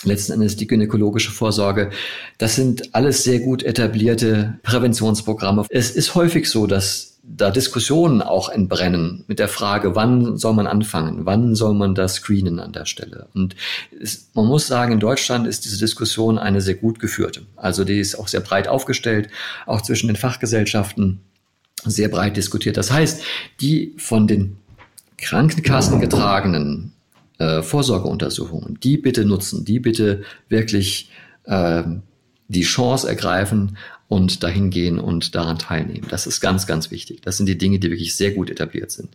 letzten 0.06 0.32
Endes 0.32 0.56
die 0.56 0.68
gynäkologische 0.68 1.32
Vorsorge. 1.32 1.90
Das 2.38 2.56
sind 2.56 2.96
alles 2.96 3.26
sehr 3.26 3.40
gut 3.40 3.62
etablierte 3.62 4.58
Präventionsprogramme. 4.64 5.66
Es 5.68 5.92
ist 5.92 6.16
häufig 6.16 6.50
so, 6.50 6.66
dass 6.66 7.11
da 7.24 7.52
Diskussionen 7.52 8.22
auch 8.22 8.50
entbrennen 8.50 9.24
mit 9.28 9.40
der 9.40 9.48
Frage, 9.48 9.96
wann 9.96 10.38
soll 10.38 10.54
man 10.54 10.66
anfangen, 10.66 11.26
wann 11.26 11.56
soll 11.56 11.74
man 11.74 11.94
das 11.94 12.16
screenen 12.16 12.60
an 12.60 12.74
der 12.74 12.86
Stelle. 12.86 13.28
Und 13.34 13.56
es, 14.02 14.30
man 14.34 14.48
muss 14.48 14.68
sagen, 14.68 14.94
in 14.94 15.00
Deutschland 15.00 15.48
ist 15.48 15.66
diese 15.66 15.78
Diskussion 15.78 16.40
eine 16.40 16.62
sehr 16.62 16.76
gut 16.76 17.00
geführte. 17.00 17.42
Also 17.56 17.84
die 17.84 18.00
ist 18.00 18.16
auch 18.16 18.28
sehr 18.28 18.40
breit 18.40 18.68
aufgestellt, 18.68 19.30
auch 19.68 19.82
zwischen 19.82 20.08
den 20.08 20.16
Fachgesellschaften 20.16 21.22
sehr 21.84 22.10
breit 22.10 22.38
diskutiert. 22.38 22.78
Das 22.78 22.92
heißt, 22.92 23.22
die 23.60 23.94
von 23.98 24.28
den 24.28 24.58
Krankenkassen 25.18 26.00
getragenen 26.00 26.94
äh, 27.38 27.62
Vorsorgeuntersuchungen, 27.62 28.80
die 28.82 28.98
bitte 28.98 29.26
nutzen, 29.26 29.64
die 29.64 29.80
bitte 29.80 30.24
wirklich 30.50 31.12
äh, 31.44 31.84
die 32.48 32.64
Chance 32.64 33.08
ergreifen, 33.08 33.78
und 34.12 34.44
dahin 34.44 34.72
gehen 34.72 35.00
und 35.00 35.36
daran 35.36 35.58
teilnehmen. 35.58 36.08
Das 36.10 36.28
ist 36.28 36.42
ganz, 36.42 36.68
ganz 36.68 36.92
wichtig. 36.92 37.22
Das 37.22 37.38
sind 37.38 37.46
die 37.46 37.58
Dinge, 37.58 37.80
die 37.80 37.90
wirklich 37.90 38.14
sehr 38.14 38.32
gut 38.32 38.50
etabliert 38.50 38.92
sind. 38.92 39.08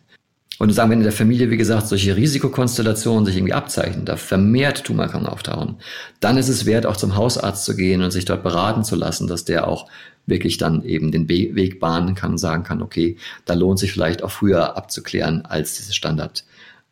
Und 0.58 0.72
sagen, 0.72 0.90
wenn 0.90 1.00
in 1.00 1.04
der 1.04 1.12
Familie, 1.12 1.50
wie 1.50 1.58
gesagt, 1.58 1.86
solche 1.86 2.16
Risikokonstellationen 2.16 3.26
sich 3.26 3.36
irgendwie 3.36 3.52
abzeichnen, 3.52 4.06
da 4.06 4.16
vermehrt 4.16 4.84
Tumorerkrankungen 4.84 5.30
auftauchen, 5.30 5.76
dann 6.20 6.38
ist 6.38 6.48
es 6.48 6.64
wert, 6.64 6.86
auch 6.86 6.96
zum 6.96 7.14
Hausarzt 7.14 7.66
zu 7.66 7.76
gehen 7.76 8.00
und 8.00 8.10
sich 8.10 8.24
dort 8.24 8.42
beraten 8.42 8.84
zu 8.84 8.96
lassen, 8.96 9.26
dass 9.26 9.44
der 9.44 9.68
auch 9.68 9.86
wirklich 10.24 10.56
dann 10.56 10.82
eben 10.82 11.12
den 11.12 11.28
Weg 11.28 11.78
bahnen 11.78 12.14
kann 12.14 12.30
und 12.30 12.38
sagen 12.38 12.62
kann, 12.62 12.80
okay, 12.80 13.18
da 13.44 13.52
lohnt 13.52 13.78
sich 13.78 13.92
vielleicht 13.92 14.22
auch 14.22 14.30
früher 14.30 14.78
abzuklären 14.78 15.44
als 15.44 15.76
diese 15.76 15.92
Standard 15.92 16.44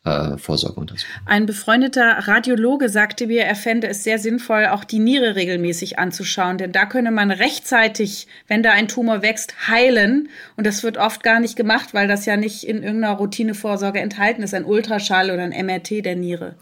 äh. 0.04 0.36
Ein 1.24 1.46
befreundeter 1.46 2.28
Radiologe 2.28 2.90
sagte 2.90 3.26
mir, 3.26 3.44
er 3.44 3.56
fände 3.56 3.88
es 3.88 4.04
sehr 4.04 4.18
sinnvoll, 4.18 4.66
auch 4.66 4.84
die 4.84 4.98
Niere 4.98 5.34
regelmäßig 5.34 5.98
anzuschauen, 5.98 6.58
denn 6.58 6.72
da 6.72 6.84
könne 6.84 7.10
man 7.10 7.30
rechtzeitig, 7.30 8.26
wenn 8.46 8.62
da 8.62 8.72
ein 8.72 8.86
Tumor 8.86 9.22
wächst, 9.22 9.68
heilen. 9.68 10.28
Und 10.56 10.66
das 10.66 10.82
wird 10.82 10.98
oft 10.98 11.22
gar 11.22 11.40
nicht 11.40 11.56
gemacht, 11.56 11.94
weil 11.94 12.06
das 12.06 12.26
ja 12.26 12.36
nicht 12.36 12.64
in 12.64 12.82
irgendeiner 12.82 13.14
Routinevorsorge 13.14 14.00
enthalten 14.00 14.42
ist, 14.42 14.52
ein 14.52 14.66
Ultraschall 14.66 15.30
oder 15.30 15.42
ein 15.42 15.66
MRT 15.66 16.04
der 16.04 16.16
Niere. 16.16 16.54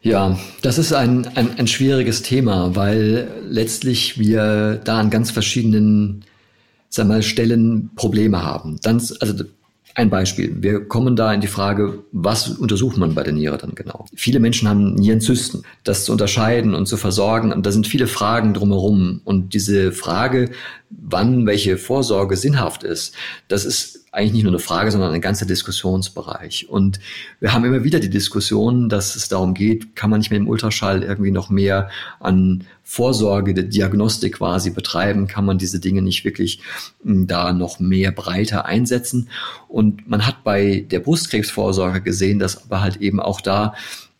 Ja, 0.00 0.38
das 0.62 0.78
ist 0.78 0.94
ein, 0.94 1.28
ein, 1.34 1.58
ein 1.58 1.66
schwieriges 1.66 2.22
Thema, 2.22 2.74
weil 2.74 3.28
letztlich 3.46 4.18
wir 4.18 4.80
da 4.82 4.98
an 4.98 5.10
ganz 5.10 5.30
verschiedenen 5.30 6.24
sag 6.88 7.06
mal, 7.06 7.22
Stellen 7.22 7.90
Probleme 7.94 8.42
haben. 8.42 8.78
Dann, 8.82 8.96
also 9.20 9.44
ein 9.94 10.10
Beispiel. 10.10 10.54
Wir 10.60 10.86
kommen 10.86 11.16
da 11.16 11.32
in 11.32 11.40
die 11.40 11.46
Frage, 11.46 12.04
was 12.12 12.48
untersucht 12.48 12.96
man 12.96 13.14
bei 13.14 13.22
der 13.22 13.32
Niere 13.32 13.58
dann 13.58 13.74
genau? 13.74 14.06
Viele 14.14 14.40
Menschen 14.40 14.68
haben 14.68 14.94
Nierenzysten. 14.94 15.62
Das 15.84 16.04
zu 16.04 16.12
unterscheiden 16.12 16.74
und 16.74 16.86
zu 16.86 16.96
versorgen, 16.96 17.52
und 17.52 17.66
da 17.66 17.72
sind 17.72 17.86
viele 17.86 18.06
Fragen 18.06 18.54
drumherum. 18.54 19.20
Und 19.24 19.54
diese 19.54 19.92
Frage, 19.92 20.50
wann 20.90 21.46
welche 21.46 21.76
Vorsorge 21.76 22.36
sinnhaft 22.36 22.82
ist, 22.82 23.14
das 23.48 23.64
ist 23.64 23.99
eigentlich 24.12 24.32
nicht 24.32 24.42
nur 24.42 24.52
eine 24.52 24.58
Frage, 24.58 24.90
sondern 24.90 25.12
ein 25.12 25.20
ganzer 25.20 25.46
Diskussionsbereich. 25.46 26.68
Und 26.68 26.98
wir 27.38 27.52
haben 27.52 27.64
immer 27.64 27.84
wieder 27.84 28.00
die 28.00 28.10
Diskussion, 28.10 28.88
dass 28.88 29.14
es 29.14 29.28
darum 29.28 29.54
geht, 29.54 29.94
kann 29.94 30.10
man 30.10 30.18
nicht 30.18 30.30
mit 30.30 30.38
dem 30.38 30.48
Ultraschall 30.48 31.04
irgendwie 31.04 31.30
noch 31.30 31.48
mehr 31.48 31.90
an 32.18 32.64
Vorsorge, 32.82 33.54
der 33.54 33.64
Diagnostik 33.64 34.38
quasi 34.38 34.70
betreiben, 34.70 35.28
kann 35.28 35.44
man 35.44 35.58
diese 35.58 35.78
Dinge 35.78 36.02
nicht 36.02 36.24
wirklich 36.24 36.60
hm, 37.04 37.28
da 37.28 37.52
noch 37.52 37.78
mehr 37.78 38.10
breiter 38.10 38.66
einsetzen. 38.66 39.28
Und 39.68 40.08
man 40.08 40.26
hat 40.26 40.42
bei 40.42 40.84
der 40.90 40.98
Brustkrebsvorsorge 40.98 42.00
gesehen, 42.00 42.40
dass 42.40 42.64
aber 42.64 42.80
halt 42.80 42.96
eben 42.96 43.20
auch 43.20 43.40
da 43.40 43.74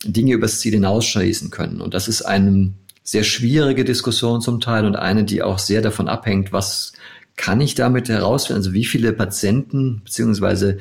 Dinge 0.05 0.34
übers 0.34 0.61
Ziel 0.61 0.74
hinausschießen 0.74 1.51
können. 1.51 1.80
Und 1.80 1.95
das 1.95 2.07
ist 2.07 2.22
eine 2.22 2.72
sehr 3.03 3.24
schwierige 3.24 3.84
Diskussion 3.84 4.41
zum 4.41 4.61
Teil 4.61 4.84
und 4.84 4.95
eine, 4.95 5.24
die 5.24 5.43
auch 5.43 5.59
sehr 5.59 5.82
davon 5.82 6.09
abhängt, 6.09 6.53
was 6.53 6.93
kann 7.41 7.62
ich 7.62 7.74
damit 7.74 8.11
herausfinden, 8.11 8.59
also 8.59 8.74
wie 8.74 8.84
viele 8.84 9.14
Patienten 9.14 10.03
beziehungsweise 10.05 10.76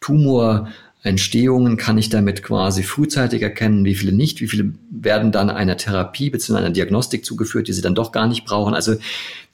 Tumorentstehungen 0.00 1.76
kann 1.76 1.98
ich 1.98 2.08
damit 2.08 2.42
quasi 2.42 2.82
frühzeitig 2.82 3.42
erkennen, 3.42 3.84
wie 3.84 3.94
viele 3.94 4.10
nicht, 4.10 4.40
wie 4.40 4.48
viele 4.48 4.72
werden 4.90 5.30
dann 5.30 5.50
einer 5.50 5.76
Therapie 5.76 6.30
bzw. 6.30 6.58
einer 6.58 6.70
Diagnostik 6.70 7.24
zugeführt, 7.24 7.68
die 7.68 7.72
sie 7.72 7.80
dann 7.80 7.94
doch 7.94 8.10
gar 8.10 8.26
nicht 8.26 8.44
brauchen. 8.44 8.74
Also 8.74 8.96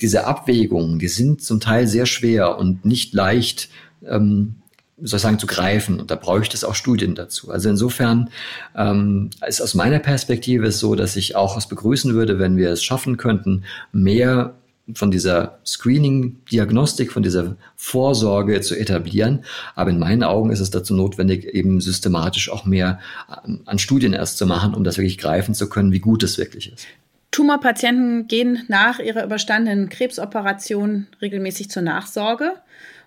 diese 0.01 0.27
Abwägungen, 0.27 0.99
die 0.99 1.09
sind 1.09 1.43
zum 1.43 1.61
Teil 1.61 1.87
sehr 1.87 2.07
schwer 2.07 2.57
und 2.57 2.87
nicht 2.87 3.13
leicht 3.13 3.69
ähm, 4.07 4.55
sozusagen 4.97 5.39
zu 5.39 5.47
greifen. 5.47 6.01
Und 6.01 6.11
da 6.11 6.15
bräuchte 6.15 6.57
es 6.57 6.65
auch 6.65 6.75
Studien 6.75 7.15
dazu. 7.15 7.51
Also 7.51 7.69
insofern 7.69 8.31
ähm, 8.75 9.29
ist 9.47 9.61
aus 9.61 9.75
meiner 9.75 9.99
Perspektive 9.99 10.73
so, 10.73 10.95
dass 10.95 11.17
ich 11.17 11.37
auch 11.37 11.59
es 11.59 11.67
begrüßen 11.67 12.15
würde, 12.15 12.39
wenn 12.39 12.57
wir 12.57 12.71
es 12.71 12.83
schaffen 12.83 13.19
könnten, 13.19 13.65
mehr 13.93 14.55
von 14.95 15.11
dieser 15.11 15.59
Screening-Diagnostik, 15.67 17.13
von 17.13 17.23
dieser 17.23 17.57
Vorsorge 17.75 18.61
zu 18.61 18.77
etablieren. 18.77 19.45
Aber 19.75 19.91
in 19.91 19.99
meinen 19.99 20.23
Augen 20.23 20.51
ist 20.51 20.61
es 20.61 20.71
dazu 20.71 20.95
notwendig, 20.95 21.45
eben 21.47 21.81
systematisch 21.81 22.51
auch 22.51 22.65
mehr 22.65 23.01
ähm, 23.45 23.63
an 23.67 23.79
Studien 23.79 24.13
erst 24.13 24.39
zu 24.39 24.47
machen, 24.47 24.75
um 24.75 24.85
das 24.85 24.97
wirklich 24.97 25.19
greifen 25.19 25.55
zu 25.55 25.69
können, 25.69 25.93
wie 25.93 26.01
gut 26.01 26.23
es 26.23 26.39
wirklich 26.39 26.73
ist. 26.73 26.87
Tumorpatienten 27.33 28.29
gehen 28.29 28.63
nach 28.69 28.99
ihrer 28.99 29.25
überstandenen 29.25 29.89
Krebsoperation 29.89 31.07
regelmäßig 31.21 31.69
zur 31.69 31.83
Nachsorge. 31.83 32.53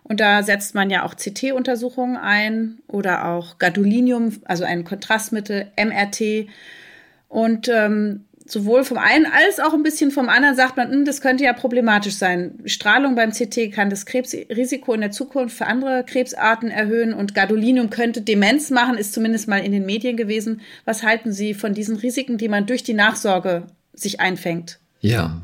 Und 0.04 0.20
da 0.20 0.44
setzt 0.44 0.76
man 0.76 0.90
ja 0.90 1.04
auch 1.04 1.16
CT-Untersuchungen 1.16 2.18
ein 2.18 2.80
oder 2.88 3.26
auch 3.26 3.58
Gadolinium, 3.58 4.34
also 4.46 4.64
ein 4.64 4.84
Kontrastmittel, 4.84 5.68
MRT. 5.78 6.48
Und 7.28 7.70
ähm, 7.70 8.26
sowohl 8.52 8.84
vom 8.84 8.98
einen 8.98 9.26
als 9.26 9.60
auch 9.60 9.74
ein 9.74 9.84
bisschen 9.84 10.12
vom 10.12 10.30
anderen 10.30 10.56
sagt 10.56 10.78
man, 10.78 10.92
hm, 10.92 11.06
das 11.06 11.22
könnte 11.22 11.44
ja 11.44 11.54
problematisch 11.54 12.16
sein. 12.16 12.60
Strahlung 12.66 13.16
beim 13.16 13.32
CT 13.32 13.72
kann 13.72 13.90
das 13.90 14.06
Krebsrisiko 14.06 14.94
in 14.94 15.02
der 15.02 15.12
Zukunft 15.12 15.58
für 15.58 15.68
andere 15.68 16.04
Krebsarten 16.04 16.70
erhöhen 16.70 17.14
und 17.14 17.34
Gadolinium 17.34 17.90
könnte 17.90 18.22
Demenz 18.22 18.70
machen, 18.70 18.98
ist 18.98 19.14
zumindest 19.14 19.48
mal 19.48 19.64
in 19.64 19.72
den 19.72 19.86
Medien 19.86 20.18
gewesen. 20.18 20.62
Was 20.86 21.04
halten 21.04 21.32
Sie 21.32 21.54
von 21.54 21.74
diesen 21.74 21.96
Risiken, 21.96 22.38
die 22.38 22.50
man 22.50 22.66
durch 22.66 22.84
die 22.84 22.94
Nachsorge 22.94 23.64
sich 23.94 24.20
einfängt? 24.20 24.80
Ja, 25.02 25.42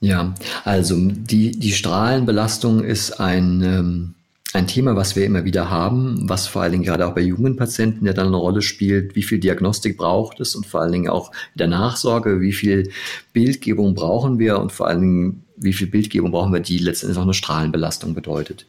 ja. 0.00 0.34
Also 0.64 0.96
die, 0.98 1.52
die 1.52 1.72
Strahlenbelastung 1.72 2.84
ist 2.84 3.20
ein, 3.20 3.62
ähm, 3.62 4.14
ein 4.56 4.66
Thema, 4.66 4.96
was 4.96 5.16
wir 5.16 5.24
immer 5.24 5.44
wieder 5.44 5.70
haben, 5.70 6.28
was 6.28 6.46
vor 6.46 6.62
allen 6.62 6.72
Dingen 6.72 6.84
gerade 6.84 7.06
auch 7.06 7.14
bei 7.14 7.20
jungen 7.20 7.56
Patienten 7.56 8.06
ja 8.06 8.12
dann 8.12 8.28
eine 8.28 8.36
Rolle 8.36 8.62
spielt, 8.62 9.14
wie 9.14 9.22
viel 9.22 9.38
Diagnostik 9.38 9.96
braucht 9.96 10.40
es 10.40 10.54
und 10.54 10.66
vor 10.66 10.80
allen 10.80 10.92
Dingen 10.92 11.08
auch 11.08 11.30
der 11.54 11.68
Nachsorge, 11.68 12.40
wie 12.40 12.52
viel 12.52 12.90
Bildgebung 13.32 13.94
brauchen 13.94 14.38
wir 14.38 14.58
und 14.58 14.72
vor 14.72 14.88
allen 14.88 15.00
Dingen, 15.00 15.42
wie 15.56 15.72
viel 15.72 15.86
Bildgebung 15.86 16.32
brauchen 16.32 16.52
wir, 16.52 16.60
die 16.60 16.78
letztendlich 16.78 17.18
auch 17.18 17.24
eine 17.24 17.34
Strahlenbelastung 17.34 18.14
bedeutet. 18.14 18.66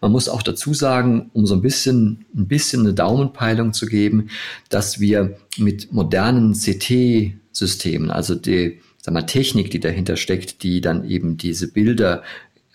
Man 0.00 0.12
muss 0.12 0.28
auch 0.28 0.42
dazu 0.42 0.74
sagen, 0.74 1.30
um 1.32 1.46
so 1.46 1.54
ein 1.54 1.62
bisschen, 1.62 2.26
ein 2.34 2.46
bisschen 2.46 2.80
eine 2.80 2.94
Daumenpeilung 2.94 3.72
zu 3.72 3.86
geben, 3.86 4.28
dass 4.68 5.00
wir 5.00 5.36
mit 5.58 5.92
modernen 5.92 6.52
CT-Systemen, 6.52 8.10
also 8.10 8.34
die 8.34 8.80
sag 9.02 9.14
mal, 9.14 9.22
Technik, 9.22 9.70
die 9.70 9.80
dahinter 9.80 10.16
steckt, 10.16 10.62
die 10.62 10.80
dann 10.80 11.08
eben 11.08 11.36
diese 11.36 11.72
Bilder 11.72 12.22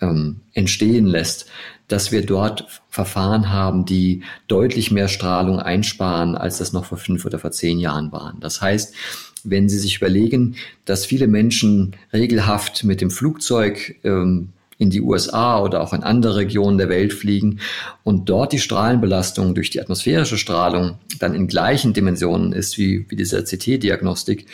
ähm, 0.09 0.41
entstehen 0.53 1.05
lässt, 1.05 1.47
dass 1.87 2.11
wir 2.11 2.25
dort 2.25 2.81
Verfahren 2.89 3.51
haben, 3.51 3.85
die 3.85 4.23
deutlich 4.47 4.91
mehr 4.91 5.07
Strahlung 5.07 5.59
einsparen, 5.59 6.35
als 6.35 6.57
das 6.57 6.73
noch 6.73 6.85
vor 6.85 6.97
fünf 6.97 7.25
oder 7.25 7.39
vor 7.39 7.51
zehn 7.51 7.79
Jahren 7.79 8.11
waren. 8.11 8.39
Das 8.39 8.61
heißt, 8.61 8.95
wenn 9.43 9.69
Sie 9.69 9.77
sich 9.77 9.97
überlegen, 9.97 10.55
dass 10.85 11.05
viele 11.05 11.27
Menschen 11.27 11.95
regelhaft 12.11 12.83
mit 12.83 13.01
dem 13.01 13.11
Flugzeug 13.11 13.95
ähm, 14.03 14.49
in 14.77 14.89
die 14.89 15.01
USA 15.01 15.59
oder 15.61 15.81
auch 15.81 15.93
in 15.93 16.03
andere 16.03 16.35
Regionen 16.37 16.77
der 16.77 16.89
Welt 16.89 17.13
fliegen 17.13 17.59
und 18.03 18.27
dort 18.29 18.51
die 18.51 18.59
Strahlenbelastung 18.59 19.55
durch 19.55 19.69
die 19.69 19.79
atmosphärische 19.79 20.37
Strahlung 20.37 20.97
dann 21.19 21.33
in 21.33 21.47
gleichen 21.47 21.93
Dimensionen 21.93 22.51
ist 22.51 22.77
wie, 22.77 23.05
wie 23.09 23.15
dieser 23.15 23.43
CT-Diagnostik, 23.43 24.47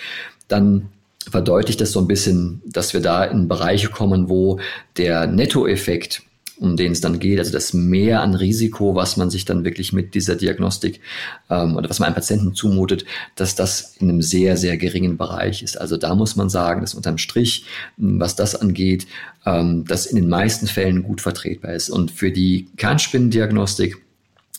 dann 0.48 0.90
verdeutlicht 1.30 1.82
das 1.82 1.92
so 1.92 2.00
ein 2.00 2.08
bisschen, 2.08 2.62
dass 2.66 2.94
wir 2.94 3.02
da 3.02 3.24
in 3.24 3.48
Bereiche 3.48 3.90
kommen, 3.90 4.30
wo 4.30 4.60
der 4.98 5.28
Nettoeffekt 5.28 6.24
um 6.62 6.78
den 6.78 6.92
es 6.92 7.02
dann 7.02 7.18
geht, 7.18 7.40
also 7.40 7.52
das 7.52 7.74
Mehr 7.74 8.22
an 8.22 8.36
Risiko, 8.36 8.94
was 8.94 9.18
man 9.18 9.32
sich 9.32 9.46
dann 9.46 9.66
wirklich 9.66 9.94
mit 9.94 10.14
dieser 10.14 10.36
Diagnostik 10.36 11.02
ähm, 11.50 11.76
oder 11.76 11.90
was 11.90 11.98
man 11.98 12.06
einem 12.08 12.16
Patienten 12.16 12.54
zumutet, 12.54 13.04
dass 13.36 13.56
das 13.56 13.96
in 13.98 14.10
einem 14.10 14.22
sehr, 14.22 14.58
sehr 14.58 14.78
geringen 14.78 15.18
Bereich 15.18 15.64
ist. 15.64 15.82
Also 15.82 15.98
da 15.98 16.14
muss 16.14 16.36
man 16.36 16.50
sagen, 16.50 16.82
dass 16.82 16.94
unterm 16.94 17.18
Strich, 17.18 17.66
was 17.98 18.36
das 18.36 18.56
angeht, 18.56 19.08
ähm, 19.44 19.86
das 19.88 20.06
in 20.06 20.18
den 20.18 20.30
meisten 20.30 20.68
Fällen 20.68 21.02
gut 21.02 21.22
vertretbar 21.22 21.74
ist. 21.74 21.90
Und 21.90 22.12
für 22.12 22.32
die 22.32 22.68
Kernspinnendiagnostik 22.78 23.98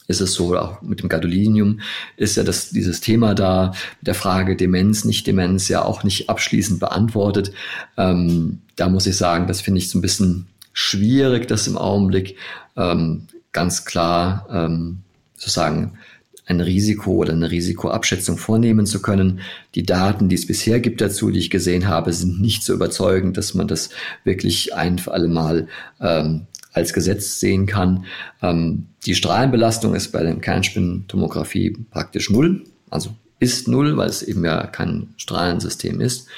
ist 0.08 0.20
es 0.20 0.34
so, 0.34 0.56
auch 0.56 0.82
mit 0.82 1.00
dem 1.00 1.08
Gadolinium 1.08 1.80
ist 2.16 2.36
ja 2.36 2.42
das, 2.42 2.70
dieses 2.70 3.00
Thema 3.00 3.34
da 3.34 3.72
der 4.00 4.14
Frage 4.14 4.56
Demenz, 4.56 5.04
nicht 5.04 5.26
Demenz 5.26 5.68
ja 5.68 5.84
auch 5.84 6.04
nicht 6.04 6.28
abschließend 6.28 6.80
beantwortet. 6.80 7.52
Ähm, 7.96 8.60
da 8.76 8.88
muss 8.88 9.06
ich 9.06 9.16
sagen, 9.16 9.46
das 9.46 9.60
finde 9.60 9.78
ich 9.78 9.88
so 9.88 9.98
ein 9.98 10.02
bisschen 10.02 10.46
schwierig, 10.72 11.46
das 11.48 11.66
im 11.66 11.78
Augenblick 11.78 12.36
ähm, 12.76 13.26
ganz 13.52 13.84
klar 13.84 14.46
ähm, 14.50 14.98
sozusagen 15.36 15.98
ein 16.46 16.60
Risiko 16.60 17.12
oder 17.12 17.32
eine 17.32 17.50
Risikoabschätzung 17.50 18.36
vornehmen 18.36 18.86
zu 18.86 19.00
können. 19.00 19.40
Die 19.74 19.84
Daten, 19.84 20.28
die 20.28 20.34
es 20.34 20.46
bisher 20.46 20.80
gibt 20.80 21.00
dazu, 21.00 21.30
die 21.30 21.38
ich 21.38 21.50
gesehen 21.50 21.86
habe, 21.86 22.12
sind 22.12 22.40
nicht 22.40 22.64
so 22.64 22.74
überzeugend, 22.74 23.36
dass 23.36 23.54
man 23.54 23.68
das 23.68 23.90
wirklich 24.24 24.74
ein 24.74 24.98
für 24.98 25.12
alle 25.12 25.28
Mal 25.28 25.68
ähm, 26.00 26.46
als 26.72 26.92
Gesetz 26.92 27.40
sehen 27.40 27.66
kann. 27.66 28.04
Ähm, 28.40 28.86
die 29.06 29.14
Strahlenbelastung 29.14 29.94
ist 29.94 30.12
bei 30.12 30.22
der 30.22 30.34
Kernspintomographie 30.36 31.76
praktisch 31.90 32.30
null, 32.30 32.64
also 32.90 33.10
ist 33.38 33.68
null, 33.68 33.96
weil 33.96 34.08
es 34.08 34.22
eben 34.22 34.44
ja 34.44 34.66
kein 34.66 35.14
Strahlensystem 35.16 36.00
ist 36.00 36.28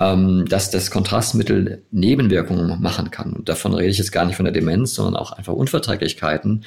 ähm, 0.00 0.46
dass 0.48 0.70
das 0.70 0.90
Kontrastmittel 0.90 1.82
Nebenwirkungen 1.90 2.80
machen 2.80 3.10
kann. 3.10 3.32
Und 3.32 3.48
davon 3.48 3.74
rede 3.74 3.90
ich 3.90 3.98
jetzt 3.98 4.12
gar 4.12 4.24
nicht 4.24 4.36
von 4.36 4.44
der 4.44 4.52
Demenz, 4.52 4.94
sondern 4.94 5.16
auch 5.16 5.32
einfach 5.32 5.54
Unverträglichkeiten 5.54 6.64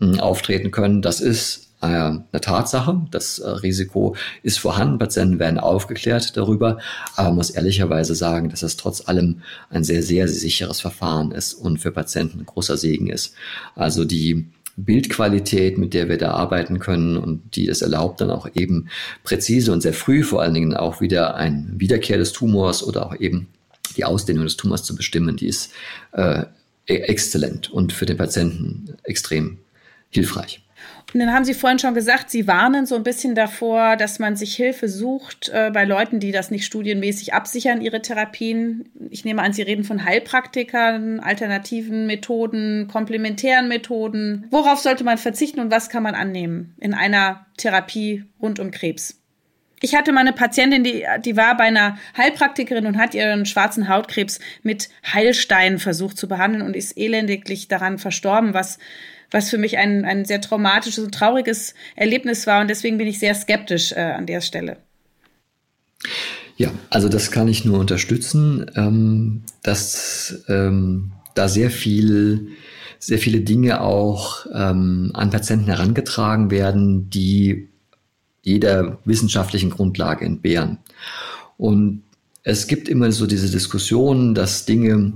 äh, 0.00 0.18
auftreten 0.18 0.70
können. 0.70 1.02
Das 1.02 1.20
ist 1.20 1.71
äh, 1.82 1.86
eine 1.86 2.40
Tatsache. 2.40 3.02
Das 3.10 3.38
äh, 3.38 3.48
Risiko 3.48 4.16
ist 4.42 4.58
vorhanden. 4.58 4.98
Patienten 4.98 5.38
werden 5.38 5.58
aufgeklärt 5.58 6.36
darüber. 6.36 6.78
Aber 7.16 7.28
man 7.28 7.36
muss 7.36 7.50
ehrlicherweise 7.50 8.14
sagen, 8.14 8.48
dass 8.48 8.62
es 8.62 8.76
trotz 8.76 9.08
allem 9.08 9.42
ein 9.68 9.84
sehr, 9.84 10.02
sehr 10.02 10.28
sicheres 10.28 10.80
Verfahren 10.80 11.32
ist 11.32 11.54
und 11.54 11.78
für 11.78 11.92
Patienten 11.92 12.40
ein 12.40 12.46
großer 12.46 12.76
Segen 12.76 13.08
ist. 13.08 13.34
Also 13.74 14.04
die 14.04 14.46
Bildqualität, 14.76 15.76
mit 15.76 15.92
der 15.92 16.08
wir 16.08 16.16
da 16.16 16.32
arbeiten 16.32 16.78
können 16.78 17.16
und 17.16 17.56
die 17.56 17.68
es 17.68 17.82
erlaubt, 17.82 18.20
dann 18.20 18.30
auch 18.30 18.48
eben 18.54 18.88
präzise 19.22 19.72
und 19.72 19.82
sehr 19.82 19.92
früh 19.92 20.22
vor 20.22 20.40
allen 20.40 20.54
Dingen 20.54 20.74
auch 20.74 21.00
wieder 21.00 21.34
ein 21.34 21.74
Wiederkehr 21.76 22.16
des 22.16 22.32
Tumors 22.32 22.82
oder 22.82 23.06
auch 23.06 23.16
eben 23.16 23.48
die 23.96 24.04
Ausdehnung 24.04 24.44
des 24.44 24.56
Tumors 24.56 24.84
zu 24.84 24.96
bestimmen, 24.96 25.36
die 25.36 25.46
ist 25.46 25.72
äh, 26.12 26.44
e-, 26.86 26.94
exzellent 26.94 27.70
und 27.70 27.92
für 27.92 28.06
den 28.06 28.16
Patienten 28.16 28.96
extrem 29.02 29.58
hilfreich. 30.08 30.61
Und 31.12 31.20
dann 31.20 31.32
haben 31.32 31.44
Sie 31.44 31.54
vorhin 31.54 31.78
schon 31.78 31.94
gesagt, 31.94 32.30
Sie 32.30 32.46
warnen 32.46 32.86
so 32.86 32.94
ein 32.94 33.02
bisschen 33.02 33.34
davor, 33.34 33.96
dass 33.96 34.18
man 34.18 34.34
sich 34.34 34.54
Hilfe 34.54 34.88
sucht 34.88 35.50
äh, 35.50 35.70
bei 35.72 35.84
Leuten, 35.84 36.20
die 36.20 36.32
das 36.32 36.50
nicht 36.50 36.64
studienmäßig 36.64 37.34
absichern, 37.34 37.82
ihre 37.82 38.00
Therapien. 38.00 38.88
Ich 39.10 39.24
nehme 39.24 39.42
an, 39.42 39.52
Sie 39.52 39.62
reden 39.62 39.84
von 39.84 40.04
Heilpraktikern, 40.04 41.20
alternativen 41.20 42.06
Methoden, 42.06 42.88
komplementären 42.88 43.68
Methoden. 43.68 44.46
Worauf 44.50 44.78
sollte 44.78 45.04
man 45.04 45.18
verzichten 45.18 45.60
und 45.60 45.70
was 45.70 45.90
kann 45.90 46.02
man 46.02 46.14
annehmen 46.14 46.74
in 46.80 46.94
einer 46.94 47.46
Therapie 47.58 48.24
rund 48.40 48.58
um 48.58 48.70
Krebs? 48.70 49.18
Ich 49.84 49.96
hatte 49.96 50.12
mal 50.12 50.20
eine 50.20 50.32
Patientin, 50.32 50.84
die, 50.84 51.04
die 51.24 51.36
war 51.36 51.56
bei 51.56 51.64
einer 51.64 51.98
Heilpraktikerin 52.16 52.86
und 52.86 52.98
hat 52.98 53.14
ihren 53.14 53.46
schwarzen 53.46 53.88
Hautkrebs 53.88 54.38
mit 54.62 54.88
Heilsteinen 55.12 55.80
versucht 55.80 56.16
zu 56.16 56.28
behandeln 56.28 56.62
und 56.62 56.76
ist 56.76 56.96
elendiglich 56.96 57.66
daran 57.66 57.98
verstorben, 57.98 58.54
was 58.54 58.78
was 59.32 59.50
für 59.50 59.58
mich 59.58 59.78
ein, 59.78 60.04
ein 60.04 60.24
sehr 60.24 60.40
traumatisches 60.40 61.04
und 61.04 61.14
trauriges 61.14 61.74
Erlebnis 61.96 62.46
war. 62.46 62.60
Und 62.60 62.68
deswegen 62.68 62.98
bin 62.98 63.08
ich 63.08 63.18
sehr 63.18 63.34
skeptisch 63.34 63.92
äh, 63.92 64.00
an 64.00 64.26
der 64.26 64.40
Stelle. 64.40 64.76
Ja, 66.56 66.70
also 66.90 67.08
das 67.08 67.30
kann 67.30 67.48
ich 67.48 67.64
nur 67.64 67.80
unterstützen, 67.80 68.70
ähm, 68.76 69.42
dass 69.62 70.44
ähm, 70.48 71.12
da 71.34 71.48
sehr 71.48 71.70
viel, 71.70 72.48
sehr 72.98 73.18
viele 73.18 73.40
Dinge 73.40 73.80
auch 73.80 74.46
ähm, 74.52 75.10
an 75.14 75.30
Patienten 75.30 75.66
herangetragen 75.66 76.50
werden, 76.50 77.10
die 77.10 77.68
jeder 78.42 78.98
wissenschaftlichen 79.04 79.70
Grundlage 79.70 80.24
entbehren. 80.24 80.78
Und 81.56 82.02
es 82.42 82.66
gibt 82.66 82.88
immer 82.88 83.10
so 83.12 83.26
diese 83.26 83.50
Diskussion, 83.50 84.34
dass 84.34 84.66
Dinge 84.66 85.14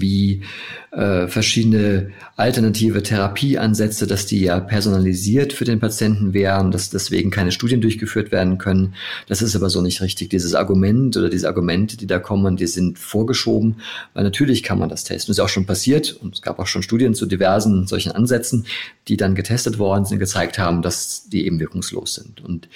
wie 0.00 0.42
äh, 0.90 1.26
verschiedene 1.26 2.10
alternative 2.36 3.02
Therapieansätze, 3.02 4.06
dass 4.06 4.26
die 4.26 4.40
ja 4.40 4.60
personalisiert 4.60 5.52
für 5.52 5.64
den 5.64 5.80
Patienten 5.80 6.34
wären, 6.34 6.70
dass 6.70 6.90
deswegen 6.90 7.30
keine 7.30 7.52
Studien 7.52 7.80
durchgeführt 7.80 8.32
werden 8.32 8.58
können. 8.58 8.94
Das 9.26 9.42
ist 9.42 9.56
aber 9.56 9.70
so 9.70 9.80
nicht 9.80 10.00
richtig. 10.00 10.30
Dieses 10.30 10.54
Argument 10.54 11.16
oder 11.16 11.28
diese 11.28 11.48
Argumente, 11.48 11.96
die 11.96 12.06
da 12.06 12.18
kommen, 12.18 12.56
die 12.56 12.66
sind 12.66 12.98
vorgeschoben, 12.98 13.76
weil 14.14 14.24
natürlich 14.24 14.62
kann 14.62 14.78
man 14.78 14.88
das 14.88 15.04
testen. 15.04 15.30
Das 15.30 15.38
ist 15.38 15.44
auch 15.44 15.48
schon 15.48 15.66
passiert 15.66 16.12
und 16.12 16.34
es 16.34 16.42
gab 16.42 16.58
auch 16.58 16.66
schon 16.66 16.82
Studien 16.82 17.14
zu 17.14 17.26
diversen 17.26 17.86
solchen 17.86 18.12
Ansätzen, 18.12 18.66
die 19.08 19.16
dann 19.16 19.34
getestet 19.34 19.78
worden 19.78 20.04
sind, 20.04 20.18
gezeigt 20.18 20.58
haben, 20.58 20.82
dass 20.82 21.28
die 21.28 21.46
eben 21.46 21.58
wirkungslos 21.58 22.14
sind. 22.14 22.42
Und 22.44 22.68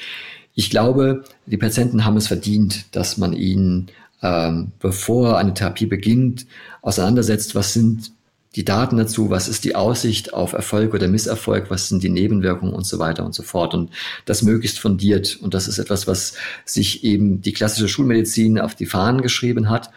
ich 0.54 0.70
glaube, 0.70 1.22
die 1.46 1.56
Patienten 1.56 2.04
haben 2.04 2.16
es 2.16 2.26
verdient, 2.26 2.86
dass 2.90 3.16
man 3.16 3.32
ihnen 3.32 3.90
ähm, 4.22 4.72
bevor 4.78 5.38
eine 5.38 5.54
Therapie 5.54 5.86
beginnt, 5.86 6.46
auseinandersetzt, 6.82 7.54
was 7.54 7.72
sind 7.72 8.12
die 8.56 8.64
Daten 8.64 8.96
dazu, 8.96 9.30
was 9.30 9.46
ist 9.46 9.64
die 9.64 9.76
Aussicht 9.76 10.32
auf 10.32 10.52
Erfolg 10.52 10.94
oder 10.94 11.06
Misserfolg, 11.06 11.70
was 11.70 11.88
sind 11.88 12.02
die 12.02 12.08
Nebenwirkungen 12.08 12.72
und 12.72 12.86
so 12.86 12.98
weiter 12.98 13.24
und 13.24 13.34
so 13.34 13.42
fort. 13.42 13.74
Und 13.74 13.90
das 14.24 14.42
möglichst 14.42 14.80
fundiert. 14.80 15.36
Und 15.40 15.54
das 15.54 15.68
ist 15.68 15.78
etwas, 15.78 16.06
was 16.06 16.34
sich 16.64 17.04
eben 17.04 17.42
die 17.42 17.52
klassische 17.52 17.88
Schulmedizin 17.88 18.58
auf 18.58 18.74
die 18.74 18.86
Fahnen 18.86 19.22
geschrieben 19.22 19.68
hat 19.68 19.90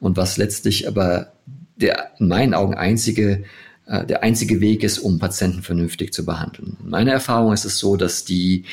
und 0.00 0.16
was 0.16 0.36
letztlich 0.36 0.88
aber 0.88 1.32
der 1.76 2.12
in 2.18 2.28
meinen 2.28 2.54
Augen 2.54 2.74
einzige 2.74 3.44
äh, 3.86 4.04
der 4.04 4.22
einzige 4.22 4.60
Weg 4.60 4.82
ist, 4.82 4.98
um 4.98 5.18
Patienten 5.18 5.62
vernünftig 5.62 6.12
zu 6.12 6.24
behandeln. 6.24 6.76
In 6.82 6.90
meiner 6.90 7.12
Erfahrung 7.12 7.52
ist 7.52 7.64
es 7.64 7.78
so, 7.78 7.96
dass 7.96 8.24
die 8.24 8.64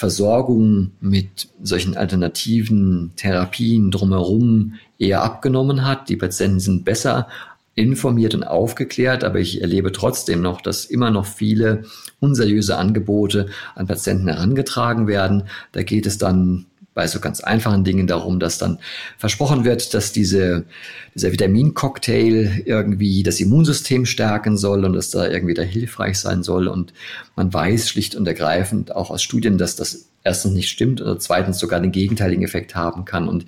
Versorgung 0.00 0.92
mit 1.02 1.50
solchen 1.62 1.94
alternativen 1.94 3.12
Therapien 3.16 3.90
drumherum 3.90 4.76
eher 4.98 5.22
abgenommen 5.22 5.84
hat. 5.86 6.08
Die 6.08 6.16
Patienten 6.16 6.58
sind 6.58 6.86
besser 6.86 7.28
informiert 7.74 8.34
und 8.34 8.42
aufgeklärt, 8.42 9.24
aber 9.24 9.40
ich 9.40 9.60
erlebe 9.60 9.92
trotzdem 9.92 10.40
noch, 10.40 10.62
dass 10.62 10.86
immer 10.86 11.10
noch 11.10 11.26
viele 11.26 11.84
unseriöse 12.18 12.78
Angebote 12.78 13.48
an 13.74 13.88
Patienten 13.88 14.28
herangetragen 14.28 15.06
werden. 15.06 15.42
Da 15.72 15.82
geht 15.82 16.06
es 16.06 16.16
dann 16.16 16.64
bei 17.00 17.06
so 17.06 17.18
ganz 17.18 17.40
einfachen 17.40 17.82
Dingen 17.82 18.06
darum, 18.06 18.40
dass 18.40 18.58
dann 18.58 18.78
versprochen 19.16 19.64
wird, 19.64 19.94
dass 19.94 20.12
diese, 20.12 20.66
dieser 21.14 21.32
Vitamincocktail 21.32 22.60
irgendwie 22.66 23.22
das 23.22 23.40
Immunsystem 23.40 24.04
stärken 24.04 24.58
soll 24.58 24.84
und 24.84 24.92
dass 24.92 25.08
da 25.08 25.26
irgendwie 25.26 25.54
da 25.54 25.62
hilfreich 25.62 26.18
sein 26.18 26.42
soll. 26.42 26.68
Und 26.68 26.92
man 27.36 27.54
weiß 27.54 27.88
schlicht 27.88 28.16
und 28.16 28.28
ergreifend 28.28 28.94
auch 28.94 29.10
aus 29.10 29.22
Studien, 29.22 29.56
dass 29.56 29.76
das 29.76 30.08
erstens 30.24 30.52
nicht 30.52 30.68
stimmt 30.68 31.00
oder 31.00 31.18
zweitens 31.18 31.58
sogar 31.58 31.80
den 31.80 31.90
gegenteiligen 31.90 32.44
Effekt 32.44 32.74
haben 32.74 33.06
kann. 33.06 33.28
Und 33.28 33.46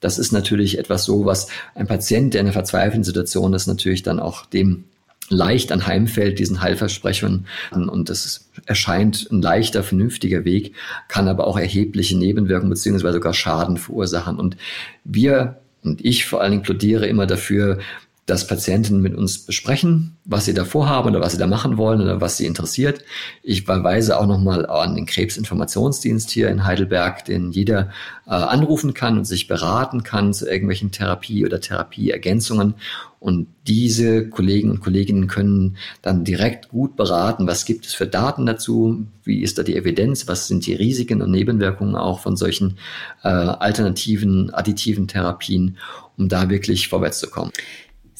das 0.00 0.18
ist 0.18 0.32
natürlich 0.32 0.78
etwas 0.78 1.04
so, 1.04 1.26
was 1.26 1.48
ein 1.74 1.86
Patient, 1.86 2.32
der 2.32 2.40
in 2.40 2.46
einer 2.46 2.54
verzweifelten 2.54 3.04
Situation 3.04 3.52
ist, 3.52 3.66
natürlich 3.66 4.02
dann 4.02 4.18
auch 4.18 4.46
dem 4.46 4.84
leicht 5.28 5.72
anheimfällt, 5.72 6.38
diesen 6.38 6.60
Heilversprechen. 6.60 7.46
Und 7.72 8.08
das 8.08 8.50
erscheint 8.66 9.28
ein 9.30 9.42
leichter, 9.42 9.82
vernünftiger 9.82 10.44
Weg, 10.44 10.74
kann 11.08 11.28
aber 11.28 11.46
auch 11.46 11.58
erhebliche 11.58 12.16
Nebenwirkungen 12.16 12.70
beziehungsweise 12.70 13.14
sogar 13.14 13.34
Schaden 13.34 13.76
verursachen. 13.76 14.38
Und 14.38 14.56
wir 15.04 15.58
und 15.82 16.04
ich 16.04 16.24
vor 16.24 16.40
allen 16.40 16.52
Dingen 16.52 16.62
plädiere 16.62 17.06
immer 17.06 17.26
dafür, 17.26 17.78
dass 18.26 18.46
Patienten 18.46 19.00
mit 19.02 19.14
uns 19.14 19.38
besprechen, 19.38 20.16
was 20.24 20.46
sie 20.46 20.54
davor 20.54 20.88
haben 20.88 21.10
oder 21.10 21.20
was 21.20 21.32
sie 21.32 21.38
da 21.38 21.46
machen 21.46 21.76
wollen 21.76 22.00
oder 22.00 22.22
was 22.22 22.38
sie 22.38 22.46
interessiert. 22.46 23.04
Ich 23.42 23.64
verweise 23.64 24.18
auch 24.18 24.26
nochmal 24.26 24.64
an 24.64 24.94
den 24.94 25.04
Krebsinformationsdienst 25.04 26.30
hier 26.30 26.48
in 26.48 26.64
Heidelberg, 26.64 27.26
den 27.26 27.52
jeder 27.52 27.90
äh, 28.26 28.30
anrufen 28.30 28.94
kann 28.94 29.18
und 29.18 29.26
sich 29.26 29.46
beraten 29.46 30.04
kann 30.04 30.32
zu 30.32 30.48
irgendwelchen 30.48 30.90
Therapie- 30.90 31.44
oder 31.44 31.60
Therapieergänzungen. 31.60 32.74
Und 33.20 33.46
diese 33.66 34.28
Kollegen 34.28 34.70
und 34.70 34.80
Kolleginnen 34.80 35.28
können 35.28 35.76
dann 36.02 36.24
direkt 36.24 36.68
gut 36.68 36.96
beraten, 36.96 37.46
was 37.46 37.64
gibt 37.64 37.86
es 37.86 37.94
für 37.94 38.06
Daten 38.06 38.44
dazu, 38.44 39.06
wie 39.22 39.42
ist 39.42 39.58
da 39.58 39.62
die 39.62 39.76
Evidenz, 39.76 40.28
was 40.28 40.46
sind 40.46 40.66
die 40.66 40.74
Risiken 40.74 41.22
und 41.22 41.30
Nebenwirkungen 41.30 41.96
auch 41.96 42.20
von 42.20 42.36
solchen 42.36 42.76
äh, 43.22 43.28
alternativen, 43.28 44.52
additiven 44.52 45.08
Therapien, 45.08 45.78
um 46.18 46.28
da 46.28 46.50
wirklich 46.50 46.88
vorwärts 46.88 47.18
zu 47.18 47.28
kommen. 47.30 47.50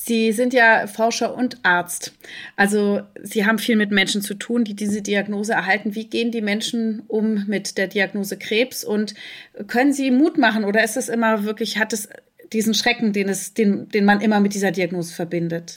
Sie 0.07 0.33
sind 0.33 0.53
ja 0.53 0.87
Forscher 0.87 1.35
und 1.35 1.57
Arzt. 1.63 2.13
Also 2.57 3.01
Sie 3.23 3.47
haben 3.47 3.59
viel 3.59 3.77
mit 3.77 3.91
Menschen 3.91 4.21
zu 4.21 4.35
tun, 4.35 4.63
die 4.63 4.75
diese 4.75 5.01
Diagnose 5.01 5.55
erhalten. 5.55 5.95
Wie 5.95 6.05
gehen 6.05 6.31
die 6.31 6.43
Menschen 6.43 7.05
um 7.09 7.47
mit 7.47 7.79
der 7.79 7.87
Diagnose 7.87 8.37
Krebs 8.37 8.85
und 8.85 9.15
können 9.67 9.95
Sie 9.95 10.11
Mut 10.11 10.37
machen 10.37 10.67
oder 10.67 10.85
ist 10.85 10.99
es 10.99 11.09
immer 11.09 11.45
wirklich, 11.45 11.79
hat 11.79 11.95
es 11.95 12.11
diesen 12.53 12.75
Schrecken, 12.75 13.15
den, 13.15 13.31
es, 13.31 13.55
den, 13.55 13.89
den 13.89 14.05
man 14.05 14.21
immer 14.21 14.41
mit 14.41 14.53
dieser 14.53 14.73
Diagnose 14.73 15.15
verbindet? 15.15 15.77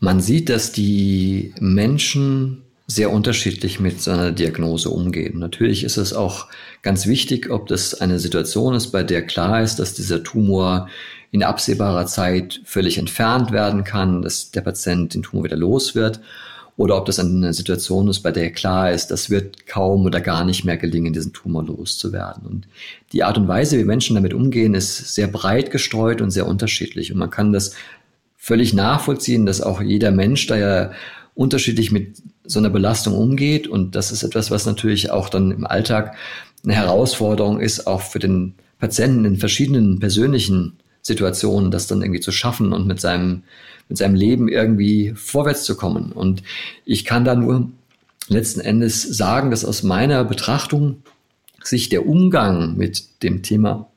Man 0.00 0.20
sieht, 0.20 0.48
dass 0.48 0.72
die 0.72 1.54
Menschen 1.60 2.62
sehr 2.88 3.12
unterschiedlich 3.12 3.78
mit 3.78 4.02
so 4.02 4.10
einer 4.10 4.32
Diagnose 4.32 4.90
umgehen. 4.90 5.38
Natürlich 5.38 5.84
ist 5.84 5.98
es 5.98 6.12
auch 6.12 6.48
ganz 6.82 7.06
wichtig, 7.06 7.48
ob 7.48 7.68
das 7.68 7.94
eine 7.94 8.18
Situation 8.18 8.74
ist, 8.74 8.88
bei 8.88 9.04
der 9.04 9.24
klar 9.24 9.62
ist, 9.62 9.76
dass 9.76 9.94
dieser 9.94 10.24
Tumor 10.24 10.88
in 11.32 11.42
absehbarer 11.42 12.06
Zeit 12.06 12.60
völlig 12.64 12.98
entfernt 12.98 13.50
werden 13.50 13.82
kann, 13.82 14.22
dass 14.22 14.52
der 14.52 14.60
Patient 14.60 15.14
den 15.14 15.24
Tumor 15.24 15.44
wieder 15.44 15.56
los 15.56 15.96
wird, 15.96 16.20
oder 16.76 16.96
ob 16.96 17.04
das 17.04 17.18
eine 17.18 17.52
Situation 17.52 18.08
ist, 18.08 18.20
bei 18.20 18.32
der 18.32 18.50
klar 18.50 18.92
ist, 18.92 19.08
das 19.10 19.28
wird 19.28 19.66
kaum 19.66 20.06
oder 20.06 20.20
gar 20.20 20.44
nicht 20.44 20.64
mehr 20.64 20.78
gelingen, 20.78 21.12
diesen 21.12 21.32
Tumor 21.32 21.64
loszuwerden. 21.64 22.46
Und 22.46 22.68
die 23.12 23.24
Art 23.24 23.36
und 23.36 23.46
Weise, 23.46 23.78
wie 23.78 23.84
Menschen 23.84 24.14
damit 24.14 24.32
umgehen, 24.32 24.74
ist 24.74 25.14
sehr 25.14 25.26
breit 25.26 25.70
gestreut 25.70 26.22
und 26.22 26.30
sehr 26.30 26.46
unterschiedlich. 26.46 27.12
Und 27.12 27.18
man 27.18 27.30
kann 27.30 27.52
das 27.52 27.74
völlig 28.38 28.72
nachvollziehen, 28.72 29.44
dass 29.44 29.60
auch 29.60 29.82
jeder 29.82 30.12
Mensch 30.12 30.46
da 30.46 30.56
ja 30.56 30.92
unterschiedlich 31.34 31.92
mit 31.92 32.16
so 32.44 32.58
einer 32.58 32.70
Belastung 32.70 33.14
umgeht. 33.14 33.68
Und 33.68 33.94
das 33.94 34.10
ist 34.10 34.22
etwas, 34.22 34.50
was 34.50 34.64
natürlich 34.64 35.10
auch 35.10 35.28
dann 35.28 35.50
im 35.50 35.66
Alltag 35.66 36.14
eine 36.64 36.74
Herausforderung 36.74 37.60
ist, 37.60 37.86
auch 37.86 38.00
für 38.00 38.18
den 38.18 38.54
Patienten 38.78 39.26
in 39.26 39.36
verschiedenen 39.36 40.00
persönlichen 40.00 40.78
Situationen, 41.02 41.70
das 41.70 41.86
dann 41.86 42.00
irgendwie 42.00 42.20
zu 42.20 42.32
schaffen 42.32 42.72
und 42.72 42.86
mit 42.86 43.00
seinem, 43.00 43.42
mit 43.88 43.98
seinem 43.98 44.14
Leben 44.14 44.48
irgendwie 44.48 45.12
vorwärts 45.16 45.64
zu 45.64 45.76
kommen. 45.76 46.12
Und 46.12 46.42
ich 46.84 47.04
kann 47.04 47.24
da 47.24 47.34
nur 47.34 47.70
letzten 48.28 48.60
Endes 48.60 49.02
sagen, 49.02 49.50
dass 49.50 49.64
aus 49.64 49.82
meiner 49.82 50.24
Betrachtung 50.24 51.02
sich 51.62 51.88
der 51.88 52.06
Umgang 52.06 52.76
mit 52.76 53.22
dem 53.22 53.42
Thema 53.42 53.88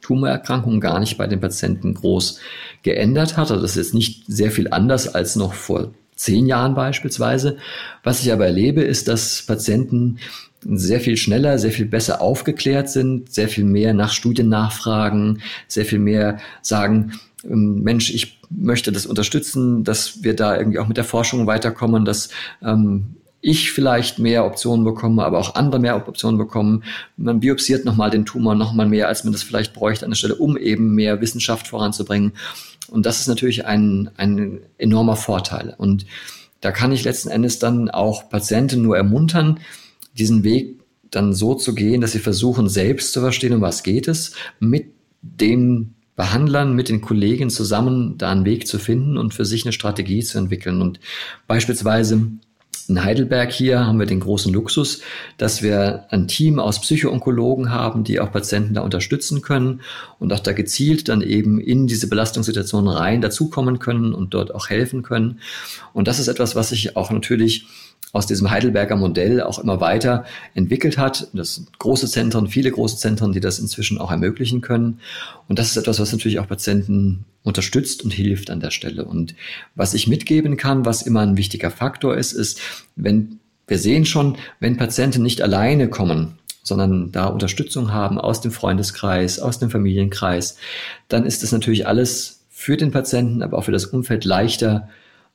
Tumorerkrankung 0.00 0.80
gar 0.80 1.00
nicht 1.00 1.16
bei 1.16 1.26
den 1.26 1.40
Patienten 1.40 1.94
groß 1.94 2.38
geändert 2.82 3.36
hat. 3.36 3.50
Also 3.50 3.62
das 3.62 3.72
ist 3.72 3.76
jetzt 3.76 3.94
nicht 3.94 4.24
sehr 4.26 4.50
viel 4.50 4.68
anders 4.68 5.14
als 5.14 5.34
noch 5.36 5.54
vor 5.54 5.92
zehn 6.14 6.46
Jahren 6.46 6.74
beispielsweise. 6.74 7.56
Was 8.02 8.22
ich 8.22 8.32
aber 8.32 8.46
erlebe, 8.46 8.82
ist, 8.82 9.08
dass 9.08 9.42
Patienten 9.42 10.18
sehr 10.64 11.00
viel 11.00 11.16
schneller, 11.16 11.58
sehr 11.58 11.70
viel 11.70 11.86
besser 11.86 12.20
aufgeklärt 12.20 12.88
sind, 12.90 13.32
sehr 13.32 13.48
viel 13.48 13.64
mehr 13.64 13.94
nach 13.94 14.12
Studien 14.12 14.48
nachfragen, 14.48 15.40
sehr 15.68 15.84
viel 15.84 15.98
mehr 15.98 16.38
sagen, 16.62 17.12
ähm, 17.48 17.82
Mensch, 17.82 18.10
ich 18.10 18.40
möchte 18.50 18.92
das 18.92 19.06
unterstützen, 19.06 19.84
dass 19.84 20.22
wir 20.22 20.34
da 20.34 20.56
irgendwie 20.56 20.78
auch 20.78 20.88
mit 20.88 20.96
der 20.96 21.04
Forschung 21.04 21.46
weiterkommen, 21.46 22.04
dass 22.04 22.30
ähm, 22.62 23.16
ich 23.40 23.72
vielleicht 23.72 24.18
mehr 24.18 24.46
Optionen 24.46 24.84
bekomme, 24.86 25.22
aber 25.22 25.38
auch 25.38 25.54
andere 25.54 25.78
mehr 25.78 25.96
Optionen 25.96 26.38
bekommen. 26.38 26.82
Man 27.18 27.40
biopsiert 27.40 27.84
nochmal 27.84 28.10
den 28.10 28.24
Tumor 28.24 28.54
nochmal 28.54 28.86
mehr, 28.86 29.06
als 29.08 29.24
man 29.24 29.34
das 29.34 29.42
vielleicht 29.42 29.74
bräuchte 29.74 30.06
an 30.06 30.12
der 30.12 30.16
Stelle, 30.16 30.36
um 30.36 30.56
eben 30.56 30.94
mehr 30.94 31.20
Wissenschaft 31.20 31.68
voranzubringen. 31.68 32.32
Und 32.88 33.04
das 33.04 33.20
ist 33.20 33.28
natürlich 33.28 33.66
ein, 33.66 34.10
ein 34.16 34.60
enormer 34.78 35.16
Vorteil. 35.16 35.74
Und 35.76 36.06
da 36.62 36.72
kann 36.72 36.92
ich 36.92 37.04
letzten 37.04 37.28
Endes 37.28 37.58
dann 37.58 37.90
auch 37.90 38.30
Patienten 38.30 38.80
nur 38.80 38.96
ermuntern, 38.96 39.60
diesen 40.16 40.44
Weg 40.44 40.80
dann 41.10 41.32
so 41.32 41.54
zu 41.54 41.74
gehen, 41.74 42.00
dass 42.00 42.12
sie 42.12 42.18
versuchen, 42.18 42.68
selbst 42.68 43.12
zu 43.12 43.20
verstehen, 43.20 43.52
um 43.52 43.60
was 43.60 43.82
geht 43.82 44.08
es, 44.08 44.32
mit 44.58 44.86
den 45.22 45.94
Behandlern, 46.16 46.74
mit 46.74 46.88
den 46.88 47.00
Kollegen 47.00 47.50
zusammen 47.50 48.18
da 48.18 48.30
einen 48.30 48.44
Weg 48.44 48.66
zu 48.66 48.78
finden 48.78 49.16
und 49.16 49.34
für 49.34 49.44
sich 49.44 49.64
eine 49.64 49.72
Strategie 49.72 50.22
zu 50.22 50.38
entwickeln. 50.38 50.80
Und 50.80 51.00
beispielsweise 51.46 52.30
in 52.86 53.02
Heidelberg 53.02 53.50
hier 53.50 53.86
haben 53.86 53.98
wir 53.98 54.06
den 54.06 54.20
großen 54.20 54.52
Luxus, 54.52 55.00
dass 55.38 55.62
wir 55.62 56.04
ein 56.10 56.28
Team 56.28 56.58
aus 56.58 56.80
Psychoonkologen 56.80 57.70
haben, 57.70 58.04
die 58.04 58.20
auch 58.20 58.30
Patienten 58.30 58.74
da 58.74 58.82
unterstützen 58.82 59.40
können 59.40 59.80
und 60.18 60.32
auch 60.32 60.40
da 60.40 60.52
gezielt 60.52 61.08
dann 61.08 61.22
eben 61.22 61.58
in 61.58 61.86
diese 61.86 62.08
Belastungssituation 62.08 62.86
rein 62.86 63.22
dazukommen 63.22 63.78
können 63.78 64.12
und 64.12 64.34
dort 64.34 64.54
auch 64.54 64.68
helfen 64.68 65.02
können. 65.02 65.40
Und 65.94 66.08
das 66.08 66.18
ist 66.18 66.28
etwas, 66.28 66.54
was 66.56 66.68
sich 66.68 66.96
auch 66.96 67.10
natürlich 67.10 67.66
aus 68.12 68.26
diesem 68.26 68.50
Heidelberger 68.50 68.96
Modell 68.96 69.42
auch 69.42 69.58
immer 69.58 69.80
weiter 69.80 70.24
entwickelt 70.54 70.98
hat. 70.98 71.28
Das 71.32 71.56
sind 71.56 71.78
große 71.78 72.08
Zentren, 72.08 72.46
viele 72.46 72.70
große 72.70 72.96
Zentren, 72.96 73.32
die 73.32 73.40
das 73.40 73.58
inzwischen 73.58 73.98
auch 73.98 74.10
ermöglichen 74.10 74.60
können. 74.60 75.00
Und 75.48 75.58
das 75.58 75.68
ist 75.68 75.76
etwas, 75.76 75.98
was 75.98 76.12
natürlich 76.12 76.38
auch 76.38 76.46
Patienten 76.46 77.24
unterstützt 77.42 78.04
und 78.04 78.12
hilft 78.12 78.50
an 78.50 78.60
der 78.60 78.70
Stelle. 78.70 79.04
Und 79.04 79.34
was 79.74 79.94
ich 79.94 80.06
mitgeben 80.06 80.56
kann, 80.56 80.84
was 80.84 81.02
immer 81.02 81.20
ein 81.20 81.36
wichtiger 81.36 81.70
Faktor 81.70 82.16
ist, 82.16 82.32
ist, 82.32 82.60
wenn 82.94 83.40
wir 83.66 83.78
sehen 83.78 84.04
schon, 84.04 84.36
wenn 84.60 84.76
Patienten 84.76 85.22
nicht 85.22 85.42
alleine 85.42 85.88
kommen, 85.88 86.38
sondern 86.62 87.12
da 87.12 87.26
Unterstützung 87.26 87.92
haben 87.92 88.18
aus 88.18 88.40
dem 88.40 88.50
Freundeskreis, 88.50 89.38
aus 89.38 89.58
dem 89.58 89.70
Familienkreis, 89.70 90.56
dann 91.08 91.26
ist 91.26 91.42
das 91.42 91.52
natürlich 91.52 91.86
alles 91.86 92.44
für 92.48 92.76
den 92.76 92.90
Patienten, 92.90 93.42
aber 93.42 93.58
auch 93.58 93.64
für 93.64 93.72
das 93.72 93.86
Umfeld 93.86 94.24
leichter 94.24 94.88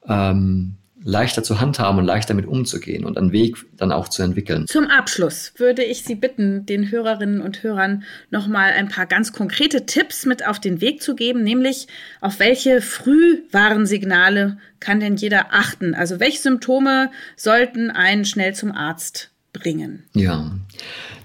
ähm, 0.07 0.75
leichter 1.03 1.43
zu 1.43 1.59
handhaben 1.61 1.99
und 1.99 2.05
leichter 2.05 2.33
mit 2.33 2.45
umzugehen 2.45 3.05
und 3.05 3.17
einen 3.17 3.31
Weg 3.31 3.57
dann 3.77 3.91
auch 3.91 4.09
zu 4.09 4.21
entwickeln. 4.21 4.67
Zum 4.67 4.87
Abschluss 4.87 5.53
würde 5.57 5.83
ich 5.83 6.03
Sie 6.03 6.15
bitten, 6.15 6.65
den 6.65 6.91
Hörerinnen 6.91 7.41
und 7.41 7.63
Hörern 7.63 8.03
nochmal 8.31 8.71
ein 8.71 8.89
paar 8.89 9.05
ganz 9.05 9.31
konkrete 9.31 9.85
Tipps 9.85 10.25
mit 10.25 10.45
auf 10.45 10.59
den 10.59 10.81
Weg 10.81 11.01
zu 11.01 11.15
geben, 11.15 11.43
nämlich 11.43 11.87
auf 12.21 12.39
welche 12.39 12.81
Frühwarnsignale 12.81 14.57
kann 14.79 14.99
denn 14.99 15.15
jeder 15.15 15.47
achten? 15.51 15.93
Also 15.93 16.19
welche 16.19 16.39
Symptome 16.39 17.11
sollten 17.35 17.89
einen 17.91 18.25
schnell 18.25 18.53
zum 18.53 18.71
Arzt 18.71 19.31
bringen? 19.53 20.03
Ja, 20.13 20.51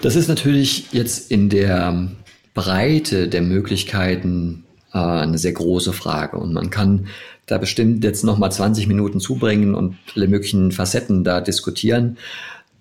das 0.01 0.17
ist 0.17 0.29
natürlich 0.29 0.93
jetzt 0.93 1.31
in 1.31 1.49
der 1.49 2.11
Breite 2.55 3.29
der 3.29 3.43
Möglichkeiten 3.43 4.65
äh, 4.93 4.99
eine 4.99 5.39
sehr 5.39 5.53
große 5.53 5.93
Frage 5.93 6.37
und 6.37 6.53
man 6.53 6.71
kann 6.71 7.09
da 7.47 7.59
bestimmt 7.59 8.05
jetzt 8.05 8.25
nochmal 8.25 8.53
20 8.53 8.87
Minuten 8.87 9.21
zubringen 9.21 9.75
und 9.75 9.97
alle 10.15 10.29
möglichen 10.29 10.73
Facetten 10.73 11.25
da 11.25 11.41
diskutieren. 11.41 12.17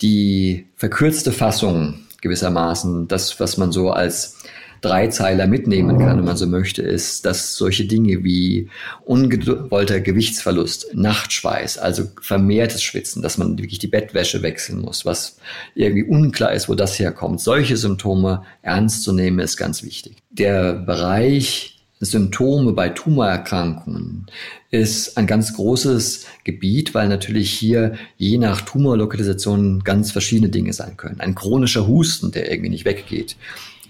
Die 0.01 0.67
verkürzte 0.75 1.31
Fassung 1.31 1.99
gewissermaßen, 2.21 3.07
das, 3.07 3.39
was 3.39 3.57
man 3.57 3.71
so 3.71 3.91
als 3.91 4.37
Dreizeiler 4.83 5.47
mitnehmen 5.47 5.97
kann, 5.97 6.17
wenn 6.17 6.25
man 6.25 6.35
so 6.35 6.45
möchte, 6.45 6.81
ist, 6.81 7.25
dass 7.25 7.55
solche 7.55 7.85
Dinge 7.85 8.23
wie 8.23 8.69
ungewollter 9.05 10.01
Gewichtsverlust, 10.01 10.93
Nachtschweiß, 10.93 11.77
also 11.77 12.03
vermehrtes 12.21 12.83
Schwitzen, 12.83 13.21
dass 13.21 13.37
man 13.37 13.57
wirklich 13.57 13.79
die 13.79 13.87
Bettwäsche 13.87 14.41
wechseln 14.41 14.81
muss, 14.81 15.05
was 15.05 15.37
irgendwie 15.73 16.03
unklar 16.03 16.51
ist, 16.51 16.67
wo 16.67 16.75
das 16.75 16.99
herkommt. 16.99 17.39
Solche 17.39 17.77
Symptome 17.77 18.43
ernst 18.61 19.03
zu 19.03 19.13
nehmen, 19.13 19.39
ist 19.39 19.55
ganz 19.55 19.83
wichtig. 19.83 20.17
Der 20.29 20.73
Bereich 20.73 21.82
Symptome 22.05 22.73
bei 22.73 22.89
Tumorerkrankungen 22.89 24.27
ist 24.71 25.17
ein 25.17 25.27
ganz 25.27 25.53
großes 25.53 26.25
Gebiet, 26.43 26.93
weil 26.93 27.07
natürlich 27.07 27.51
hier 27.51 27.95
je 28.17 28.37
nach 28.37 28.61
Tumorlokalisation 28.61 29.83
ganz 29.83 30.11
verschiedene 30.11 30.49
Dinge 30.49 30.73
sein 30.73 30.97
können. 30.97 31.19
Ein 31.19 31.35
chronischer 31.35 31.87
Husten, 31.87 32.31
der 32.31 32.51
irgendwie 32.51 32.69
nicht 32.69 32.85
weggeht, 32.85 33.35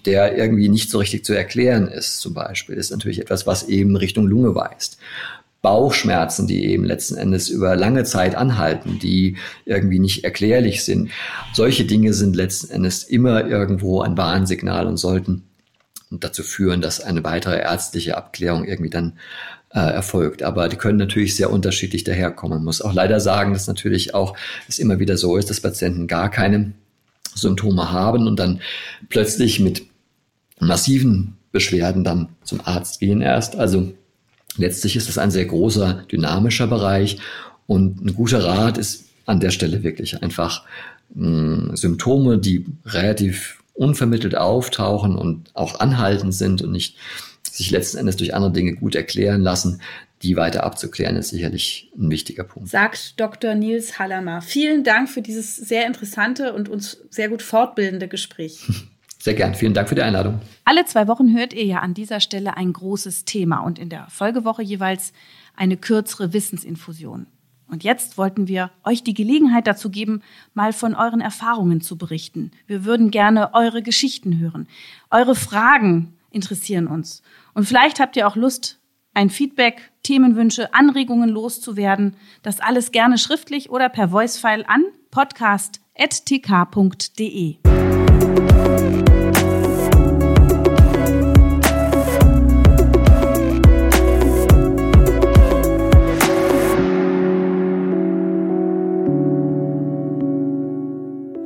der 0.05 0.37
irgendwie 0.37 0.69
nicht 0.69 0.89
so 0.89 0.99
richtig 0.99 1.23
zu 1.23 1.33
erklären 1.33 1.87
ist, 1.87 2.19
zum 2.19 2.33
Beispiel, 2.33 2.75
ist 2.75 2.91
natürlich 2.91 3.19
etwas, 3.19 3.47
was 3.47 3.69
eben 3.69 3.95
Richtung 3.95 4.27
Lunge 4.27 4.55
weist. 4.55 4.97
Bauchschmerzen, 5.61 6.45
die 6.45 6.65
eben 6.65 6.83
letzten 6.83 7.15
Endes 7.15 7.47
über 7.47 7.77
lange 7.77 8.03
Zeit 8.03 8.35
anhalten, 8.35 8.99
die 8.99 9.37
irgendwie 9.65 9.99
nicht 9.99 10.25
erklärlich 10.25 10.83
sind. 10.83 11.09
Solche 11.53 11.85
Dinge 11.85 12.13
sind 12.13 12.35
letzten 12.35 12.69
Endes 12.69 13.03
immer 13.03 13.47
irgendwo 13.47 14.01
ein 14.01 14.17
Warnsignal 14.17 14.87
und 14.87 14.97
sollten 14.97 15.43
dazu 16.19 16.43
führen, 16.43 16.81
dass 16.81 17.01
eine 17.01 17.23
weitere 17.23 17.59
ärztliche 17.59 18.17
Abklärung 18.17 18.65
irgendwie 18.65 18.89
dann 18.89 19.13
äh, 19.73 19.79
erfolgt. 19.79 20.43
Aber 20.43 20.69
die 20.69 20.75
können 20.75 20.97
natürlich 20.97 21.35
sehr 21.35 21.51
unterschiedlich 21.51 22.03
daherkommen. 22.03 22.59
Man 22.59 22.65
muss 22.65 22.81
auch 22.81 22.93
leider 22.93 23.19
sagen, 23.19 23.53
dass 23.53 23.67
natürlich 23.67 24.13
auch 24.13 24.35
es 24.67 24.79
immer 24.79 24.99
wieder 24.99 25.17
so 25.17 25.37
ist, 25.37 25.49
dass 25.49 25.61
Patienten 25.61 26.07
gar 26.07 26.29
keine 26.29 26.73
Symptome 27.35 27.91
haben 27.91 28.27
und 28.27 28.37
dann 28.37 28.61
plötzlich 29.09 29.59
mit 29.59 29.83
massiven 30.59 31.37
Beschwerden 31.51 32.03
dann 32.03 32.29
zum 32.43 32.61
Arzt 32.63 32.99
gehen 32.99 33.21
erst. 33.21 33.55
Also 33.55 33.93
Letztlich 34.57 34.95
ist 34.95 35.09
es 35.09 35.17
ein 35.17 35.31
sehr 35.31 35.45
großer, 35.45 36.03
dynamischer 36.11 36.67
Bereich 36.67 37.17
und 37.65 38.05
ein 38.05 38.13
guter 38.13 38.43
Rat 38.43 38.77
ist 38.77 39.05
an 39.25 39.39
der 39.39 39.51
Stelle 39.51 39.83
wirklich 39.83 40.21
einfach 40.21 40.63
mh, 41.15 41.69
hm, 41.69 41.75
Symptome, 41.75 42.37
die 42.37 42.65
relativ 42.85 43.62
unvermittelt 43.73 44.35
auftauchen 44.35 45.15
und 45.15 45.49
auch 45.53 45.79
anhaltend 45.79 46.33
sind 46.33 46.61
und 46.61 46.71
nicht 46.71 46.97
sich 47.43 47.71
letzten 47.71 47.97
Endes 47.97 48.17
durch 48.17 48.33
andere 48.33 48.51
Dinge 48.51 48.73
gut 48.73 48.95
erklären 48.95 49.41
lassen, 49.41 49.81
die 50.23 50.37
weiter 50.37 50.63
abzuklären, 50.63 51.17
ist 51.17 51.29
sicherlich 51.29 51.91
ein 51.97 52.09
wichtiger 52.09 52.45
Punkt. 52.45 52.69
Sagt 52.69 53.19
Dr. 53.19 53.55
Nils 53.55 53.99
Hallermer. 53.99 54.41
Vielen 54.41 54.83
Dank 54.83 55.09
für 55.09 55.21
dieses 55.21 55.57
sehr 55.57 55.85
interessante 55.85 56.53
und 56.53 56.69
uns 56.69 56.97
sehr 57.09 57.29
gut 57.29 57.41
fortbildende 57.41 58.07
Gespräch. 58.07 58.65
Sehr 59.19 59.35
gern. 59.35 59.55
Vielen 59.55 59.73
Dank 59.73 59.87
für 59.87 59.95
die 59.95 60.01
Einladung. 60.01 60.41
Alle 60.65 60.83
zwei 60.83 61.07
Wochen 61.07 61.33
hört 61.33 61.53
ihr 61.53 61.63
ja 61.63 61.79
an 61.79 61.93
dieser 61.93 62.19
Stelle 62.19 62.57
ein 62.57 62.73
großes 62.73 63.23
Thema 63.23 63.59
und 63.59 63.79
in 63.79 63.87
der 63.87 64.05
Folgewoche 64.09 64.61
jeweils 64.61 65.13
eine 65.55 65.77
kürzere 65.77 66.33
Wissensinfusion. 66.33 67.27
Und 67.73 67.83
jetzt 67.83 68.17
wollten 68.19 68.47
wir 68.47 68.69
euch 68.83 69.03
die 69.03 69.15
Gelegenheit 69.15 69.65
dazu 69.65 69.89
geben, 69.89 70.21
mal 70.53 70.73
von 70.73 70.93
euren 70.93 71.21
Erfahrungen 71.21 71.81
zu 71.81 71.97
berichten. 71.97 72.51
Wir 72.67 72.85
würden 72.85 73.09
gerne 73.09 73.55
eure 73.55 73.81
Geschichten 73.81 74.39
hören. 74.39 74.67
Eure 75.09 75.33
Fragen 75.33 76.13
interessieren 76.29 76.85
uns. 76.85 77.23
Und 77.55 77.65
vielleicht 77.65 77.99
habt 77.99 78.15
ihr 78.15 78.27
auch 78.27 78.35
Lust, 78.35 78.77
ein 79.15 79.31
Feedback, 79.31 79.91
Themenwünsche, 80.03 80.71
Anregungen 80.75 81.29
loszuwerden. 81.29 82.15
Das 82.43 82.59
alles 82.59 82.91
gerne 82.91 83.17
schriftlich 83.17 83.71
oder 83.71 83.89
per 83.89 84.11
Voicefile 84.11 84.69
an 84.69 84.83
podcast.tk.de. 85.09 87.57